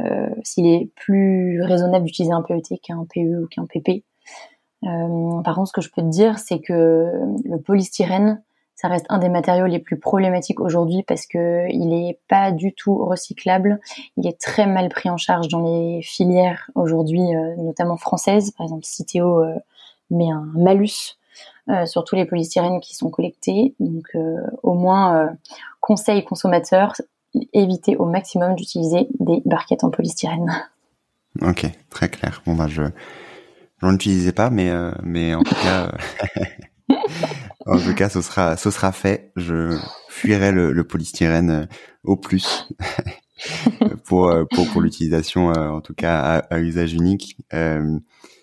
euh, 0.00 0.28
s'il 0.42 0.66
est 0.66 0.90
plus 0.96 1.60
raisonnable 1.62 2.06
d'utiliser 2.06 2.32
un 2.32 2.42
PET 2.42 2.80
qu'un 2.82 3.04
PE 3.12 3.44
ou 3.44 3.46
qu'un 3.48 3.66
PP. 3.66 4.04
par 4.82 5.54
contre, 5.54 5.68
ce 5.68 5.72
que 5.72 5.80
je 5.82 5.90
peux 5.90 6.02
te 6.02 6.08
dire, 6.08 6.38
c'est 6.38 6.60
que 6.60 7.10
le 7.44 7.60
polystyrène, 7.60 8.42
ça 8.74 8.88
reste 8.88 9.04
un 9.10 9.18
des 9.18 9.28
matériaux 9.28 9.66
les 9.66 9.78
plus 9.78 9.98
problématiques 9.98 10.60
aujourd'hui 10.60 11.02
parce 11.06 11.26
que 11.26 11.68
il 11.70 11.92
est 11.92 12.18
pas 12.26 12.52
du 12.52 12.72
tout 12.72 13.04
recyclable. 13.04 13.80
Il 14.16 14.26
est 14.26 14.40
très 14.40 14.66
mal 14.66 14.88
pris 14.88 15.10
en 15.10 15.18
charge 15.18 15.48
dans 15.48 15.60
les 15.60 16.00
filières 16.00 16.70
aujourd'hui, 16.74 17.20
notamment 17.58 17.98
françaises. 17.98 18.50
Par 18.52 18.64
exemple, 18.64 18.84
Citeo 18.84 19.44
met 20.10 20.30
un 20.30 20.48
malus 20.54 21.18
euh, 21.68 21.86
sur 21.86 22.02
tous 22.02 22.16
les 22.16 22.24
polystyrènes 22.24 22.80
qui 22.80 22.96
sont 22.96 23.08
collectés. 23.08 23.76
Donc 23.78 24.06
euh, 24.16 24.36
au 24.64 24.74
moins, 24.74 25.16
euh, 25.16 25.28
conseil 25.80 26.24
consommateur, 26.24 26.92
éviter 27.52 27.96
au 27.96 28.04
maximum 28.04 28.56
d'utiliser 28.56 29.06
des 29.20 29.42
barquettes 29.44 29.84
en 29.84 29.90
polystyrène. 29.90 30.50
Ok, 31.40 31.64
très 31.88 32.10
clair. 32.10 32.42
Bon 32.44 32.54
bah 32.54 32.66
je 32.68 32.82
n'en 33.80 33.94
utilisais 33.94 34.32
pas, 34.32 34.50
mais 34.50 34.70
mais 35.02 35.34
en 35.34 35.42
tout 35.42 35.54
cas, 35.54 35.90
en 37.66 37.78
tout 37.78 37.94
cas, 37.94 38.10
ce 38.10 38.20
sera 38.20 38.58
ce 38.58 38.70
sera 38.70 38.92
fait. 38.92 39.32
Je 39.36 39.78
fuirai 40.10 40.52
le, 40.52 40.72
le 40.72 40.84
polystyrène 40.84 41.68
au 42.04 42.16
plus 42.18 42.68
pour 44.04 44.30
pour 44.50 44.68
pour 44.70 44.82
l'utilisation, 44.82 45.46
en 45.46 45.80
tout 45.80 45.94
cas 45.94 46.20
à, 46.20 46.54
à 46.54 46.58
usage 46.58 46.92
unique. 46.92 47.38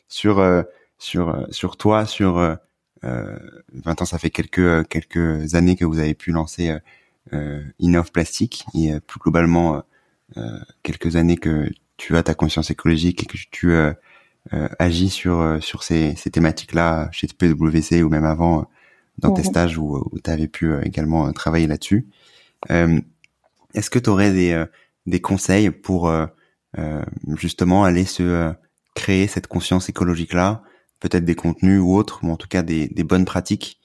sur 0.08 0.64
sur 0.98 1.46
sur 1.52 1.78
toi, 1.78 2.08
sur 2.08 2.58
euh, 3.04 3.38
ans, 3.86 4.06
ça 4.06 4.18
fait 4.18 4.30
quelques 4.30 4.88
quelques 4.90 5.56
années 5.56 5.76
que 5.76 5.86
vous 5.86 6.00
avez 6.00 6.14
pu 6.14 6.32
lancer 6.32 6.70
euh, 6.70 6.80
euh 7.34 7.64
Innov 7.80 8.12
Plastique 8.12 8.66
et 8.74 8.94
euh, 8.94 9.00
plus 9.00 9.20
globalement 9.20 9.84
euh, 10.38 10.60
quelques 10.84 11.16
années 11.16 11.38
que 11.38 11.70
tu 11.98 12.18
as 12.18 12.24
ta 12.24 12.34
conscience 12.34 12.72
écologique 12.72 13.24
et 13.24 13.26
que 13.26 13.38
tu 13.52 13.74
agis 14.80 15.10
sur 15.10 15.58
sur 15.62 15.84
ces, 15.84 16.16
ces 16.16 16.32
thématiques-là 16.32 17.10
chez 17.12 17.28
PwC 17.28 18.04
ou 18.04 18.10
même 18.10 18.24
avant 18.26 18.70
dans 19.18 19.32
tes 19.32 19.44
stages 19.44 19.78
où, 19.78 19.98
où 20.12 20.20
tu 20.20 20.30
avais 20.30 20.48
pu 20.48 20.74
également 20.82 21.32
travailler 21.34 21.68
là-dessus. 21.68 22.08
Est-ce 22.70 23.90
que 23.90 24.00
tu 24.00 24.10
aurais 24.10 24.32
des, 24.32 24.64
des 25.08 25.20
conseils 25.20 25.72
pour 25.72 26.10
justement 27.36 27.84
aller 27.84 28.06
se 28.06 28.54
créer 28.96 29.28
cette 29.28 29.48
conscience 29.48 29.90
écologique-là 29.90 30.64
peut-être 31.00 31.26
des 31.26 31.36
contenus 31.36 31.82
ou 31.82 31.96
autres, 31.96 32.20
ou 32.24 32.32
en 32.32 32.38
tout 32.38 32.48
cas 32.48 32.62
des, 32.62 32.88
des 32.88 33.04
bonnes 33.04 33.26
pratiques 33.26 33.80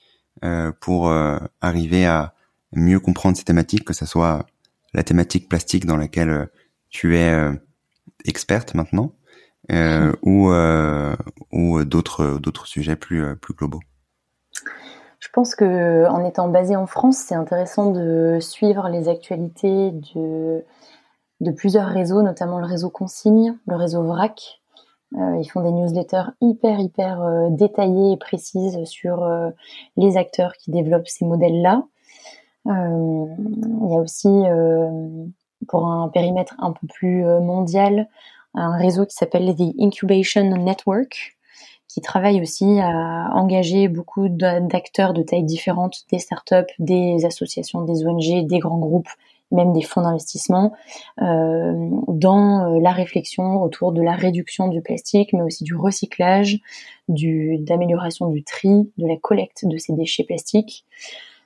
euh, 0.45 0.73
pour 0.81 1.09
euh, 1.09 1.39
arriver 1.61 2.07
à 2.07 2.35
mieux 2.73 3.01
comprendre 3.01 3.37
ces 3.37 3.45
thématiques, 3.45 3.85
que 3.85 3.93
ce 3.93 4.07
soit 4.07 4.47
la 4.93 5.03
thématique 5.03 5.49
plastique 5.49 5.87
dans 5.87 5.97
laquelle 5.97 6.31
euh, 6.31 6.47
tu 6.91 7.17
es 7.17 7.35
experte 8.25 8.75
maintenant, 8.75 9.13
ou 10.23 10.53
ou 11.51 11.85
d'autres 11.85 12.39
d'autres 12.39 12.67
sujets 12.67 12.95
plus 12.95 13.35
plus 13.37 13.55
globaux 13.55 13.81
je 15.25 15.29
pense 15.33 15.55
que 15.55 16.07
en 16.07 16.23
étant 16.23 16.49
basé 16.49 16.77
en 16.77 16.87
France, 16.87 17.17
c'est 17.17 17.35
intéressant 17.35 17.91
de 17.91 18.39
suivre 18.41 18.89
les 18.89 19.09
actualités 19.09 19.91
de, 19.91 20.63
de 21.41 21.51
plusieurs 21.51 21.89
réseaux, 21.89 22.21
notamment 22.21 22.61
le 22.61 22.67
réseau 22.67 22.91
Consigne, 22.91 23.57
le 23.67 23.77
réseau 23.77 24.03
VRAC. 24.03 24.61
Euh, 25.17 25.39
ils 25.41 25.49
font 25.49 25.63
des 25.63 25.71
newsletters 25.71 26.31
hyper 26.41 26.81
hyper 26.81 27.23
euh, 27.23 27.49
détaillées 27.51 28.13
et 28.13 28.17
précises 28.17 28.83
sur 28.85 29.23
euh, 29.23 29.51
les 29.97 30.17
acteurs 30.17 30.55
qui 30.55 30.71
développent 30.71 31.07
ces 31.07 31.25
modèles-là. 31.25 31.85
Il 32.67 33.91
y 33.91 33.95
a 33.95 34.01
aussi, 34.01 34.43
pour 35.69 35.87
un 35.87 36.09
périmètre 36.09 36.55
un 36.61 36.73
peu 36.73 36.87
plus 36.87 37.23
mondial, 37.23 38.09
un 38.55 38.75
réseau 38.79 39.05
qui 39.05 39.15
s'appelle 39.15 39.55
The 39.55 39.79
Incubation 39.79 40.45
Network, 40.57 41.37
qui 41.89 42.01
travaille 42.01 42.41
aussi 42.41 42.81
à 42.81 43.29
engager 43.35 43.89
beaucoup 43.89 44.31
d'acteurs 44.31 45.13
de 45.13 45.23
tailles 45.23 45.45
différentes, 45.45 46.05
des 46.11 46.19
startups, 46.19 46.73
des 46.79 47.27
associations, 47.27 47.83
des 47.83 48.07
ONG, 48.07 48.47
des 48.47 48.59
grands 48.61 48.79
groupes, 48.79 49.11
même 49.51 49.73
des 49.73 49.83
fonds 49.83 50.03
d'investissement, 50.03 50.73
euh, 51.23 51.91
dans 52.09 52.75
euh, 52.75 52.81
la 52.81 52.93
réflexion 52.93 53.63
autour 53.63 53.93
de 53.93 54.03
la 54.03 54.13
réduction 54.13 54.69
du 54.69 54.81
plastique, 54.81 55.33
mais 55.33 55.43
aussi 55.43 55.65
du 55.65 55.75
recyclage, 55.75 56.61
du 57.09 57.59
d'amélioration 57.59 58.29
du 58.29 58.43
tri, 58.43 58.91
de 58.99 59.07
la 59.07 59.17
collecte 59.17 59.65
de 59.65 59.77
ces 59.77 59.93
déchets 59.93 60.25
plastiques. 60.25 60.85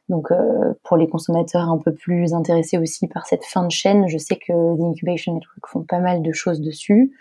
Donc 0.08 0.30
euh, 0.30 0.72
pour 0.84 0.96
les 0.96 1.06
consommateurs 1.06 1.68
un 1.68 1.78
peu 1.78 1.92
plus 1.92 2.32
intéressés 2.32 2.78
aussi 2.78 3.08
par 3.08 3.26
cette 3.26 3.44
fin 3.44 3.64
de 3.64 3.70
chaîne, 3.70 4.08
je 4.08 4.16
sais 4.16 4.36
que 4.36 4.52
The 4.52 4.80
Incubation 4.80 5.34
Network 5.34 5.66
font 5.66 5.82
pas 5.82 5.98
mal 5.98 6.22
de 6.22 6.32
choses 6.32 6.60
dessus. 6.60 7.12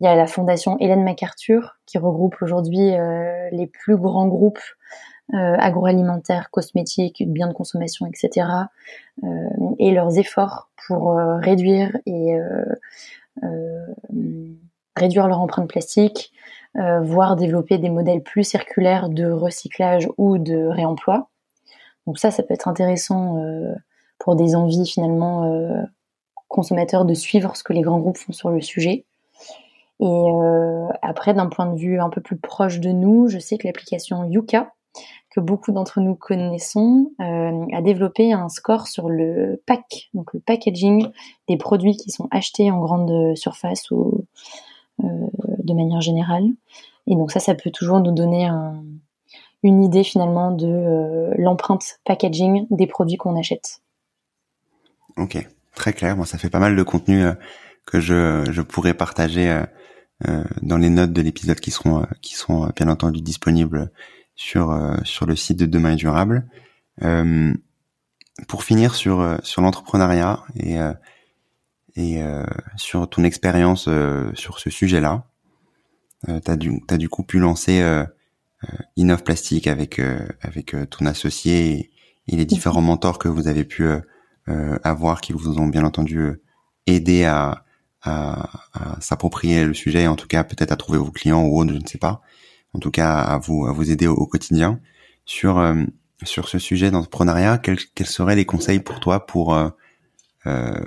Il 0.00 0.04
y 0.04 0.08
a 0.08 0.14
la 0.14 0.26
fondation 0.26 0.78
Hélène 0.78 1.04
MacArthur 1.04 1.76
qui 1.86 1.98
regroupe 1.98 2.36
aujourd'hui 2.40 2.94
euh, 2.94 3.48
les 3.50 3.66
plus 3.66 3.96
grands 3.96 4.26
groupes 4.26 4.60
euh, 5.34 5.56
agroalimentaires, 5.58 6.50
cosmétiques, 6.50 7.22
biens 7.26 7.48
de 7.48 7.52
consommation, 7.52 8.06
etc. 8.06 8.48
Euh, 9.22 9.28
et 9.78 9.92
leurs 9.92 10.18
efforts 10.18 10.68
pour 10.86 11.14
réduire 11.14 11.96
et 12.06 12.36
réduire 14.96 15.28
leur 15.28 15.40
empreinte 15.40 15.68
plastique, 15.68 16.32
voire 16.74 17.36
développer 17.36 17.78
des 17.78 17.88
modèles 17.88 18.22
plus 18.22 18.42
circulaires 18.42 19.08
de 19.08 19.30
recyclage 19.30 20.08
ou 20.18 20.38
de 20.38 20.66
réemploi. 20.66 21.28
Donc 22.06 22.18
ça, 22.18 22.32
ça 22.32 22.42
peut 22.42 22.52
être 22.52 22.66
intéressant 22.66 23.40
pour 24.18 24.34
des 24.34 24.56
envies 24.56 24.86
finalement 24.86 25.86
consommateurs 26.48 27.04
de 27.04 27.14
suivre 27.14 27.56
ce 27.56 27.62
que 27.62 27.72
les 27.72 27.82
grands 27.82 27.98
groupes 27.98 28.18
font 28.18 28.32
sur 28.32 28.50
le 28.50 28.60
sujet. 28.60 29.04
Et 30.00 30.04
euh, 30.04 30.88
après, 31.00 31.32
d'un 31.34 31.46
point 31.46 31.66
de 31.66 31.78
vue 31.78 32.00
un 32.00 32.10
peu 32.10 32.20
plus 32.20 32.36
proche 32.36 32.80
de 32.80 32.90
nous, 32.90 33.28
je 33.28 33.38
sais 33.38 33.56
que 33.56 33.66
l'application 33.66 34.24
Yuka, 34.24 34.72
que 35.34 35.40
beaucoup 35.40 35.72
d'entre 35.72 36.00
nous 36.00 36.14
connaissons, 36.14 37.12
euh, 37.20 37.66
a 37.72 37.82
développé 37.82 38.32
un 38.32 38.48
score 38.48 38.86
sur 38.86 39.08
le 39.08 39.62
pack, 39.66 40.10
donc 40.14 40.32
le 40.34 40.40
packaging 40.40 41.08
des 41.48 41.56
produits 41.56 41.96
qui 41.96 42.10
sont 42.10 42.28
achetés 42.30 42.70
en 42.70 42.80
grande 42.80 43.36
surface 43.36 43.90
ou 43.90 44.24
euh, 45.02 45.06
de 45.58 45.74
manière 45.74 46.00
générale. 46.00 46.44
Et 47.06 47.14
donc 47.14 47.32
ça, 47.32 47.40
ça 47.40 47.54
peut 47.54 47.70
toujours 47.70 48.00
nous 48.00 48.12
donner 48.12 48.48
une 49.62 49.82
idée 49.82 50.04
finalement 50.04 50.52
de 50.52 51.30
l'empreinte 51.36 51.98
packaging 52.04 52.66
des 52.70 52.86
produits 52.86 53.16
qu'on 53.16 53.36
achète. 53.36 53.80
Ok, 55.16 55.36
très 55.74 55.92
clair. 55.92 56.16
Moi, 56.16 56.26
ça 56.26 56.38
fait 56.38 56.50
pas 56.50 56.60
mal 56.60 56.76
de 56.76 56.82
contenu 56.82 57.24
que 57.86 57.98
je, 57.98 58.44
je 58.50 58.62
pourrais 58.62 58.94
partager 58.94 59.64
euh, 60.28 60.44
dans 60.60 60.76
les 60.76 60.90
notes 60.90 61.12
de 61.12 61.20
l'épisode 61.20 61.58
qui 61.58 61.70
seront 61.72 62.02
euh, 62.02 62.06
qui 62.20 62.36
seront 62.36 62.66
euh, 62.66 62.68
bien 62.76 62.88
entendu 62.88 63.20
disponibles 63.20 63.90
sur 64.34 64.96
sur 65.04 65.26
le 65.26 65.36
site 65.36 65.58
de 65.58 65.66
Demain 65.66 65.92
est 65.92 65.96
durable. 65.96 66.46
pour 68.48 68.64
finir 68.64 68.94
sur 68.94 69.38
sur 69.42 69.62
l'entrepreneuriat 69.62 70.42
et 70.56 70.76
et 71.96 72.22
sur 72.76 73.08
ton 73.08 73.24
expérience 73.24 73.88
sur 74.34 74.58
ce 74.58 74.70
sujet-là, 74.70 75.26
euh, 76.28 76.40
t'as 76.40 76.56
du 76.56 76.80
t'as 76.86 76.96
du 76.96 77.08
coup 77.08 77.24
pu 77.24 77.38
lancer 77.38 77.82
euh, 77.82 78.04
Innov 78.96 79.22
Plastique 79.22 79.66
avec 79.66 80.00
avec 80.40 80.74
ton 80.90 81.06
associé 81.06 81.90
et, 82.28 82.36
les 82.36 82.44
différents 82.44 82.80
mentors 82.80 83.18
que 83.18 83.28
vous 83.28 83.48
avez 83.48 83.64
pu 83.64 83.84
avoir 84.46 85.20
qui 85.20 85.32
vous 85.32 85.58
ont 85.58 85.66
bien 85.66 85.84
entendu 85.84 86.40
aidé 86.86 87.24
à 87.24 87.64
à, 88.04 88.48
s'approprier 89.00 89.64
le 89.64 89.74
sujet, 89.74 90.06
en 90.06 90.16
tout 90.16 90.26
cas 90.26 90.44
peut-être 90.44 90.72
à 90.72 90.76
trouver 90.76 90.98
vos 90.98 91.10
clients 91.10 91.44
ou 91.44 91.60
autres, 91.60 91.72
je 91.72 91.78
ne 91.78 91.86
sais 91.86 91.98
pas. 91.98 92.22
En 92.74 92.78
tout 92.78 92.90
cas, 92.90 93.20
à 93.20 93.38
vous 93.38 93.66
à 93.66 93.72
vous 93.72 93.90
aider 93.90 94.06
au, 94.06 94.26
quotidien 94.26 94.80
sur 95.24 95.58
euh, 95.58 95.82
sur 96.22 96.48
ce 96.48 96.58
sujet 96.58 96.90
d'entrepreneuriat. 96.90 97.58
Quels, 97.58 97.78
quels 97.94 98.06
seraient 98.06 98.36
les 98.36 98.46
conseils 98.46 98.80
pour 98.80 99.00
toi 99.00 99.26
pour 99.26 99.54
euh, 99.54 99.68
euh, 100.46 100.80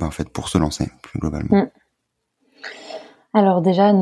en 0.00 0.10
fait 0.10 0.28
pour 0.28 0.48
se 0.48 0.58
lancer 0.58 0.90
plus 1.02 1.18
globalement? 1.18 1.64
Mm. 1.64 1.70
Alors 3.34 3.60
déjà, 3.60 3.92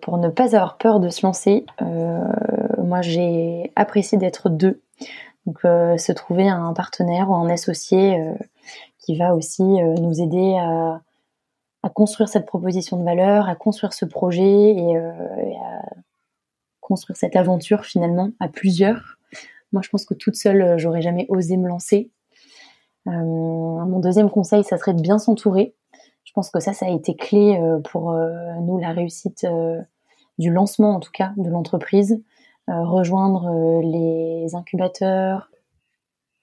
pour 0.00 0.18
ne 0.18 0.30
pas 0.30 0.56
avoir 0.56 0.78
peur 0.78 1.00
de 1.00 1.10
se 1.10 1.24
lancer, 1.24 1.66
moi 1.80 3.02
j'ai 3.02 3.70
apprécié 3.76 4.16
d'être 4.16 4.48
deux. 4.48 4.80
Donc 5.46 5.58
se 5.62 6.12
trouver 6.12 6.48
un 6.48 6.72
partenaire 6.72 7.28
ou 7.28 7.34
un 7.34 7.50
associé 7.50 8.18
qui 8.98 9.18
va 9.18 9.34
aussi 9.34 9.62
nous 9.62 10.20
aider 10.20 10.56
à 10.56 11.02
à 11.82 11.88
construire 11.88 12.28
cette 12.28 12.46
proposition 12.46 12.98
de 12.98 13.04
valeur, 13.04 13.48
à 13.48 13.54
construire 13.54 13.92
ce 13.92 14.04
projet 14.04 14.72
et, 14.72 14.96
euh, 14.96 15.10
à 15.10 15.82
construire 16.80 17.16
cette 17.16 17.36
aventure 17.36 17.84
finalement 17.84 18.30
à 18.40 18.48
plusieurs. 18.48 19.18
Moi, 19.72 19.82
je 19.82 19.88
pense 19.88 20.04
que 20.04 20.14
toute 20.14 20.36
seule, 20.36 20.62
euh, 20.62 20.78
j'aurais 20.78 21.02
jamais 21.02 21.26
osé 21.28 21.56
me 21.56 21.68
lancer. 21.68 22.10
Euh, 23.06 23.12
mon 23.12 24.00
deuxième 24.00 24.30
conseil, 24.30 24.64
ça 24.64 24.76
serait 24.76 24.94
de 24.94 25.00
bien 25.00 25.18
s'entourer. 25.18 25.74
Je 26.24 26.32
pense 26.32 26.50
que 26.50 26.60
ça, 26.60 26.72
ça 26.72 26.86
a 26.86 26.90
été 26.90 27.16
clé 27.16 27.58
euh, 27.60 27.78
pour 27.78 28.12
nous 28.60 28.78
la 28.78 28.92
réussite 28.92 29.46
du 30.38 30.50
lancement, 30.50 30.94
en 30.96 31.00
tout 31.00 31.10
cas, 31.12 31.32
de 31.36 31.48
l'entreprise. 31.48 32.22
rejoindre 32.68 33.80
les 33.82 34.54
incubateurs, 34.54 35.50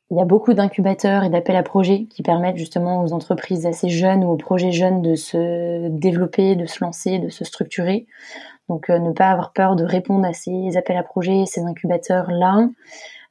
il 0.10 0.18
y 0.18 0.22
a 0.22 0.26
beaucoup 0.26 0.54
d'incubateurs 0.54 1.24
et 1.24 1.30
d'appels 1.30 1.56
à 1.58 1.64
projets 1.64 2.06
qui 2.06 2.24
permettent 2.24 2.58
justement 2.58 3.04
aux 3.04 3.12
entreprises 3.12 3.66
assez 3.66 3.90
jeunes 3.90 4.24
ou 4.24 4.30
aux 4.30 4.38
projets 4.38 4.72
jeunes 4.72 5.02
de 5.02 5.16
se 5.16 5.90
développer, 5.90 6.56
de 6.56 6.66
se 6.66 6.84
lancer, 6.84 7.20
de 7.20 7.30
se 7.30 7.44
structurer. 7.44 8.08
Donc 8.70 8.90
euh, 8.90 9.00
ne 9.00 9.12
pas 9.12 9.30
avoir 9.30 9.54
peur 9.54 9.76
de 9.76 9.84
répondre 9.84 10.26
à 10.26 10.34
ces 10.34 10.78
appels 10.78 10.98
à 10.98 11.04
projets, 11.04 11.46
ces 11.46 11.62
incubateurs-là. 11.62 12.70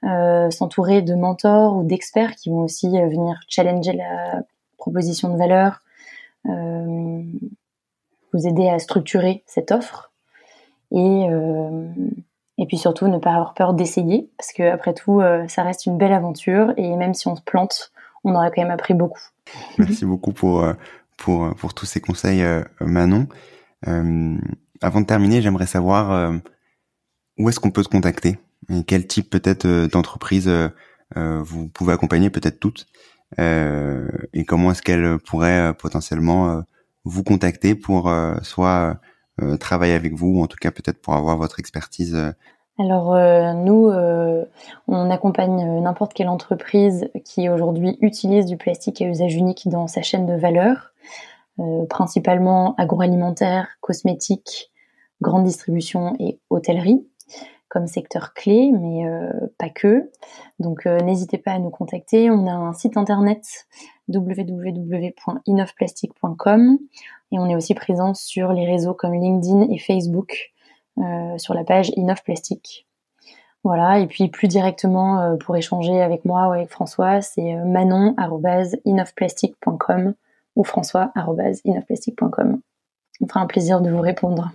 Euh, 0.04 0.50
s'entourer 0.50 1.02
de 1.02 1.14
mentors 1.14 1.76
ou 1.76 1.82
d'experts 1.82 2.36
qui 2.36 2.50
vont 2.50 2.60
aussi 2.60 2.86
euh, 2.86 3.08
venir 3.08 3.40
challenger 3.48 3.92
la 3.92 4.42
proposition 4.76 5.32
de 5.32 5.38
valeur, 5.38 5.82
vous 6.44 8.46
aider 8.46 8.68
à 8.68 8.78
structurer 8.78 9.42
cette 9.46 9.72
offre. 9.72 10.12
Et 10.92 11.26
et 12.58 12.66
puis 12.66 12.78
surtout, 12.78 13.08
ne 13.08 13.18
pas 13.18 13.32
avoir 13.32 13.54
peur 13.54 13.74
d'essayer, 13.74 14.30
parce 14.38 14.52
que 14.52 14.62
après 14.62 14.94
tout, 14.94 15.20
ça 15.48 15.64
reste 15.64 15.86
une 15.86 15.98
belle 15.98 16.12
aventure, 16.12 16.72
et 16.76 16.94
même 16.94 17.14
si 17.14 17.26
on 17.26 17.34
se 17.34 17.42
plante, 17.42 17.90
on 18.22 18.36
aura 18.36 18.52
quand 18.52 18.62
même 18.62 18.70
appris 18.70 18.94
beaucoup. 18.94 19.22
Merci 19.78 20.04
beaucoup 20.04 20.32
pour 20.32 20.64
pour 21.16 21.52
pour 21.56 21.74
tous 21.74 21.86
ces 21.86 22.00
conseils, 22.00 22.44
Manon. 22.80 23.26
Avant 24.82 25.00
de 25.00 25.06
terminer, 25.06 25.42
j'aimerais 25.42 25.66
savoir 25.66 26.32
où 27.38 27.48
est-ce 27.48 27.60
qu'on 27.60 27.70
peut 27.70 27.82
te 27.82 27.88
contacter 27.88 28.38
et 28.70 28.84
quel 28.84 29.06
type 29.06 29.30
peut-être 29.30 29.66
d'entreprise 29.86 30.50
vous 31.14 31.68
pouvez 31.68 31.92
accompagner, 31.92 32.30
peut-être 32.30 32.58
toutes, 32.58 32.86
et 33.38 34.44
comment 34.46 34.72
est-ce 34.72 34.82
qu'elles 34.82 35.18
pourraient 35.18 35.74
potentiellement 35.74 36.62
vous 37.04 37.22
contacter 37.22 37.74
pour 37.74 38.12
soit 38.42 38.98
euh, 39.42 39.58
travailler 39.58 39.92
avec 39.92 40.14
vous, 40.14 40.38
ou 40.38 40.42
en 40.42 40.46
tout 40.46 40.56
cas 40.58 40.70
peut-être 40.70 40.98
pour 41.02 41.12
avoir 41.12 41.36
votre 41.36 41.60
expertise 41.60 42.14
euh. 42.14 42.32
alors 42.78 43.14
euh, 43.14 43.52
nous, 43.52 43.92
on 44.88 45.10
accompagne 45.10 45.82
n'importe 45.82 46.14
quelle 46.14 46.30
entreprise 46.30 47.10
qui 47.22 47.50
aujourd'hui 47.50 47.98
utilise 48.00 48.46
du 48.46 48.56
plastique 48.56 49.02
à 49.02 49.06
usage 49.06 49.34
unique 49.34 49.68
dans 49.68 49.88
sa 49.88 50.00
chaîne 50.00 50.24
de 50.24 50.34
valeur, 50.34 50.92
principalement 51.88 52.74
agroalimentaire, 52.76 53.68
cosmétique, 53.80 54.72
grande 55.20 55.44
distribution 55.44 56.16
et 56.18 56.40
hôtellerie 56.50 57.06
comme 57.68 57.86
secteur 57.86 58.32
clé, 58.32 58.72
mais 58.72 59.04
pas 59.58 59.68
que. 59.68 60.10
Donc 60.60 60.86
n'hésitez 60.86 61.38
pas 61.38 61.52
à 61.52 61.58
nous 61.58 61.70
contacter. 61.70 62.30
On 62.30 62.46
a 62.46 62.52
un 62.52 62.72
site 62.72 62.96
internet 62.96 63.66
www.inovplastic.com 64.08 66.78
et 67.32 67.38
on 67.38 67.48
est 67.48 67.56
aussi 67.56 67.74
présent 67.74 68.12
sur 68.14 68.52
les 68.52 68.66
réseaux 68.66 68.94
comme 68.94 69.14
LinkedIn 69.14 69.68
et 69.70 69.78
Facebook 69.78 70.52
euh, 70.98 71.38
sur 71.38 71.54
la 71.54 71.64
page 71.64 71.90
Innov 71.96 72.22
Plastic. 72.22 72.86
Voilà, 73.64 73.98
et 73.98 74.06
puis 74.06 74.28
plus 74.28 74.46
directement 74.48 75.20
euh, 75.20 75.36
pour 75.36 75.56
échanger 75.56 76.00
avec 76.00 76.24
moi 76.24 76.48
ou 76.48 76.52
avec 76.52 76.70
François, 76.70 77.20
c'est 77.20 77.54
euh, 77.54 77.64
manon.innovplastic.com 77.64 80.14
ou 80.56 80.64
françois.innovplastic.com. 80.64 82.60
me 83.20 83.28
fera 83.28 83.40
un 83.40 83.46
plaisir 83.46 83.80
de 83.80 83.90
vous 83.90 84.00
répondre. 84.00 84.50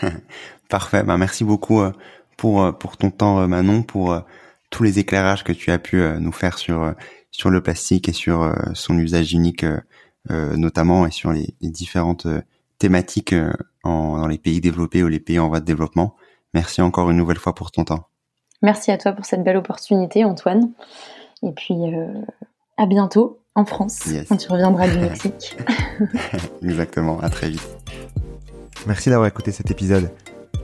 Parfait. 0.68 1.02
Ben, 1.02 1.18
merci 1.18 1.44
beaucoup 1.44 1.80
pour, 2.36 2.76
pour 2.78 2.96
ton 2.96 3.10
temps, 3.10 3.46
Manon, 3.46 3.82
pour 3.82 4.20
tous 4.70 4.82
les 4.82 4.98
éclairages 4.98 5.44
que 5.44 5.52
tu 5.52 5.70
as 5.70 5.78
pu 5.78 6.02
nous 6.18 6.32
faire 6.32 6.58
sur, 6.58 6.94
sur 7.30 7.50
le 7.50 7.62
plastique 7.62 8.08
et 8.08 8.12
sur 8.12 8.54
son 8.74 8.98
usage 8.98 9.32
unique, 9.32 9.66
notamment, 10.30 11.06
et 11.06 11.10
sur 11.10 11.32
les, 11.32 11.54
les 11.60 11.70
différentes 11.70 12.26
thématiques 12.78 13.34
en, 13.84 14.18
dans 14.18 14.26
les 14.26 14.38
pays 14.38 14.60
développés 14.60 15.02
ou 15.02 15.08
les 15.08 15.20
pays 15.20 15.38
en 15.38 15.48
voie 15.48 15.60
de 15.60 15.64
développement. 15.64 16.16
Merci 16.54 16.82
encore 16.82 17.10
une 17.10 17.16
nouvelle 17.16 17.38
fois 17.38 17.54
pour 17.54 17.70
ton 17.70 17.84
temps. 17.84 18.08
Merci 18.62 18.90
à 18.90 18.98
toi 18.98 19.12
pour 19.12 19.24
cette 19.24 19.42
belle 19.42 19.56
opportunité, 19.56 20.24
Antoine. 20.24 20.70
Et 21.42 21.52
puis, 21.52 21.74
euh, 21.74 22.22
à 22.76 22.86
bientôt 22.86 23.41
en 23.54 23.64
France, 23.64 24.00
quand 24.28 24.36
tu 24.36 24.50
reviendras 24.50 24.88
du 24.88 24.98
Mexique. 25.00 25.56
Exactement, 26.62 27.20
à 27.20 27.28
très 27.28 27.50
vite. 27.50 27.76
Merci 28.86 29.10
d'avoir 29.10 29.28
écouté 29.28 29.52
cet 29.52 29.70
épisode. 29.70 30.10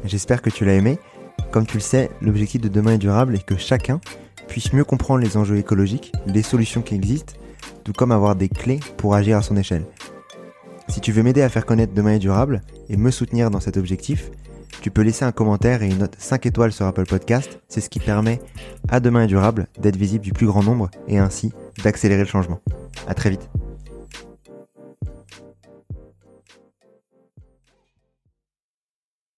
J'espère 0.04 0.42
que 0.42 0.50
tu 0.50 0.64
l'as 0.64 0.74
aimé. 0.74 0.98
Comme 1.50 1.66
tu 1.66 1.76
le 1.76 1.82
sais, 1.82 2.10
l'objectif 2.20 2.60
de 2.60 2.68
demain 2.68 2.92
est 2.92 2.98
durable 2.98 3.36
et 3.36 3.40
que 3.40 3.56
chacun 3.56 4.00
puisse 4.48 4.72
mieux 4.72 4.84
comprendre 4.84 5.22
les 5.22 5.36
enjeux 5.36 5.56
écologiques, 5.58 6.12
les 6.26 6.42
solutions 6.42 6.82
qui 6.82 6.94
existent, 6.94 7.34
tout 7.84 7.92
comme 7.92 8.12
avoir 8.12 8.34
des 8.34 8.48
clés 8.48 8.80
pour 8.96 9.14
agir 9.14 9.36
à 9.36 9.42
son 9.42 9.56
échelle. 9.56 9.84
Si 10.88 11.00
tu 11.00 11.12
veux 11.12 11.22
m'aider 11.22 11.42
à 11.42 11.48
faire 11.50 11.66
connaître 11.66 11.92
Demain 11.92 12.14
est 12.14 12.18
durable 12.18 12.62
et 12.88 12.96
me 12.96 13.10
soutenir 13.10 13.50
dans 13.50 13.60
cet 13.60 13.76
objectif, 13.76 14.30
tu 14.80 14.90
peux 14.90 15.02
laisser 15.02 15.24
un 15.24 15.32
commentaire 15.32 15.82
et 15.82 15.88
une 15.88 15.98
note 15.98 16.14
5 16.18 16.46
étoiles 16.46 16.72
sur 16.72 16.86
Apple 16.86 17.04
Podcast. 17.04 17.60
C'est 17.68 17.80
ce 17.80 17.90
qui 17.90 18.00
permet 18.00 18.40
à 18.88 19.00
Demain 19.00 19.24
est 19.24 19.26
durable 19.26 19.66
d'être 19.78 19.96
visible 19.96 20.24
du 20.24 20.32
plus 20.32 20.46
grand 20.46 20.62
nombre 20.62 20.88
et 21.06 21.18
ainsi 21.18 21.52
d'accélérer 21.82 22.22
le 22.22 22.28
changement. 22.28 22.60
À 23.06 23.14
très 23.14 23.30
vite. 23.30 23.48